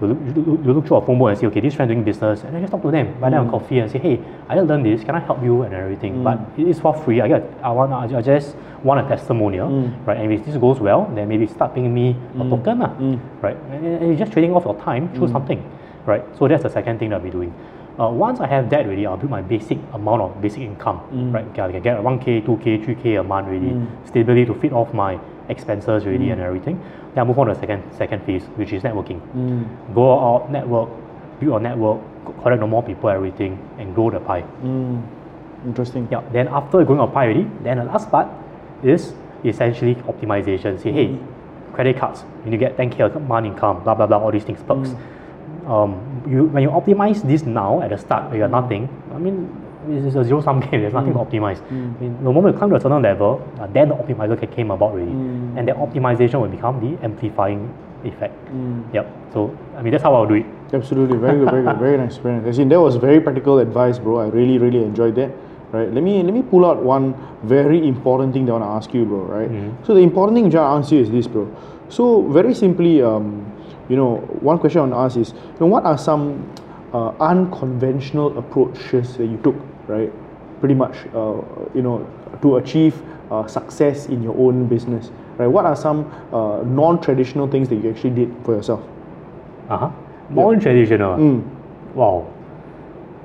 You 0.00 0.08
look, 0.08 0.18
you, 0.26 0.32
look, 0.42 0.64
you 0.66 0.72
look 0.72 0.86
through 0.86 0.96
a 0.96 1.06
phone 1.06 1.18
book 1.18 1.28
and 1.30 1.38
see, 1.38 1.46
okay, 1.46 1.60
this 1.60 1.74
friend 1.74 1.88
doing 1.88 2.02
business, 2.02 2.42
and 2.42 2.54
then 2.54 2.62
just 2.62 2.72
talk 2.72 2.82
to 2.82 2.90
them, 2.90 3.14
buy 3.20 3.30
them 3.30 3.46
a 3.46 3.50
coffee 3.50 3.78
and 3.78 3.90
say, 3.90 3.98
hey, 3.98 4.20
I 4.48 4.56
just 4.56 4.66
learned 4.66 4.86
this, 4.86 5.04
can 5.04 5.14
I 5.14 5.20
help 5.20 5.42
you 5.42 5.62
and 5.62 5.74
everything? 5.74 6.24
But 6.24 6.38
mm. 6.38 6.58
it 6.58 6.68
is 6.68 6.80
for 6.80 6.94
free. 6.94 7.20
I 7.20 7.28
get, 7.28 7.42
I 7.62 7.70
want, 7.70 7.92
I 7.92 8.20
just 8.22 8.56
want 8.82 9.04
a 9.04 9.08
testimonial, 9.08 9.68
right? 10.06 10.16
And 10.18 10.32
if 10.32 10.44
this 10.44 10.56
goes 10.56 10.80
well, 10.80 11.10
then 11.14 11.28
maybe 11.28 11.46
start 11.46 11.74
paying 11.74 11.92
me 11.94 12.16
a 12.40 12.44
token, 12.48 12.80
lah, 12.80 12.92
right? 13.40 13.56
And, 13.70 13.86
and 13.86 14.06
you're 14.08 14.16
just 14.16 14.32
trading 14.32 14.52
off 14.54 14.64
your 14.64 14.78
time 14.80 15.12
through 15.14 15.28
something, 15.28 15.62
right? 16.06 16.24
So 16.36 16.48
that's 16.48 16.64
the 16.64 16.70
second 16.70 16.98
thing 16.98 17.10
that 17.10 17.16
I'll 17.16 17.22
be 17.22 17.30
doing. 17.30 17.54
Uh, 18.00 18.08
once 18.08 18.40
I 18.40 18.46
have 18.46 18.70
that 18.70 18.86
ready, 18.86 19.06
I'll 19.06 19.18
build 19.18 19.30
my 19.30 19.42
basic 19.42 19.78
amount 19.92 20.22
of 20.22 20.40
basic 20.40 20.60
income, 20.60 21.00
mm. 21.12 21.32
right? 21.32 21.44
Okay, 21.48 21.60
I 21.60 21.72
can 21.72 21.82
get 21.82 21.98
a 21.98 22.02
1K, 22.02 22.42
2K, 22.46 22.86
3K 22.86 23.20
a 23.20 23.22
month 23.22 23.48
really, 23.48 23.66
mm. 23.66 24.08
stably 24.08 24.46
to 24.46 24.54
fit 24.54 24.72
off 24.72 24.94
my 24.94 25.18
expenses 25.50 26.06
really 26.06 26.26
mm. 26.26 26.32
and 26.32 26.40
everything. 26.40 26.80
Then 27.14 27.24
I 27.24 27.24
move 27.24 27.38
on 27.38 27.48
to 27.48 27.54
the 27.54 27.60
second 27.60 27.82
second 27.92 28.24
phase, 28.24 28.44
which 28.56 28.72
is 28.72 28.82
networking. 28.82 29.20
Go 29.94 30.18
out, 30.18 30.50
network, 30.50 30.88
build 31.38 31.60
a 31.60 31.62
network, 31.62 32.00
co- 32.24 32.32
connect 32.42 32.60
to 32.60 32.66
more 32.66 32.82
people, 32.82 33.10
everything, 33.10 33.58
and 33.78 33.94
grow 33.94 34.10
the 34.10 34.20
pie. 34.20 34.44
Interesting. 35.66 36.08
Yeah. 36.10 36.22
Then 36.32 36.48
after 36.48 36.82
going 36.84 36.98
on 36.98 37.12
pie 37.12 37.26
already, 37.26 37.46
then 37.62 37.76
the 37.76 37.84
last 37.84 38.10
part 38.10 38.26
is 38.82 39.12
essentially 39.44 39.96
optimization. 39.96 40.80
Say, 40.82 40.92
hey, 40.92 41.18
credit 41.74 41.98
cards, 41.98 42.22
when 42.42 42.52
you 42.52 42.58
get 42.58 42.78
10k 42.78 43.14
a 43.14 43.20
month 43.20 43.46
income, 43.46 43.82
blah 43.84 43.94
blah 43.94 44.06
blah, 44.06 44.18
all 44.18 44.32
these 44.32 44.44
things, 44.44 44.62
perks. 44.62 44.94
Um, 45.66 46.11
you 46.28 46.44
when 46.44 46.62
you 46.62 46.70
optimize 46.70 47.22
this 47.26 47.42
now 47.42 47.80
at 47.80 47.90
the 47.90 47.98
start, 47.98 48.30
when 48.30 48.38
you're 48.38 48.48
nothing. 48.48 48.88
I 49.14 49.18
mean, 49.18 49.50
it's 49.88 50.16
a 50.16 50.24
zero 50.24 50.40
sum 50.40 50.60
game. 50.70 50.80
There's 50.80 50.92
nothing 50.92 51.12
to 51.12 51.18
mm. 51.18 51.26
optimize. 51.26 51.60
Mm. 51.68 51.96
I 51.96 52.00
mean, 52.00 52.24
the 52.24 52.32
moment 52.32 52.54
you 52.54 52.60
come 52.60 52.70
to 52.70 52.76
a 52.76 52.80
certain 52.80 53.02
level, 53.02 53.46
uh, 53.60 53.66
then 53.66 53.88
the 53.88 53.94
optimizer 53.94 54.36
came 54.54 54.70
about 54.70 54.92
already, 54.92 55.10
mm. 55.10 55.58
and 55.58 55.68
that 55.68 55.76
optimization 55.76 56.40
will 56.40 56.48
become 56.48 56.80
the 56.80 57.02
amplifying 57.04 57.72
effect. 58.04 58.34
Yep. 58.92 59.06
So 59.32 59.56
I 59.76 59.82
mean, 59.82 59.92
that's 59.92 60.02
how 60.02 60.14
I'll 60.14 60.26
do 60.26 60.34
it. 60.34 60.46
Absolutely, 60.72 61.18
very 61.18 61.38
good, 61.38 61.50
very 61.50 61.64
good, 61.64 61.78
very 61.78 61.98
nice, 61.98 62.16
very 62.16 62.40
nice. 62.40 62.56
That 62.56 62.80
was 62.80 62.96
very 62.96 63.20
practical 63.20 63.58
advice, 63.58 63.98
bro. 63.98 64.20
I 64.20 64.26
really, 64.26 64.58
really 64.58 64.82
enjoyed 64.82 65.14
that. 65.16 65.30
Right. 65.72 65.90
Let 65.90 66.02
me 66.04 66.22
let 66.22 66.34
me 66.34 66.42
pull 66.42 66.66
out 66.66 66.82
one 66.82 67.14
very 67.44 67.86
important 67.88 68.34
thing 68.34 68.44
that 68.44 68.52
I 68.52 68.58
want 68.58 68.64
to 68.64 68.76
ask 68.76 68.94
you, 68.94 69.06
bro. 69.06 69.20
Right. 69.20 69.50
Mm-hmm. 69.50 69.84
So 69.84 69.94
the 69.94 70.00
important 70.00 70.36
thing 70.36 70.44
which 70.44 70.54
I 70.54 70.58
to 70.58 70.84
ask 70.84 70.92
you 70.92 71.00
is 71.00 71.10
this, 71.10 71.26
bro. 71.26 71.48
So 71.88 72.22
very 72.28 72.54
simply, 72.54 73.00
um, 73.00 73.51
you 73.92 73.96
know, 73.96 74.16
one 74.40 74.58
question 74.58 74.78
I 74.78 74.84
want 74.84 74.92
to 74.94 74.98
ask 74.98 75.16
is, 75.18 75.34
you 75.34 75.60
know, 75.60 75.66
what 75.66 75.84
are 75.84 75.98
some 75.98 76.50
uh, 76.94 77.10
unconventional 77.20 78.38
approaches 78.38 79.18
that 79.18 79.26
you 79.26 79.36
took, 79.44 79.54
right? 79.86 80.10
Pretty 80.60 80.74
much, 80.74 80.96
uh, 81.14 81.42
you 81.74 81.82
know, 81.82 82.08
to 82.40 82.56
achieve 82.56 83.02
uh, 83.30 83.46
success 83.46 84.06
in 84.06 84.22
your 84.22 84.34
own 84.38 84.66
business, 84.66 85.10
right? 85.36 85.46
What 85.46 85.66
are 85.66 85.76
some 85.76 86.10
uh, 86.32 86.62
non-traditional 86.62 87.48
things 87.48 87.68
that 87.68 87.74
you 87.76 87.90
actually 87.90 88.14
did 88.14 88.34
for 88.46 88.54
yourself? 88.54 88.82
Uh 89.68 89.76
huh. 89.76 89.90
Non-traditional. 90.30 91.18
Mm. 91.18 91.44
Wow. 91.94 92.32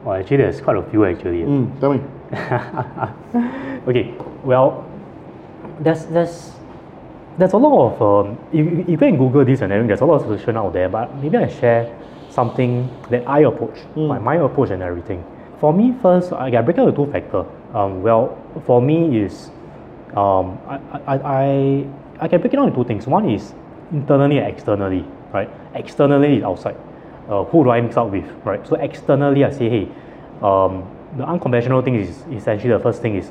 Well, 0.03 0.19
actually, 0.19 0.37
there's 0.37 0.59
quite 0.59 0.75
a 0.75 0.83
few 0.89 1.05
actually. 1.05 1.43
Mm. 1.43 1.79
Tell 1.79 1.93
me. 1.93 2.01
okay, 3.87 4.13
well, 4.43 4.85
that's 5.79 6.03
there's 6.05 6.51
there's 7.37 7.53
a 7.53 7.57
lot 7.57 7.93
of 7.93 8.01
um, 8.01 8.37
you, 8.51 8.63
you 8.63 8.85
you 8.89 8.97
can 8.97 9.17
Google 9.17 9.45
this 9.45 9.61
and 9.61 9.71
everything. 9.71 9.87
There's 9.87 10.01
a 10.01 10.05
lot 10.05 10.15
of 10.15 10.21
solution 10.23 10.57
out 10.57 10.73
there, 10.73 10.89
but 10.89 11.15
maybe 11.17 11.37
I 11.37 11.47
share 11.47 11.95
something 12.29 12.89
that 13.09 13.27
I 13.27 13.41
approach, 13.41 13.77
my, 13.95 14.19
my 14.19 14.35
approach 14.35 14.71
and 14.71 14.81
everything. 14.81 15.23
For 15.59 15.73
me, 15.73 15.93
first, 16.01 16.33
I 16.33 16.51
can 16.51 16.65
break 16.65 16.77
down 16.77 16.87
the 16.87 16.95
two 16.95 17.11
factor. 17.11 17.45
Um, 17.73 18.01
well, 18.01 18.37
for 18.65 18.81
me 18.81 19.19
is 19.19 19.49
um, 20.15 20.57
I, 20.67 20.79
I, 21.05 21.15
I 21.15 21.87
I 22.21 22.27
can 22.27 22.41
break 22.41 22.53
it 22.53 22.57
down 22.57 22.67
into 22.67 22.77
two 22.77 22.87
things. 22.87 23.05
One 23.05 23.29
is 23.29 23.53
internally 23.91 24.39
and 24.39 24.47
externally, 24.47 25.05
right? 25.31 25.49
Externally 25.75 26.37
is 26.37 26.43
outside. 26.43 26.75
Uh, 27.29 27.43
who 27.45 27.63
do 27.63 27.69
I 27.71 27.81
mix 27.81 27.97
up 27.97 28.09
with, 28.09 28.25
right? 28.45 28.65
So 28.67 28.75
externally, 28.77 29.43
I 29.43 29.51
say, 29.51 29.69
hey, 29.69 29.89
um, 30.41 30.89
the 31.17 31.25
unconventional 31.25 31.81
thing 31.81 31.95
is 31.95 32.23
essentially 32.31 32.71
the 32.73 32.79
first 32.79 33.01
thing 33.01 33.15
is 33.15 33.29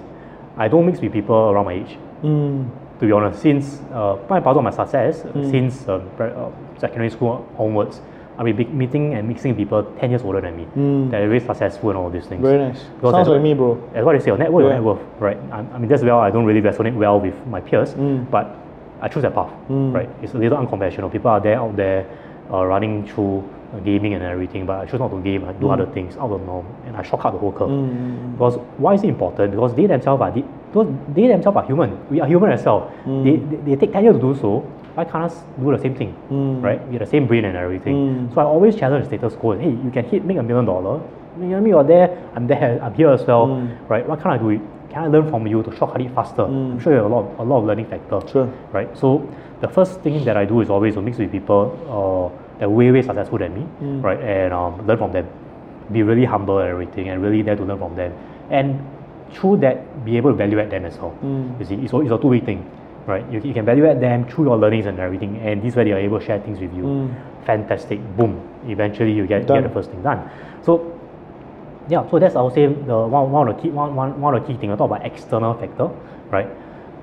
I 0.56 0.68
don't 0.68 0.86
mix 0.86 1.00
with 1.00 1.12
people 1.12 1.34
around 1.34 1.64
my 1.64 1.72
age. 1.72 1.98
Mm. 2.22 2.70
To 3.00 3.06
be 3.06 3.12
honest, 3.12 3.42
since 3.42 3.80
uh, 3.92 4.16
part 4.26 4.46
of 4.46 4.64
my 4.64 4.70
success, 4.70 5.22
since 5.50 5.86
uh, 5.86 6.00
uh, 6.18 6.50
secondary 6.78 7.10
school 7.10 7.46
onwards, 7.58 8.00
I've 8.38 8.56
been 8.56 8.76
meeting 8.76 9.14
and 9.14 9.28
mixing 9.28 9.54
people 9.54 9.82
10 10.00 10.10
years 10.10 10.22
older 10.22 10.40
than 10.40 10.56
me. 10.56 10.64
Mm. 10.76 11.10
That 11.10 11.22
are 11.22 11.28
very 11.28 11.40
successful 11.40 11.90
and 11.90 11.98
all 11.98 12.10
these 12.10 12.26
things. 12.26 12.40
Very 12.42 12.58
nice. 12.58 12.82
Because 12.84 13.12
Sounds 13.12 13.26
that's 13.26 13.28
like 13.28 13.42
me, 13.42 13.54
bro. 13.54 13.82
As 13.94 14.04
what 14.04 14.12
they 14.12 14.20
say, 14.20 14.26
your 14.26 14.38
network 14.38 14.62
Yeah. 14.64 14.68
yeah. 14.68 14.74
net 14.76 14.82
worth, 14.82 15.00
right? 15.20 15.38
I, 15.52 15.58
I 15.58 15.78
mean, 15.78 15.88
that's 15.88 16.02
well, 16.02 16.20
I 16.20 16.30
don't 16.30 16.44
really 16.44 16.60
resonate 16.62 16.94
well 16.94 17.20
with 17.20 17.34
my 17.46 17.60
peers, 17.60 17.94
Mm. 17.94 18.30
but 18.30 18.54
I 19.00 19.08
choose 19.08 19.22
that 19.22 19.34
path, 19.34 19.52
Mm. 19.70 19.94
right? 19.94 20.08
It's 20.22 20.34
a 20.34 20.38
little 20.38 20.56
unconventional. 20.58 21.10
People 21.10 21.30
are 21.30 21.40
there 21.40 21.58
out 21.58 21.76
there 21.76 22.06
uh, 22.52 22.64
running 22.64 23.06
through 23.06 23.42
uh, 23.74 23.80
gaming 23.80 24.14
and 24.14 24.22
everything, 24.22 24.64
but 24.64 24.80
I 24.80 24.86
choose 24.86 25.00
not 25.00 25.10
to 25.10 25.20
game. 25.20 25.44
I 25.44 25.52
do 25.52 25.68
other 25.70 25.86
things 25.86 26.16
out 26.16 26.30
of 26.30 26.40
the 26.40 26.46
norm, 26.46 26.66
and 26.86 26.96
I 26.96 27.02
shortcut 27.02 27.32
the 27.32 27.38
whole 27.38 27.52
curve. 27.52 27.68
Mm. 27.70 28.32
Because 28.32 28.56
why 28.78 28.94
is 28.94 29.02
it 29.02 29.08
important? 29.08 29.50
Because 29.50 29.74
they 29.74 29.86
themselves 29.86 30.20
are 30.22 30.30
they, 30.30 30.44
those- 30.76 30.94
they 31.14 31.26
themselves 31.26 31.56
are 31.56 31.64
human. 31.64 31.90
We 32.10 32.20
are 32.20 32.28
human 32.28 32.50
as 32.52 32.64
well. 32.64 32.90
They, 33.24 33.36
they, 33.36 33.56
they 33.66 33.76
take 33.76 33.92
10 33.92 34.04
years 34.04 34.16
to 34.16 34.20
do 34.20 34.34
so. 34.40 34.60
Why 34.94 35.04
can't 35.04 35.24
us 35.24 35.36
do 35.60 35.70
the 35.72 35.78
same 35.78 35.94
thing? 35.94 36.14
Mm. 36.30 36.62
Right? 36.62 36.80
We 36.88 36.92
have 36.96 37.04
the 37.04 37.10
same 37.14 37.26
brain 37.26 37.44
and 37.44 37.56
everything. 37.56 37.96
Mm. 37.96 38.34
So 38.34 38.40
I 38.40 38.44
always 38.44 38.76
challenge 38.76 39.08
the 39.08 39.16
status 39.18 39.34
quo. 39.36 39.58
Hey, 39.58 39.70
you 39.70 39.90
can 39.92 40.04
hit 40.04 40.24
make 40.24 40.38
a 40.38 40.42
million 40.42 40.64
dollar. 40.64 41.00
You 41.38 41.48
know 41.48 41.60
me, 41.60 41.70
you're 41.70 41.84
there, 41.84 42.08
I'm 42.34 42.46
there, 42.46 42.80
I'm 42.82 42.94
here 42.94 43.10
as 43.10 43.22
well. 43.26 43.46
Mm. 43.48 43.88
Right? 43.90 44.08
What 44.08 44.20
can 44.22 44.30
I 44.30 44.38
do 44.38 44.48
it? 44.50 44.60
Can 44.90 45.04
I 45.04 45.08
learn 45.08 45.28
from 45.28 45.46
you 45.46 45.62
to 45.62 45.70
shortcut 45.76 46.00
it 46.00 46.14
faster? 46.14 46.42
I'm 46.44 46.80
sure 46.80 46.92
you 46.92 47.02
have 47.02 47.10
a 47.10 47.14
lot, 47.14 47.24
of, 47.30 47.38
a 47.40 47.42
lot 47.42 47.58
of 47.58 47.64
learning 47.64 47.86
factor. 47.86 48.20
Sure. 48.32 48.46
Right? 48.72 48.88
So 48.96 49.28
the 49.60 49.68
first 49.68 50.00
thing 50.00 50.24
that 50.24 50.36
I 50.36 50.44
do 50.46 50.60
is 50.62 50.70
always 50.70 50.94
to 50.94 51.02
mix 51.02 51.18
with 51.18 51.30
people 51.30 51.60
uh, 51.88 52.58
that 52.58 52.64
are 52.66 52.70
way, 52.70 52.90
way 52.90 53.02
successful 53.02 53.38
than 53.38 53.52
me, 53.54 53.66
right? 54.00 54.18
And 54.20 54.54
um, 54.54 54.86
learn 54.86 54.96
from 54.96 55.12
them. 55.12 55.28
Be 55.92 56.02
really 56.02 56.24
humble 56.24 56.58
and 56.58 56.68
everything, 56.70 57.08
and 57.10 57.22
really 57.22 57.42
there 57.42 57.56
to 57.56 57.64
learn 57.64 57.78
from 57.78 57.94
them. 57.96 58.12
And 58.50 58.80
through 59.32 59.58
that, 59.58 60.04
be 60.04 60.16
able 60.16 60.30
to 60.30 60.36
value 60.36 60.60
add 60.60 60.70
them 60.70 60.84
as 60.84 60.96
well. 60.98 61.16
Mm. 61.22 61.58
You 61.60 61.64
see, 61.66 61.74
it's 61.76 61.92
a, 61.92 62.00
it's 62.00 62.10
a 62.10 62.18
two-way 62.18 62.40
thing, 62.40 62.68
right? 63.06 63.24
You, 63.30 63.40
you 63.40 63.52
can 63.54 63.64
value 63.64 63.86
add 63.86 64.00
them 64.00 64.26
through 64.28 64.44
your 64.46 64.56
learnings 64.56 64.86
and 64.86 64.98
everything, 64.98 65.38
and 65.38 65.62
this 65.62 65.74
way 65.76 65.84
they 65.84 65.92
are 65.92 65.98
able 65.98 66.18
to 66.20 66.24
share 66.24 66.40
things 66.40 66.60
with 66.60 66.72
you. 66.74 66.84
Mm. 66.84 67.14
Fantastic, 67.44 68.00
boom! 68.16 68.40
Eventually, 68.66 69.12
you 69.12 69.26
get, 69.26 69.46
Done. 69.46 69.62
get 69.62 69.68
the 69.68 69.74
first 69.74 69.90
thing 69.90 70.02
done. 70.02 70.28
So 70.62 70.92
yeah, 71.88 72.08
so 72.10 72.18
that's 72.18 72.34
I 72.34 72.42
would 72.42 72.54
say 72.54 72.66
the 72.66 72.98
one, 73.06 73.30
one 73.30 73.48
of 73.48 73.56
the 73.56 73.62
key 73.62 73.70
one, 73.70 73.94
one, 73.94 74.20
one 74.20 74.34
of 74.34 74.42
the 74.42 74.52
key 74.52 74.58
things. 74.58 74.72
I 74.72 74.76
talk 74.76 74.90
about 74.90 75.06
external 75.06 75.54
factor, 75.54 75.88
right? 76.30 76.48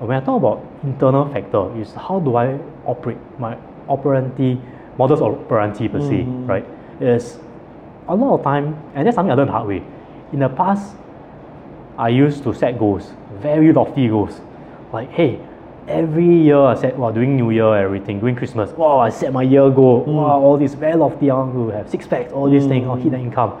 When 0.00 0.16
I 0.16 0.20
talk 0.20 0.36
about 0.36 0.62
internal 0.82 1.32
factor, 1.32 1.74
is 1.80 1.94
how 1.94 2.20
do 2.20 2.36
I 2.36 2.58
operate 2.84 3.16
my 3.38 3.56
operandi 3.88 4.60
modus 4.98 5.20
operandi 5.20 5.88
per 5.88 6.00
se, 6.00 6.24
Mhm. 6.24 6.48
right? 6.48 6.66
Is 7.00 7.38
a 8.08 8.14
lot 8.14 8.34
of 8.34 8.42
time, 8.44 8.76
and 8.94 9.06
that's 9.06 9.14
something 9.14 9.32
I 9.32 9.34
learned 9.34 9.48
the 9.48 9.52
hard 9.52 9.68
way. 9.68 9.82
In 10.32 10.40
the 10.40 10.48
past, 10.50 10.96
I 11.98 12.08
used 12.08 12.42
to 12.44 12.54
set 12.54 12.78
goals, 12.78 13.12
very 13.40 13.72
lofty 13.72 14.08
goals, 14.08 14.40
like 14.92 15.10
hey. 15.10 15.38
Every 15.86 16.24
year 16.24 16.56
I 16.58 16.76
set, 16.76 16.96
wow, 16.96 17.10
doing 17.10 17.36
New 17.36 17.50
Year, 17.50 17.76
everything, 17.76 18.18
doing 18.18 18.34
Christmas, 18.34 18.70
wow, 18.70 19.00
I 19.00 19.10
set 19.10 19.34
my 19.34 19.42
year 19.42 19.68
goal, 19.68 20.00
wow, 20.04 20.40
all 20.40 20.56
this 20.56 20.72
very 20.72 20.94
lofty, 20.94 21.30
I 21.30 21.34
want 21.34 21.52
to 21.52 21.68
have 21.76 21.90
six 21.90 22.06
packs, 22.06 22.32
all 22.32 22.48
these 22.48 22.64
things, 22.66 22.86
I'll 22.86 22.94
hit 22.96 23.10
the 23.12 23.18
income. 23.18 23.52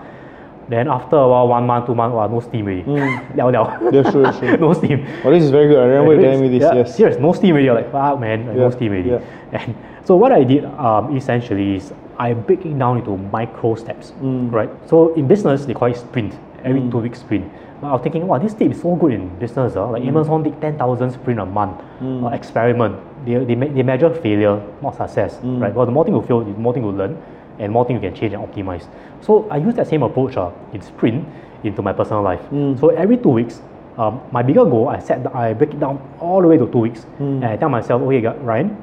Then 0.70 0.88
after 0.88 1.16
a 1.16 1.28
while, 1.28 1.48
one 1.48 1.66
month, 1.66 1.84
two 1.84 1.94
months, 1.94 2.14
wow, 2.14 2.26
no 2.26 2.40
steam 2.40 2.64
already. 2.64 2.82
Mm. 2.84 3.34
Liao 3.36 3.50
liao. 3.50 3.90
That's 3.90 4.10
true, 4.10 4.22
that's 4.22 4.38
true. 4.38 4.56
no 4.56 4.72
steam. 4.72 5.06
Oh, 5.22 5.30
this 5.30 5.42
is 5.42 5.50
very 5.50 5.68
good. 5.68 5.78
I 5.78 5.84
remember 5.84 6.14
you 6.14 6.22
telling 6.22 6.40
me 6.40 6.48
this. 6.48 6.62
Yeah, 6.62 6.74
Yes. 6.76 6.96
Serious, 6.96 7.18
no 7.20 7.34
steam 7.34 7.52
already. 7.56 7.70
Like, 7.70 7.92
fuck 7.92 8.18
man, 8.18 8.46
like, 8.46 8.56
Yeah, 8.56 8.62
no 8.62 8.70
steam 8.70 8.92
already. 8.92 9.10
yeah. 9.10 9.20
And 9.52 9.74
so 10.06 10.16
what 10.16 10.32
I 10.32 10.44
did 10.44 10.64
um, 10.64 11.14
essentially 11.14 11.76
is 11.76 11.92
I 12.18 12.32
break 12.32 12.64
it 12.64 12.78
down 12.78 12.96
into 13.00 13.18
micro 13.18 13.74
steps, 13.74 14.12
Mm. 14.22 14.50
right? 14.50 14.70
So 14.86 15.12
in 15.12 15.28
business, 15.28 15.66
they 15.66 15.74
call 15.74 15.88
it 15.90 15.98
sprint, 15.98 16.32
every 16.64 16.80
two 16.90 16.98
week 16.98 17.14
sprint. 17.14 17.50
But 17.80 17.88
I 17.88 17.92
was 17.92 18.02
thinking, 18.02 18.26
wow, 18.26 18.38
this 18.38 18.54
tip 18.54 18.70
is 18.72 18.80
so 18.80 18.94
good 18.96 19.12
in 19.12 19.28
business. 19.38 19.76
Uh. 19.76 19.90
Like 19.90 20.02
Mm. 20.02 20.08
Amazon 20.08 20.42
did 20.42 20.60
10,000 20.60 21.10
sprint 21.10 21.40
a 21.40 21.46
month, 21.46 21.80
uh, 22.02 22.28
experiment. 22.28 22.96
They, 23.26 23.34
they, 23.44 23.54
they 23.54 23.82
measure 23.82 24.10
failure, 24.14 24.60
not 24.82 24.96
success, 24.96 25.36
Mm. 25.42 25.60
right? 25.60 25.74
Well, 25.74 25.86
the 25.86 25.92
more 25.92 26.04
thing 26.04 26.14
you 26.14 26.22
fail, 26.22 26.40
the 26.40 26.50
more 26.52 26.72
thing 26.72 26.84
you 26.84 26.90
learn, 26.92 27.16
and 27.58 27.72
more 27.72 27.84
thing 27.84 27.96
you 27.96 28.02
can 28.02 28.14
change 28.14 28.32
and 28.32 28.42
optimize. 28.42 28.86
So 29.20 29.46
I 29.50 29.56
use 29.58 29.74
that 29.74 29.86
same 29.86 30.02
approach 30.02 30.36
uh, 30.36 30.50
in 30.72 30.80
sprint 30.82 31.24
into 31.62 31.82
my 31.82 31.92
personal 31.92 32.22
life. 32.22 32.40
Mm. 32.50 32.78
So 32.80 32.88
every 32.90 33.16
two 33.16 33.30
weeks, 33.30 33.60
um, 33.96 34.20
my 34.32 34.42
bigger 34.42 34.64
goal, 34.64 34.88
I 34.88 34.98
set, 34.98 35.24
I 35.34 35.52
break 35.54 35.70
it 35.70 35.80
down 35.80 35.98
all 36.20 36.40
the 36.42 36.48
way 36.48 36.56
to 36.58 36.66
two 36.66 36.78
weeks, 36.80 37.06
Mm. 37.20 37.42
and 37.42 37.44
I 37.44 37.56
tell 37.56 37.68
myself, 37.68 38.02
okay, 38.02 38.20
Ryan, 38.42 38.76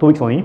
two 0.00 0.06
weeks 0.06 0.20
only, 0.20 0.44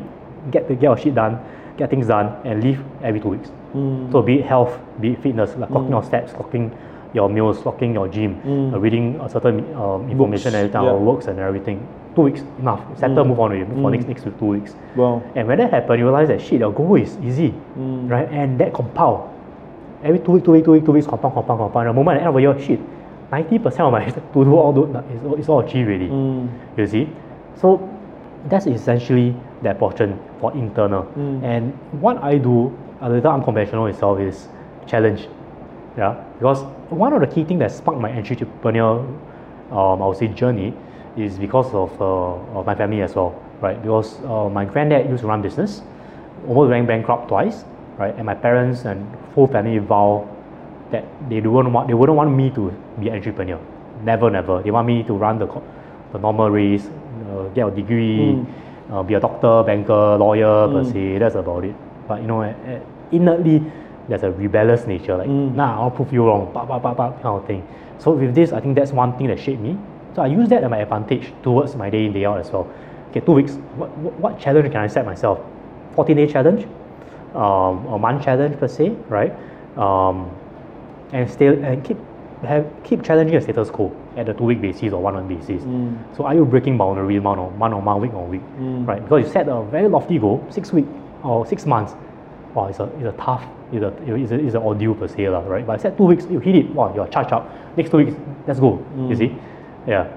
get 0.51 0.67
the, 0.67 0.75
get 0.75 0.83
your 0.83 0.97
shit 0.97 1.15
done, 1.15 1.39
get 1.77 1.89
things 1.89 2.07
done, 2.07 2.35
and 2.45 2.63
leave 2.63 2.81
every 3.03 3.19
two 3.19 3.29
weeks. 3.29 3.51
Mm. 3.75 4.11
So 4.11 4.21
be 4.21 4.39
it 4.39 4.45
health, 4.45 4.77
be 5.01 5.13
it 5.13 5.21
fitness, 5.21 5.55
like 5.57 5.69
clocking 5.69 5.89
your 5.89 6.03
steps, 6.03 6.31
clocking 6.33 6.71
your 7.13 7.29
meals, 7.29 7.57
clocking 7.59 7.93
your 7.93 8.07
gym, 8.07 8.41
Mm. 8.45 8.73
uh, 8.73 8.79
reading 8.79 9.19
a 9.21 9.29
certain 9.29 9.59
um, 9.75 10.09
information 10.09 10.51
Books, 10.51 10.55
every 10.55 10.69
time, 10.69 10.83
yeah. 10.85 10.91
or 10.91 10.99
works 10.99 11.27
and 11.27 11.39
everything. 11.39 11.85
Two 12.15 12.21
weeks, 12.23 12.41
enough. 12.59 12.81
Settle, 12.97 13.23
Mm. 13.23 13.27
move 13.29 13.39
on. 13.39 13.51
Move 13.57 13.67
for 13.69 13.73
Mm. 13.75 13.91
next 13.91 14.07
next 14.07 14.23
two 14.39 14.45
weeks. 14.45 14.75
Wow. 14.95 15.21
And 15.35 15.47
when 15.47 15.57
that 15.57 15.71
happens, 15.71 15.97
you 15.99 16.05
realize 16.05 16.27
that 16.27 16.41
shit, 16.41 16.59
your 16.59 16.71
goal 16.71 16.95
is 16.95 17.17
easy, 17.23 17.53
right? 18.07 18.29
And 18.31 18.59
that 18.59 18.73
compound. 18.73 19.29
Every 20.03 20.19
two 20.19 20.33
weeks, 20.33 20.45
two 20.45 20.51
weeks, 20.51 20.65
two 20.65 20.71
weeks, 20.73 20.85
two 20.85 20.91
weeks, 20.91 21.07
compound, 21.07 21.33
compound, 21.33 21.59
compound. 21.59 21.87
The 21.89 21.93
moment 21.93 22.17
at 22.17 22.19
the 22.21 22.27
end 22.27 22.29
of 22.29 22.35
the 22.35 22.41
year, 22.41 22.59
shit, 22.59 22.79
ninety 23.31 23.57
percent 23.57 23.81
of 23.87 23.91
my 23.93 24.05
to 24.33 24.43
do 24.45 24.55
all 24.55 24.71
those 24.73 24.89
is 24.89 25.23
all, 25.25 25.35
it's 25.35 25.49
all 25.49 25.59
achieved 25.61 25.87
already. 25.89 26.09
Mm. 26.09 26.47
You 26.77 26.85
see, 26.87 27.09
so 27.55 27.79
that's 28.49 28.67
essentially 28.67 29.33
that 29.63 29.79
portion 29.79 30.19
for 30.39 30.53
internal. 30.53 31.03
Mm. 31.17 31.43
And 31.43 31.73
what 32.01 32.21
I 32.23 32.37
do 32.37 32.77
a 33.01 33.09
little 33.09 33.31
unconventional 33.31 33.87
itself 33.87 34.19
is 34.19 34.47
challenge. 34.87 35.27
Yeah, 35.97 36.23
because 36.39 36.63
one 36.89 37.13
of 37.13 37.21
the 37.21 37.27
key 37.27 37.43
things 37.43 37.59
that 37.59 37.71
sparked 37.71 37.99
my 37.99 38.09
entrepreneurial, 38.11 39.05
um, 39.71 40.01
I 40.01 40.07
would 40.07 40.17
say 40.17 40.27
journey, 40.27 40.73
is 41.17 41.37
because 41.37 41.67
of, 41.73 42.01
uh, 42.01 42.59
of 42.59 42.65
my 42.65 42.73
family 42.73 43.01
as 43.01 43.13
well, 43.13 43.39
right? 43.61 43.79
Because 43.81 44.19
uh, 44.23 44.49
my 44.49 44.65
granddad 44.65 45.09
used 45.09 45.21
to 45.21 45.27
run 45.27 45.41
business, 45.41 45.81
almost 46.47 46.69
went 46.69 46.87
bankrupt 46.87 47.27
twice, 47.27 47.65
right? 47.97 48.15
And 48.15 48.25
my 48.25 48.33
parents 48.33 48.85
and 48.85 49.05
whole 49.35 49.47
family 49.47 49.77
vow 49.77 50.27
that 50.91 51.05
they 51.29 51.39
don't 51.41 51.71
want 51.71 51.87
they 51.87 51.93
wouldn't 51.93 52.17
want 52.17 52.31
me 52.31 52.49
to 52.51 52.73
be 52.99 53.09
an 53.09 53.15
entrepreneur. 53.15 53.59
Never, 54.03 54.29
never. 54.29 54.61
They 54.63 54.71
want 54.71 54.87
me 54.87 55.03
to 55.03 55.13
run 55.13 55.37
the 55.39 55.47
the 56.11 56.19
normal 56.19 56.49
race, 56.49 56.87
uh, 57.29 57.49
get 57.49 57.67
a 57.67 57.71
degree, 57.71 58.17
Mm. 58.17 58.45
Uh, 58.91 59.03
be 59.03 59.13
a 59.15 59.19
doctor, 59.19 59.63
banker, 59.63 60.17
lawyer 60.17 60.67
per 60.67 60.83
Mm. 60.83 60.91
se. 60.91 61.17
That's 61.19 61.35
about 61.35 61.63
it. 61.63 61.75
But 62.07 62.21
you 62.21 62.27
know, 62.27 62.41
eh, 62.41 62.53
eh, 62.67 62.79
innately 63.11 63.61
there's 64.09 64.23
a 64.23 64.31
rebellious 64.31 64.85
nature. 64.87 65.17
Like, 65.17 65.29
Mm. 65.29 65.55
nah, 65.55 65.79
I'll 65.81 65.91
prove 65.91 66.11
you 66.11 66.25
wrong. 66.25 66.49
Bah, 66.53 66.65
bah, 66.65 66.79
bah, 66.79 66.93
bah, 66.93 67.11
kind 67.21 67.37
of 67.37 67.45
thing. 67.45 67.63
So 67.99 68.11
with 68.11 68.35
this, 68.35 68.51
I 68.51 68.59
think 68.59 68.75
that's 68.75 68.91
one 68.91 69.13
thing 69.13 69.27
that 69.27 69.39
shaped 69.39 69.61
me. 69.61 69.77
So 70.15 70.21
I 70.21 70.27
use 70.27 70.49
that 70.49 70.63
as 70.63 70.69
my 70.69 70.77
advantage 70.79 71.33
towards 71.41 71.75
my 71.75 71.89
day 71.89 72.05
in 72.05 72.13
day 72.13 72.25
out 72.25 72.39
as 72.39 72.51
well. 72.51 72.67
Okay, 73.11 73.21
two 73.21 73.31
weeks. 73.31 73.57
What, 73.77 73.89
what, 73.97 74.13
what 74.19 74.39
challenge 74.39 74.71
can 74.71 74.81
I 74.81 74.87
set 74.87 75.05
myself? 75.05 75.39
14 75.95 76.15
day 76.17 76.27
challenge, 76.27 76.65
um, 77.35 77.85
a 77.87 77.97
month 77.97 78.23
challenge 78.23 78.57
per 78.57 78.67
se, 78.67 78.95
right? 79.09 79.31
Um, 79.77 80.29
and 81.13 81.29
still 81.29 81.53
and 81.63 81.83
keep 81.83 81.97
have 82.43 82.65
keep 82.83 83.03
challenging 83.03 83.35
the 83.35 83.41
status 83.41 83.69
quo 83.69 83.91
at 84.17 84.25
the 84.25 84.33
two 84.33 84.43
week 84.43 84.61
basis 84.61 84.93
or 84.93 85.01
one 85.01 85.13
month 85.15 85.27
basis. 85.27 85.63
Mm. 85.63 85.97
So 86.15 86.25
are 86.25 86.35
you 86.35 86.45
breaking 86.45 86.77
boundary 86.77 87.19
month 87.19 87.39
on 87.39 87.57
month 87.57 87.73
on 87.73 87.83
month, 87.83 88.01
week 88.01 88.13
on 88.13 88.29
week, 88.29 88.41
Mm. 88.59 88.87
right? 88.87 89.03
Because 89.03 89.25
you 89.25 89.31
set 89.31 89.47
a 89.47 89.63
very 89.63 89.87
lofty 89.87 90.19
goal, 90.19 90.45
six 90.49 90.71
week 90.71 90.85
or 91.23 91.45
six 91.45 91.65
months. 91.65 91.95
Wow, 92.53 92.67
it's 92.67 92.79
a 92.79 92.83
it's 92.99 93.05
a 93.07 93.11
tough, 93.17 93.43
it's 93.71 93.83
a 93.83 93.87
it's 94.13 94.31
a, 94.31 94.35
it's 94.35 94.55
an 94.55 94.61
ordeal 94.61 94.93
per 94.93 95.07
se, 95.07 95.25
right? 95.27 95.65
But 95.65 95.79
I 95.79 95.81
set 95.81 95.97
two 95.97 96.05
weeks, 96.05 96.25
you 96.29 96.39
hit 96.39 96.55
it. 96.55 96.69
Wow, 96.75 96.93
you're 96.95 97.07
charged 97.07 97.33
up. 97.33 97.49
Next 97.75 97.89
two 97.89 97.97
weeks, 97.97 98.13
let's 98.47 98.59
go. 98.59 98.79
You 98.95 99.15
Mm. 99.15 99.17
see, 99.17 99.35
yeah. 99.87 100.07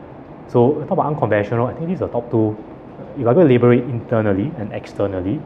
So 0.49 0.75
talk 0.83 0.91
about 0.93 1.07
unconventional. 1.07 1.67
I 1.67 1.73
think 1.75 1.89
these 1.89 2.03
are 2.03 2.07
the 2.07 2.13
top 2.13 2.31
two. 2.31 2.57
If 3.19 3.27
I 3.27 3.33
go 3.33 3.41
it 3.41 3.85
internally 3.89 4.53
and 4.59 4.73
externally, 4.73 5.41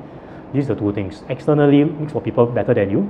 these 0.53 0.69
are 0.69 0.75
the 0.75 0.81
two 0.81 0.93
things. 0.93 1.23
Externally 1.29 1.85
makes 1.85 2.13
for 2.13 2.21
people 2.21 2.47
better 2.47 2.75
than 2.75 2.91
you, 2.91 3.07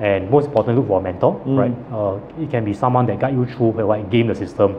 And 0.00 0.30
most 0.30 0.46
importantly, 0.46 0.80
look 0.80 0.88
for 0.88 0.98
a 0.98 1.02
mentor, 1.02 1.40
Mm. 1.46 1.58
right? 1.58 1.74
Uh, 1.92 2.18
it 2.42 2.50
can 2.50 2.64
be 2.64 2.72
someone 2.74 3.06
that 3.06 3.18
guide 3.20 3.34
you 3.34 3.46
through, 3.46 3.72
like 3.86 4.10
game 4.10 4.26
the 4.26 4.34
system. 4.34 4.76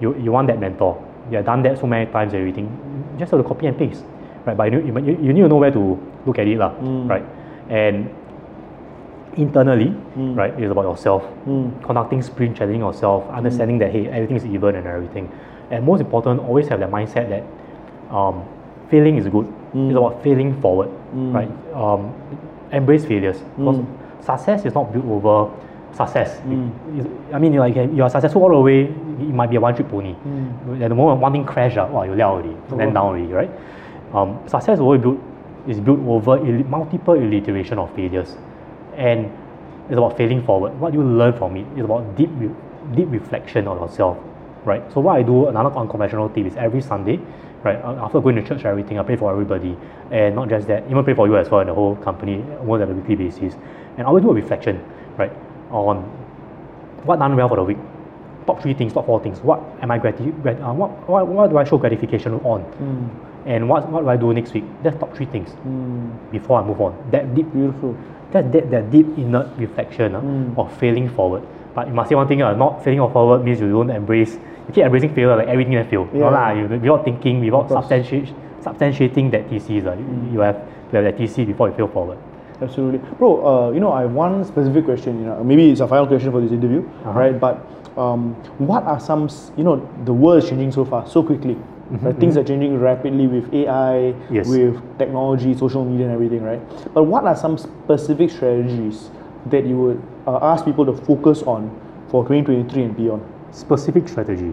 You, 0.00 0.14
you 0.16 0.32
want 0.32 0.48
that 0.48 0.58
mentor. 0.58 0.98
You 1.30 1.36
have 1.36 1.46
done 1.46 1.62
that 1.62 1.78
so 1.78 1.86
many 1.86 2.06
times, 2.10 2.32
and 2.34 2.40
everything. 2.40 2.66
You 3.12 3.18
just 3.18 3.30
have 3.30 3.40
to 3.40 3.46
copy 3.46 3.66
and 3.66 3.78
paste, 3.78 4.04
right? 4.44 4.56
But 4.56 4.72
you, 4.72 4.80
you, 4.80 5.18
you 5.22 5.32
need 5.32 5.42
to 5.42 5.48
know 5.48 5.56
where 5.56 5.70
to 5.70 5.98
look 6.26 6.38
at 6.38 6.46
it, 6.48 6.58
lah, 6.58 6.70
Mm. 6.82 7.08
right? 7.08 7.24
And 7.70 8.10
internally, 9.36 9.92
Mm. 10.16 10.36
right, 10.36 10.52
it's 10.58 10.70
about 10.70 10.84
yourself. 10.84 11.22
Mm. 11.46 11.70
Conducting 11.82 12.22
sprint, 12.22 12.56
challenging 12.56 12.80
yourself, 12.80 13.24
understanding 13.30 13.78
that 13.78 13.90
hey, 13.92 14.08
everything 14.08 14.36
is 14.36 14.46
even 14.46 14.74
and 14.74 14.86
everything. 14.86 15.28
And 15.70 15.84
most 15.84 16.00
important, 16.00 16.40
always 16.40 16.68
have 16.68 16.80
that 16.80 16.90
mindset 16.90 17.28
that 17.28 17.42
um, 18.10 18.42
failing 18.88 19.16
is 19.16 19.26
good. 19.28 19.46
Mm. 19.74 19.90
It's 19.90 19.96
about 19.98 20.22
failing 20.22 20.54
forward, 20.60 20.88
Mm. 21.14 21.34
right? 21.34 21.50
Um, 21.74 22.12
embrace 22.72 23.04
failures 23.04 23.38
because 23.58 23.78
Mm. 23.78 23.86
Success 24.26 24.64
is 24.66 24.74
not 24.74 24.92
built 24.92 25.04
over 25.06 25.50
success. 25.92 26.40
Mm. 26.40 26.70
It- 27.00 27.10
I 27.34 27.38
mean, 27.38 27.54
like 27.54 27.76
you 27.76 28.02
are 28.02 28.10
successful 28.10 28.42
all 28.42 28.50
the 28.50 28.60
way, 28.60 28.80
it 28.84 29.34
might 29.34 29.50
be 29.50 29.56
a 29.56 29.60
one-trick 29.60 29.88
pony. 29.88 30.14
Mm. 30.14 30.82
At 30.82 30.88
the 30.90 30.94
moment 30.94 31.20
one 31.20 31.32
thing 31.32 31.44
crash, 31.44 31.76
uh, 31.76 31.88
wow, 31.90 32.02
you're 32.02 32.16
liao 32.16 32.32
already, 32.34 32.54
Oh. 32.72 32.76
down 32.78 32.96
already, 32.96 33.32
right? 33.32 33.50
Um, 34.12 34.38
success 34.46 34.78
is 34.78 34.84
built 35.00 35.18
is 35.66 35.80
built 35.80 35.98
over 36.06 36.38
multiple 36.68 37.14
iteration 37.14 37.78
of 37.78 37.90
failures, 37.90 38.36
and 38.96 39.30
it's 39.88 39.98
about 39.98 40.16
failing 40.16 40.42
forward. 40.42 40.78
What 40.80 40.92
you 40.94 41.02
learn 41.02 41.32
from 41.32 41.56
it 41.56 41.66
is 41.76 41.84
about 41.84 42.14
deep 42.16 42.30
deep 42.94 43.08
reflection 43.10 43.66
on 43.66 43.76
yourself, 43.80 44.16
right? 44.64 44.82
So 44.92 45.00
what 45.00 45.16
I 45.16 45.22
do, 45.22 45.48
another 45.48 45.74
unconventional 45.76 46.28
tip 46.28 46.46
is 46.46 46.56
every 46.56 46.80
Sunday, 46.80 47.18
right? 47.64 47.78
uh, 47.84 48.04
After 48.04 48.20
going 48.20 48.36
to 48.36 48.42
church, 48.42 48.58
and 48.58 48.66
everything, 48.66 48.98
I 49.00 49.02
pray 49.02 49.16
for 49.16 49.30
everybody, 49.32 49.76
and 50.12 50.36
not 50.36 50.48
just 50.48 50.68
that, 50.68 50.84
even 50.88 51.02
pray 51.02 51.14
for 51.14 51.26
you 51.26 51.36
as 51.36 51.50
well 51.50 51.62
in 51.62 51.66
the 51.66 51.74
whole 51.74 51.96
company, 51.96 52.44
almost 52.60 52.82
on 52.82 52.90
a 52.90 52.94
weekly 52.94 53.16
basis. 53.16 53.56
And 53.96 54.06
I 54.06 54.10
will 54.10 54.20
do 54.20 54.30
a 54.30 54.34
reflection, 54.34 54.82
right, 55.16 55.32
on 55.70 55.98
what 57.04 57.18
done 57.18 57.36
well 57.36 57.48
for 57.48 57.56
the 57.56 57.64
week. 57.64 57.78
Top 58.46 58.60
three 58.62 58.74
things, 58.74 58.92
top 58.92 59.06
four 59.06 59.20
things. 59.20 59.40
What 59.40 59.60
am 59.82 59.90
I 59.90 59.98
grati- 59.98 60.30
grat- 60.42 60.60
uh, 60.60 60.72
what, 60.72 60.90
what, 61.08 61.26
what 61.26 61.50
do 61.50 61.58
I 61.58 61.64
show 61.64 61.78
gratification 61.78 62.34
on? 62.44 62.62
Mm. 62.78 63.08
And 63.46 63.68
what, 63.68 63.88
what 63.90 64.02
do 64.02 64.08
I 64.08 64.16
do 64.16 64.32
next 64.34 64.52
week? 64.54 64.64
That's 64.82 64.96
top 64.98 65.14
three 65.16 65.26
things 65.26 65.50
Mm. 65.66 66.10
before 66.30 66.60
I 66.60 66.64
move 66.66 66.80
on. 66.80 66.94
That 67.10 67.34
deep 67.34 67.52
Beautiful. 67.52 67.96
that, 68.32 68.52
that, 68.52 68.70
that 68.70 68.90
deep 68.90 69.06
inner 69.18 69.50
reflection 69.56 70.14
uh, 70.14 70.20
Mm. 70.20 70.58
of 70.58 70.72
failing 70.78 71.08
forward. 71.08 71.42
But 71.74 71.88
you 71.88 71.94
must 71.94 72.08
say 72.08 72.14
one 72.14 72.26
thing, 72.28 72.42
uh, 72.42 72.54
not 72.54 72.82
failing 72.84 72.98
forward 73.12 73.44
means 73.44 73.60
you 73.60 73.70
don't 73.70 73.90
embrace, 73.90 74.34
you 74.34 74.72
keep 74.74 74.84
embracing 74.84 75.14
failure 75.14 75.36
like 75.36 75.48
everything 75.48 75.74
that 75.74 75.90
fail. 75.90 76.08
Yeah. 76.12 76.20
No 76.20 76.30
lah, 76.30 76.50
you, 76.50 76.66
without 76.66 77.04
thinking, 77.04 77.40
without 77.40 77.68
course. 77.68 77.84
substantiate, 77.88 78.32
substantiating 78.62 79.30
that 79.32 79.48
thesis, 79.50 79.84
uh, 79.86 79.92
you, 79.94 80.32
you 80.32 80.40
have 80.40 80.56
to 80.90 80.96
have 80.96 81.04
that 81.04 81.16
thesis 81.18 81.46
before 81.46 81.68
you 81.68 81.74
fail 81.74 81.88
forward. 81.88 82.18
Absolutely, 82.60 82.98
bro. 83.18 83.44
Uh, 83.46 83.70
you 83.72 83.80
know, 83.80 83.92
I 83.92 84.02
have 84.02 84.12
one 84.12 84.44
specific 84.44 84.84
question. 84.84 85.18
You 85.20 85.26
know, 85.26 85.44
maybe 85.44 85.70
it's 85.70 85.80
a 85.80 85.86
final 85.88 86.06
question 86.06 86.30
for 86.32 86.40
this 86.40 86.52
interview, 86.52 86.80
Uh-huh. 87.04 87.12
right? 87.20 87.38
But 87.38 87.58
um, 87.98 88.34
what 88.58 88.84
are 88.84 88.98
some? 89.00 89.28
You 89.56 89.64
know, 89.64 89.76
the 90.04 90.12
world 90.12 90.42
is 90.42 90.48
changing 90.48 90.72
so 90.72 90.84
fast, 90.84 91.12
so 91.12 91.22
quickly. 91.22 91.56
Right? 91.90 92.16
Things 92.18 92.36
are 92.36 92.42
changing 92.42 92.80
rapidly 92.80 93.26
with 93.28 93.52
AI, 93.54 94.12
Mm-hmm, 94.12 94.34
Yes. 94.34 94.48
with 94.48 94.74
technology, 94.98 95.54
social 95.54 95.84
media, 95.84 96.06
and 96.06 96.14
everything, 96.14 96.42
right? 96.42 96.60
But 96.94 97.04
what 97.04 97.24
are 97.24 97.36
some 97.36 97.56
specific 97.58 98.30
strategies 98.30 99.10
that 99.46 99.64
you 99.66 99.76
would 99.78 100.02
uh, 100.26 100.40
ask 100.42 100.64
people 100.64 100.84
to 100.86 100.92
focus 100.92 101.42
on 101.44 101.70
for 102.08 102.24
2023 102.24 102.82
and 102.82 102.96
beyond? 102.96 103.22
specific 103.52 104.08
strategy. 104.08 104.52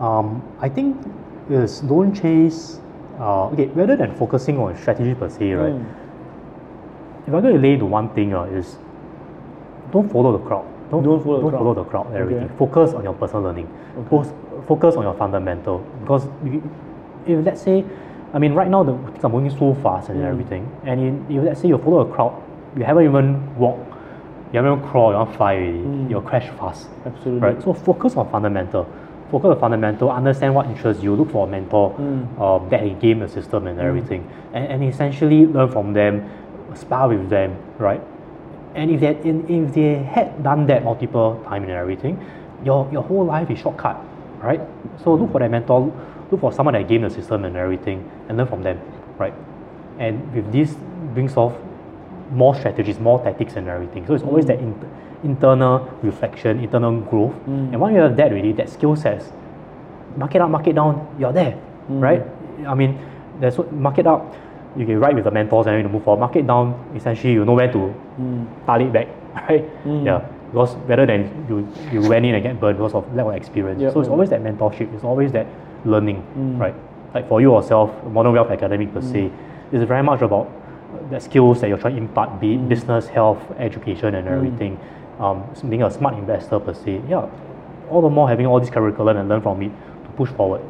Um, 0.00 0.42
I 0.60 0.68
think 0.68 0.96
is 1.48 1.80
don't 1.80 2.12
chase. 2.14 2.80
Uh, 3.18 3.48
okay, 3.50 3.66
rather 3.74 3.96
than 3.96 4.14
focusing 4.14 4.58
on 4.58 4.76
strategy 4.76 5.14
per 5.14 5.28
se, 5.28 5.54
right? 5.54 5.72
Mm. 5.72 5.86
If 7.28 7.34
I'm 7.34 7.42
going 7.42 7.54
to 7.54 7.60
lay 7.60 7.76
to 7.76 7.84
one 7.84 8.08
thing, 8.14 8.32
uh, 8.34 8.44
is 8.44 8.78
don't 9.92 10.10
follow 10.10 10.32
the 10.36 10.42
crowd. 10.44 10.64
Don't, 10.90 11.02
Don't 11.02 11.22
follow 11.22 11.36
the 11.36 11.42
don't 11.42 11.50
crowd. 11.50 11.58
follow 11.58 11.74
the 11.74 11.84
crowd. 11.84 12.14
Everything. 12.14 12.44
Okay. 12.44 12.54
Focus 12.58 12.94
on 12.94 13.04
your 13.04 13.12
personal 13.12 13.42
learning. 13.42 13.68
Focus, 14.08 14.32
focus 14.66 14.94
on 14.96 15.02
your 15.02 15.14
fundamental. 15.14 15.78
Because 16.00 16.26
if, 16.44 16.62
if 17.26 17.44
let's 17.44 17.60
say, 17.60 17.84
I 18.32 18.38
mean, 18.38 18.54
right 18.54 18.68
now 18.70 18.82
the 18.82 18.96
things 19.12 19.22
are 19.24 19.28
moving 19.30 19.50
so 19.50 19.74
fast 19.82 20.08
and 20.08 20.20
Mm. 20.20 20.24
everything, 20.30 20.70
and 20.84 21.00
in, 21.00 21.26
if 21.36 21.44
let's 21.44 21.60
say 21.60 21.68
you 21.68 21.76
follow 21.76 22.00
a 22.00 22.14
crowd, 22.14 22.42
you 22.76 22.84
haven't 22.84 23.04
even 23.04 23.54
walked, 23.58 23.86
you 24.52 24.56
haven't 24.60 24.72
even 24.78 24.88
crawl, 24.88 25.10
you 25.12 25.18
want 25.18 25.36
fly 25.36 25.56
already, 25.56 25.78
Mm. 25.78 26.08
you'll 26.10 26.22
crash 26.22 26.48
fast. 26.58 26.88
Absolutely. 27.04 27.40
Right. 27.46 27.62
So 27.62 27.74
focus 27.74 28.16
on 28.16 28.30
fundamental. 28.30 28.86
Focus 29.30 29.50
on 29.50 29.60
fundamental. 29.60 30.10
Understand 30.10 30.54
what 30.54 30.66
interests 30.68 31.02
you. 31.02 31.14
Look 31.14 31.30
for 31.30 31.46
a 31.46 31.50
mentor 31.50 31.92
Mm. 31.98 32.40
um, 32.40 32.68
that 32.70 32.80
can 32.80 32.98
game 32.98 33.18
the 33.20 33.28
system 33.28 33.66
and 33.66 33.78
everything, 33.78 34.24
and, 34.54 34.64
and 34.72 34.84
essentially 34.84 35.46
learn 35.46 35.68
from 35.68 35.92
them, 35.92 36.22
spar 36.78 37.08
with 37.08 37.28
them, 37.28 37.56
right? 37.78 38.00
And 38.74 38.90
if 38.90 39.00
they 39.00 39.16
in, 39.28 39.48
if 39.48 39.74
they 39.74 39.94
had 39.96 40.42
done 40.42 40.66
that 40.66 40.84
multiple 40.84 41.42
time 41.48 41.62
and 41.62 41.72
everything, 41.72 42.18
your 42.64 42.88
your 42.92 43.02
whole 43.02 43.24
life 43.24 43.50
is 43.50 43.58
shortcut, 43.58 43.96
right? 44.40 44.60
So 45.02 45.14
look 45.14 45.32
for 45.32 45.40
that 45.40 45.50
mentor. 45.50 45.92
Look 46.30 46.40
for 46.40 46.52
someone 46.52 46.74
that 46.74 46.86
game 46.88 47.02
the 47.02 47.10
system 47.10 47.44
and 47.44 47.56
everything, 47.56 48.08
and 48.28 48.36
learn 48.38 48.46
from 48.46 48.62
them, 48.62 48.80
right? 49.18 49.34
And 49.98 50.32
with 50.34 50.52
this 50.52 50.76
brings 51.14 51.36
off 51.36 51.54
more 52.30 52.54
strategies, 52.54 53.00
more 53.00 53.18
tactics 53.24 53.56
and 53.56 53.68
everything. 53.68 54.06
So 54.06 54.14
it's 54.14 54.22
always 54.22 54.44
that 54.46 54.58
in, 54.58 54.74
internal 55.24 55.88
reflection, 56.02 56.60
internal 56.60 57.00
growth. 57.00 57.32
Mm. 57.48 57.72
And 57.72 57.80
once 57.80 57.94
you 57.94 58.00
have 58.00 58.16
that 58.18 58.30
really, 58.32 58.52
that 58.52 58.68
skill 58.68 58.94
sets, 58.94 59.32
market 60.16 60.40
up, 60.42 60.50
market 60.50 60.74
down, 60.74 61.06
you're 61.18 61.32
there, 61.32 61.58
Mm. 61.90 62.02
right? 62.02 62.22
I 62.66 62.74
mean, 62.74 62.98
that's 63.40 63.56
what 63.56 63.72
market 63.72 64.06
up, 64.06 64.34
you 64.78 64.86
can 64.86 64.98
ride 65.00 65.14
with 65.14 65.24
the 65.24 65.30
mentors 65.30 65.66
and 65.66 65.82
you 65.82 65.88
move 65.88 66.04
forward. 66.04 66.20
Market 66.20 66.46
down, 66.46 66.74
essentially 66.94 67.32
you 67.32 67.44
know 67.44 67.54
where 67.54 67.70
to 67.72 67.94
Mm. 68.20 68.80
it 68.80 68.92
back, 68.92 69.08
right? 69.48 69.64
Mm. 69.84 70.04
Yeah, 70.06 70.20
because 70.50 70.76
rather 70.88 71.06
than 71.06 71.46
you 71.48 71.66
you 71.92 72.08
went 72.08 72.24
in 72.26 72.34
and 72.34 72.42
get 72.42 72.60
burned 72.60 72.78
because 72.78 72.94
of 72.94 73.04
lack 73.14 73.26
of 73.26 73.34
experience. 73.34 73.80
Yep, 73.82 73.92
So 73.92 74.00
it's 74.00 74.08
always 74.08 74.30
that 74.30 74.42
mentorship. 74.42 74.92
It's 74.94 75.04
always 75.04 75.32
that 75.32 75.46
learning, 75.84 76.22
Mm. 76.36 76.58
right? 76.60 76.74
Like 77.14 77.28
for 77.28 77.40
you 77.40 77.52
yourself, 77.54 77.90
Modern 78.12 78.32
Wealth 78.32 78.50
Academy 78.50 78.86
per 78.86 79.00
se, 79.00 79.30
is 79.72 79.82
very 79.82 80.02
much 80.02 80.22
about 80.22 80.48
the 81.10 81.18
skills 81.20 81.60
that 81.60 81.68
you're 81.68 81.78
trying 81.78 81.96
to 81.96 82.00
impart, 82.02 82.40
be 82.40 82.54
it 82.54 82.68
business, 82.68 83.08
health, 83.08 83.38
education, 83.58 84.14
and 84.14 84.28
everything. 84.28 84.78
Um, 85.20 85.42
being 85.68 85.82
a 85.82 85.90
smart 85.90 86.14
investor 86.14 86.60
per 86.60 86.72
se, 86.74 87.00
yeah. 87.08 87.26
All 87.90 88.02
the 88.02 88.10
more 88.10 88.28
having 88.28 88.46
all 88.46 88.60
this 88.60 88.70
curriculum 88.70 89.16
and 89.16 89.28
learn 89.28 89.40
from 89.40 89.62
it 89.62 89.72
to 90.04 90.10
push 90.16 90.30
forward. 90.30 90.60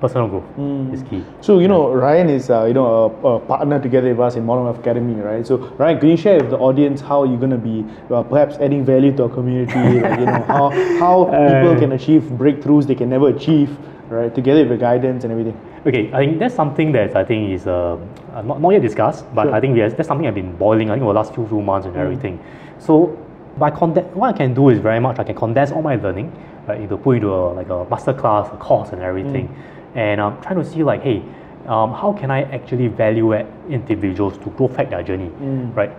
Personal 0.00 0.28
growth 0.28 0.44
Mm. 0.58 0.92
is 0.92 1.02
key. 1.02 1.24
So 1.40 1.58
you 1.60 1.68
know, 1.68 1.92
Ryan 1.92 2.28
is 2.28 2.50
uh, 2.50 2.64
you 2.64 2.74
know 2.74 2.86
a, 3.24 3.28
a 3.36 3.40
partner 3.40 3.78
together 3.80 4.08
with 4.10 4.20
us 4.20 4.34
in 4.36 4.44
Modern 4.44 4.64
Wealth 4.64 4.78
Academy, 4.78 5.14
right? 5.20 5.46
So 5.46 5.56
Ryan, 5.78 5.98
can 6.00 6.08
you 6.10 6.16
share 6.16 6.36
with 6.40 6.50
the 6.50 6.58
audience 6.58 7.00
how 7.00 7.24
you're 7.24 7.38
gonna 7.40 7.56
be 7.56 7.84
uh, 8.10 8.22
perhaps 8.22 8.56
adding 8.56 8.84
value 8.84 9.12
to 9.16 9.24
our 9.24 9.28
community? 9.30 9.72
like, 10.00 10.18
you 10.20 10.26
know 10.26 10.42
how 10.46 10.70
how 10.98 11.24
people 11.24 11.72
Uh. 11.76 11.78
can 11.78 11.92
achieve 11.92 12.22
breakthroughs 12.42 12.86
they 12.86 12.94
can 12.94 13.08
never 13.08 13.28
achieve, 13.28 13.70
right? 14.10 14.34
Together 14.34 14.60
with 14.60 14.70
the 14.70 14.76
guidance 14.76 15.24
and 15.24 15.32
everything. 15.32 15.56
Okay, 15.86 16.10
I 16.12 16.24
think 16.26 16.38
that's 16.38 16.54
something 16.54 16.92
that 16.92 17.14
I 17.14 17.24
think 17.24 17.52
is 17.52 17.66
uh, 17.66 17.96
not, 18.44 18.60
not 18.60 18.70
yet 18.70 18.82
discussed, 18.82 19.24
but 19.34 19.44
Sure. 19.44 19.54
I 19.54 19.60
think 19.60 19.74
we 19.74 19.80
have, 19.80 19.96
that's 19.96 20.08
something 20.08 20.26
I've 20.26 20.34
been 20.34 20.56
boiling, 20.56 20.88
I 20.90 20.94
think, 20.94 21.04
over 21.04 21.12
the 21.12 21.18
last 21.20 21.34
few, 21.34 21.46
few 21.46 21.60
months 21.60 21.86
and 21.86 21.94
everything. 21.96 22.40
So, 22.78 23.16
by 23.58 23.70
conde- 23.70 24.04
what 24.14 24.34
I 24.34 24.36
can 24.36 24.54
do 24.54 24.70
is 24.70 24.78
very 24.80 24.98
much, 24.98 25.18
I 25.18 25.24
can 25.24 25.34
condense 25.36 25.72
all 25.72 25.82
my 25.82 25.96
learning 25.96 26.32
right, 26.66 26.80
into 26.80 26.96
put 26.96 27.16
into 27.16 27.32
a, 27.34 27.52
like 27.52 27.68
a 27.68 27.84
master 27.90 28.14
class, 28.14 28.48
a 28.52 28.56
course 28.56 28.90
and 28.92 29.02
everything. 29.02 29.54
And 29.94 30.20
I'm 30.20 30.40
trying 30.42 30.56
to 30.56 30.64
see 30.64 30.82
like, 30.82 31.02
hey, 31.02 31.22
um, 31.66 31.92
how 31.94 32.12
can 32.12 32.30
I 32.30 32.42
actually 32.42 32.88
value 32.88 33.32
add 33.34 33.46
individuals 33.70 34.36
to 34.38 34.50
growth 34.50 34.76
hack 34.76 34.90
their 34.90 35.02
journey, 35.02 35.30
Mm. 35.40 35.74
right? 35.76 35.90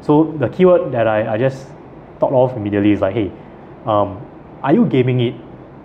So 0.00 0.24
the 0.38 0.48
keyword 0.48 0.92
that 0.92 1.06
I, 1.06 1.34
I 1.34 1.38
just 1.38 1.66
thought 2.18 2.32
of 2.32 2.56
immediately 2.56 2.92
is 2.92 3.00
like, 3.00 3.14
hey, 3.14 3.30
um, 3.86 4.18
are 4.62 4.72
you 4.74 4.84
gaming 4.86 5.20
it 5.20 5.34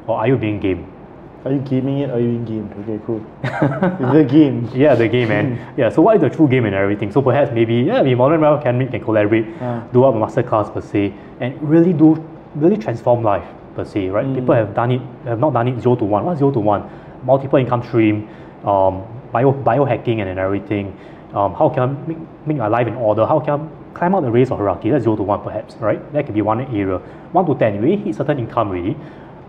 or 0.08 0.18
are 0.18 0.28
you 0.28 0.38
being 0.38 0.60
game? 0.60 0.86
Are 1.46 1.54
you 1.54 1.60
gaming 1.60 2.00
it 2.00 2.10
or 2.10 2.16
are 2.16 2.20
you 2.20 2.28
in 2.30 2.44
gamed? 2.44 2.74
Okay, 2.84 3.00
cool. 3.06 3.22
the 4.14 4.26
game. 4.28 4.68
Yeah, 4.74 4.96
the 4.96 5.08
game, 5.08 5.30
man. 5.30 5.74
yeah, 5.78 5.88
so 5.90 6.02
what 6.02 6.16
is 6.18 6.22
the 6.22 6.30
true 6.30 6.50
game 6.50 6.66
and 6.66 6.76
everything? 6.76 7.12
So 7.14 7.22
perhaps 7.22 7.52
maybe, 7.54 7.76
yeah, 7.76 8.02
we 8.02 8.14
Modern 8.14 8.42
Wealth 8.42 8.60
Academy 8.60 8.88
can 8.88 9.00
collaborate, 9.00 9.46
Ah. 9.62 9.84
do 9.94 10.04
up 10.04 10.16
a 10.16 10.18
masterclass 10.18 10.74
per 10.74 10.82
se, 10.82 11.14
and 11.40 11.56
really 11.62 11.94
do, 11.94 12.22
really 12.56 12.76
transform 12.76 13.24
life 13.24 13.46
per 13.76 13.86
se, 13.86 14.10
right? 14.10 14.28
People 14.36 14.54
have 14.54 14.74
done 14.76 14.92
it, 14.92 15.02
have 15.24 15.40
not 15.40 15.54
done 15.54 15.70
it 15.70 15.80
zero 15.80 15.96
to 15.96 16.04
one. 16.04 16.26
What's 16.26 16.40
zero 16.40 16.52
to 16.52 16.60
one? 16.60 16.84
Multiple 17.24 17.60
income 17.60 17.84
stream, 17.84 18.28
um, 18.66 19.04
bio, 19.32 19.54
biohacking 19.54 20.20
and, 20.20 20.30
and 20.30 20.40
everything. 20.40 20.98
Um, 21.34 21.54
how 21.54 21.70
can 21.70 21.84
I 21.84 21.86
make, 22.08 22.18
make 22.48 22.58
my 22.58 22.68
life 22.68 22.88
in 22.88 22.96
order? 22.96 23.26
How 23.26 23.40
can 23.40 23.62
I 23.62 23.94
climb 23.94 24.16
out 24.16 24.22
the 24.22 24.32
race 24.32 24.52
of 24.52 24.58
hierarchy? 24.58 24.90
That's 24.90 25.04
zero 25.04 25.16
to 25.16 25.24
one 25.24 25.42
perhaps, 25.42 25.76
right? 25.76 26.02
That 26.14 26.26
can 26.26 26.34
be 26.34 26.42
one 26.42 26.62
area. 26.62 26.98
One 27.32 27.46
to 27.46 27.56
ten, 27.56 27.78
already 27.78 27.98
hit 27.98 28.16
certain 28.16 28.40
income 28.40 28.70
already. 28.70 28.96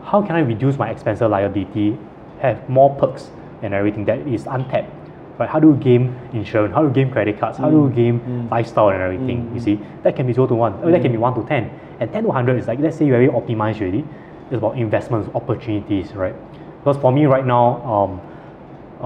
How 0.04 0.20
can 0.22 0.36
I 0.36 0.40
reduce 0.40 0.76
my 0.76 0.90
expense 0.90 1.20
liability, 1.20 1.96
have 2.40 2.68
more 2.68 2.94
perks 2.96 3.30
and 3.62 3.72
everything 3.72 4.04
that 4.06 4.18
is 4.26 4.46
untapped? 4.46 4.90
Right? 5.38 5.48
How 5.48 5.58
do 5.58 5.68
you 5.68 5.76
game 5.76 6.14
insurance? 6.34 6.74
How 6.74 6.82
do 6.82 6.88
you 6.88 6.94
game 6.94 7.10
credit 7.10 7.38
cards? 7.40 7.56
How 7.56 7.70
do 7.70 7.76
you 7.76 7.90
game 7.90 8.48
lifestyle 8.50 8.90
and 8.90 9.00
everything? 9.00 9.50
You 9.54 9.60
see, 9.60 9.80
that 10.02 10.16
can 10.16 10.26
be 10.26 10.34
zero 10.34 10.46
to 10.48 10.54
one. 10.54 10.74
Or 10.82 10.90
that 10.90 11.00
can 11.00 11.12
be 11.12 11.18
one 11.18 11.34
to 11.34 11.46
ten. 11.48 11.70
And 12.00 12.12
ten 12.12 12.24
to 12.24 12.30
hundred 12.30 12.58
is 12.58 12.66
like 12.66 12.78
let's 12.78 12.96
say 12.98 13.06
you 13.06 13.14
already 13.14 13.28
optimized 13.32 13.80
already. 13.80 14.04
It's 14.50 14.58
about 14.58 14.76
investments, 14.76 15.30
opportunities, 15.34 16.12
right? 16.12 16.34
Because 16.80 16.96
for 17.00 17.12
me 17.12 17.26
right 17.26 17.46
now, 17.46 17.82
um, 17.84 18.20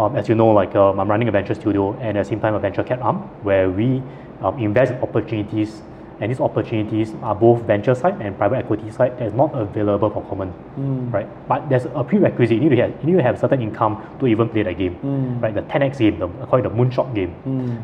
um, 0.01 0.17
as 0.17 0.29
you 0.29 0.35
know, 0.35 0.49
like 0.49 0.75
um, 0.75 0.99
I'm 1.01 1.09
running 1.09 1.29
a 1.29 1.33
venture 1.33 1.55
studio 1.55 1.93
and 2.01 2.17
at 2.17 2.23
the 2.25 2.29
same 2.29 2.41
time 2.41 2.55
a 2.55 2.59
venture 2.59 2.83
cap 2.85 3.01
arm 3.03 3.19
where 3.43 3.69
we 3.71 4.03
um, 4.43 4.59
invest 4.59 4.93
in 4.93 4.99
opportunities 5.01 5.83
and 6.21 6.31
these 6.31 6.39
opportunities 6.41 7.13
are 7.23 7.35
both 7.35 7.63
venture 7.63 7.95
side 7.95 8.21
and 8.21 8.39
private 8.39 8.59
equity 8.59 8.89
side 8.91 9.19
that 9.19 9.27
is 9.27 9.35
not 9.35 9.53
available 9.55 10.09
for 10.11 10.23
common, 10.29 10.53
right? 11.11 11.27
But 11.49 11.69
there's 11.69 11.87
a 11.87 12.05
prerequisite. 12.05 12.57
You 12.57 12.71
need 12.71 12.77
to 12.77 12.83
have 12.83 12.91
you 13.01 13.07
need 13.11 13.17
to 13.17 13.23
have 13.23 13.39
certain 13.39 13.61
income 13.61 14.01
to 14.21 14.29
even 14.29 14.49
play 14.49 14.63
that 14.63 14.79
game, 14.79 14.97
right? 15.41 15.53
The 15.53 15.63
10x 15.63 15.99
game, 15.99 16.21
the 16.21 16.29
I 16.41 16.47
call 16.47 16.61
it 16.61 16.63
the 16.63 16.71
moonshot 16.71 17.13
game. 17.17 17.35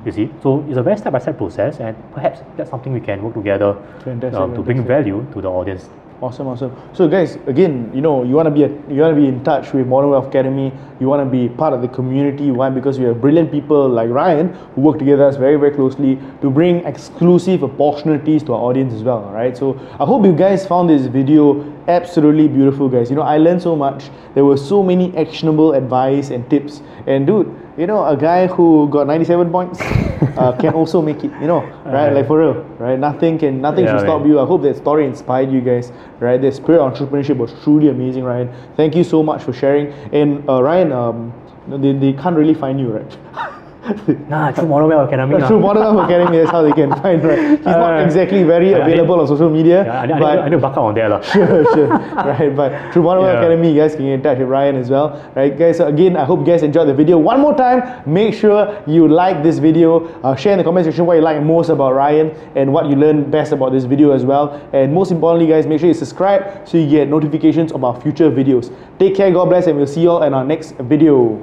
You 0.07 0.13
see, 0.13 0.31
so 0.43 0.65
it's 0.69 0.79
a 0.79 0.83
very 0.83 0.97
step-by-step 0.97 1.37
process, 1.39 1.81
and 1.81 1.97
perhaps 2.15 2.41
that's 2.57 2.71
something 2.71 2.93
we 2.93 3.01
can 3.01 3.21
work 3.23 3.35
together 3.35 3.77
uh, 4.37 4.47
to 4.55 4.63
bring 4.63 4.79
value 4.87 5.27
to 5.33 5.41
the 5.41 5.49
audience. 5.51 5.89
Awesome, 6.23 6.49
awesome. 6.49 6.77
So, 6.93 7.09
guys, 7.09 7.37
again, 7.47 7.91
you 7.95 8.03
know, 8.03 8.25
you 8.25 8.35
want 8.35 8.45
to 8.45 8.51
be 8.51 8.65
a, 8.65 8.69
you 8.93 9.01
want 9.01 9.17
to 9.17 9.21
be 9.21 9.27
in 9.27 9.43
touch 9.43 9.73
with 9.73 9.87
Modern 9.87 10.11
Wealth 10.11 10.27
Academy. 10.27 10.71
You 11.01 11.09
want 11.09 11.25
to 11.25 11.31
be 11.31 11.49
part 11.49 11.73
of 11.73 11.81
the 11.81 11.89
community. 11.89 12.51
Why? 12.51 12.69
Because 12.69 12.99
we 12.99 13.07
have 13.07 13.23
brilliant 13.23 13.51
people 13.51 13.89
like 13.89 14.11
Ryan 14.11 14.49
who 14.75 14.83
work 14.83 14.99
together 14.99 15.25
us 15.25 15.37
very, 15.37 15.57
very 15.57 15.71
closely 15.71 16.19
to 16.43 16.51
bring 16.51 16.85
exclusive 16.85 17.65
opportunities 17.65 18.43
to 18.43 18.53
our 18.53 18.61
audience 18.61 18.93
as 18.93 19.03
well. 19.03 19.23
Right. 19.31 19.57
So, 19.57 19.79
I 19.99 20.05
hope 20.05 20.27
you 20.27 20.35
guys 20.35 20.67
found 20.67 20.91
this 20.91 21.07
video 21.07 21.65
absolutely 21.89 22.49
beautiful, 22.49 22.91
guys. 22.91 23.09
You 23.09 23.17
know, 23.17 23.23
I 23.23 23.39
learned 23.39 23.63
so 23.63 23.75
much. 23.75 24.11
There 24.35 24.45
were 24.45 24.59
so 24.59 24.83
many 24.83 25.17
actionable 25.17 25.73
advice 25.73 26.29
and 26.29 26.49
tips. 26.51 26.83
And 27.07 27.27
dude, 27.27 27.49
you 27.81 27.87
know, 27.87 28.05
a 28.05 28.15
guy 28.15 28.47
who 28.47 28.89
got 28.91 29.07
97 29.07 29.51
points 29.51 29.81
uh, 29.81 30.55
can 30.61 30.75
also 30.75 31.01
make 31.01 31.25
it. 31.25 31.33
You 31.41 31.47
know, 31.47 31.61
right? 31.87 32.11
Like 32.11 32.27
for 32.27 32.39
real, 32.39 32.63
right? 32.79 32.99
Nothing 32.99 33.39
can, 33.39 33.63
nothing 33.63 33.87
Yeah, 33.87 33.97
should 33.97 34.07
stop 34.07 34.27
you. 34.27 34.39
I 34.39 34.45
hope 34.45 34.61
that 34.63 34.77
story 34.77 35.07
inspired 35.07 35.51
you 35.51 35.63
guys, 35.63 35.91
right? 36.21 36.39
The 36.41 36.53
spirit 36.53 36.81
of 36.81 36.93
entrepreneurship 36.93 37.39
was 37.39 37.55
truly 37.65 37.89
amazing, 37.89 38.25
Ryan. 38.25 38.55
Thank 38.77 38.95
you 38.95 39.03
so 39.03 39.23
much 39.23 39.43
for 39.43 39.55
sharing. 39.55 39.87
And 40.13 40.47
uh, 40.47 40.63
Ryan, 40.63 40.93
um, 40.93 41.33
they, 41.69 41.93
they 41.93 42.13
can't 42.13 42.37
really 42.37 42.55
find 42.55 42.79
you, 42.79 42.89
right? 42.91 43.19
Nah, 44.29 44.53
through 44.53 44.69
Modern 44.69 44.89
Wealth 44.89 45.09
Academy. 45.09 45.39
Modern 45.39 45.83
Wealth 45.97 46.05
Academy, 46.09 46.39
that's 46.39 46.51
how 46.51 46.63
they 46.63 46.73
can 46.73 46.91
find, 47.03 47.23
right? 47.25 47.39
He's 47.59 47.65
not 47.65 47.95
Uh, 48.01 48.05
exactly 48.05 48.43
very 48.45 48.75
I- 48.75 48.79
I 48.81 48.87
need- 48.87 48.93
available 48.95 49.21
on 49.21 49.27
social 49.27 49.51
media, 49.51 49.85
Yeah, 49.85 50.03
I, 50.17 50.19
but 50.21 50.39
I 50.41 50.57
buck 50.57 50.73
up 50.73 50.79
on 50.79 50.95
lah. 50.95 51.21
sure, 51.21 51.65
sure. 51.75 51.89
right, 51.89 52.55
but 52.55 52.73
through 52.93 53.03
Modern 53.03 53.23
Wealth 53.25 53.35
Yeah. 53.35 53.41
Academy, 53.41 53.71
you 53.73 53.81
guys 53.81 53.95
can 53.97 54.05
get 54.05 54.15
in 54.15 54.23
touch 54.23 54.39
with 54.39 54.49
Ryan 54.49 54.77
as 54.77 54.91
well. 54.91 55.19
Right, 55.35 55.57
guys. 55.59 55.77
So 55.79 55.87
again, 55.87 56.17
I 56.17 56.25
hope 56.25 56.41
you 56.41 56.47
guys 56.47 56.63
enjoyed 56.63 56.89
the 56.89 56.95
video. 56.95 57.19
One 57.19 57.41
more 57.41 57.55
time, 57.55 57.83
make 58.07 58.35
sure 58.35 58.69
you 58.87 59.09
like 59.09 59.43
this 59.43 59.59
video. 59.59 60.09
Uh, 60.23 60.35
share 60.35 60.53
in 60.53 60.59
the 60.59 60.65
comment 60.65 60.85
section 60.87 61.07
what 61.07 61.17
you 61.17 61.23
like 61.23 61.43
most 61.43 61.69
about 61.71 61.95
Ryan 61.95 62.31
and 62.57 62.73
what 62.73 62.87
you 62.87 62.97
learned 62.97 63.31
best 63.31 63.53
about 63.53 63.73
this 63.73 63.85
video 63.85 64.13
as 64.13 64.25
well. 64.25 64.61
And 64.73 64.93
most 64.95 65.11
importantly, 65.13 65.47
guys, 65.49 65.67
make 65.67 65.81
sure 65.81 65.89
you 65.89 65.95
subscribe 65.95 66.43
so 66.65 66.79
you 66.79 66.89
get 66.89 67.09
notifications 67.09 67.73
of 67.73 67.85
our 67.85 67.95
future 68.01 68.31
videos. 68.31 68.71
Take 68.99 69.15
care, 69.15 69.31
God 69.31 69.49
bless, 69.49 69.67
and 69.67 69.77
we'll 69.77 69.87
see 69.87 70.01
you 70.03 70.11
all 70.11 70.23
in 70.23 70.35
our 70.35 70.45
next 70.45 70.75
video. 70.79 71.39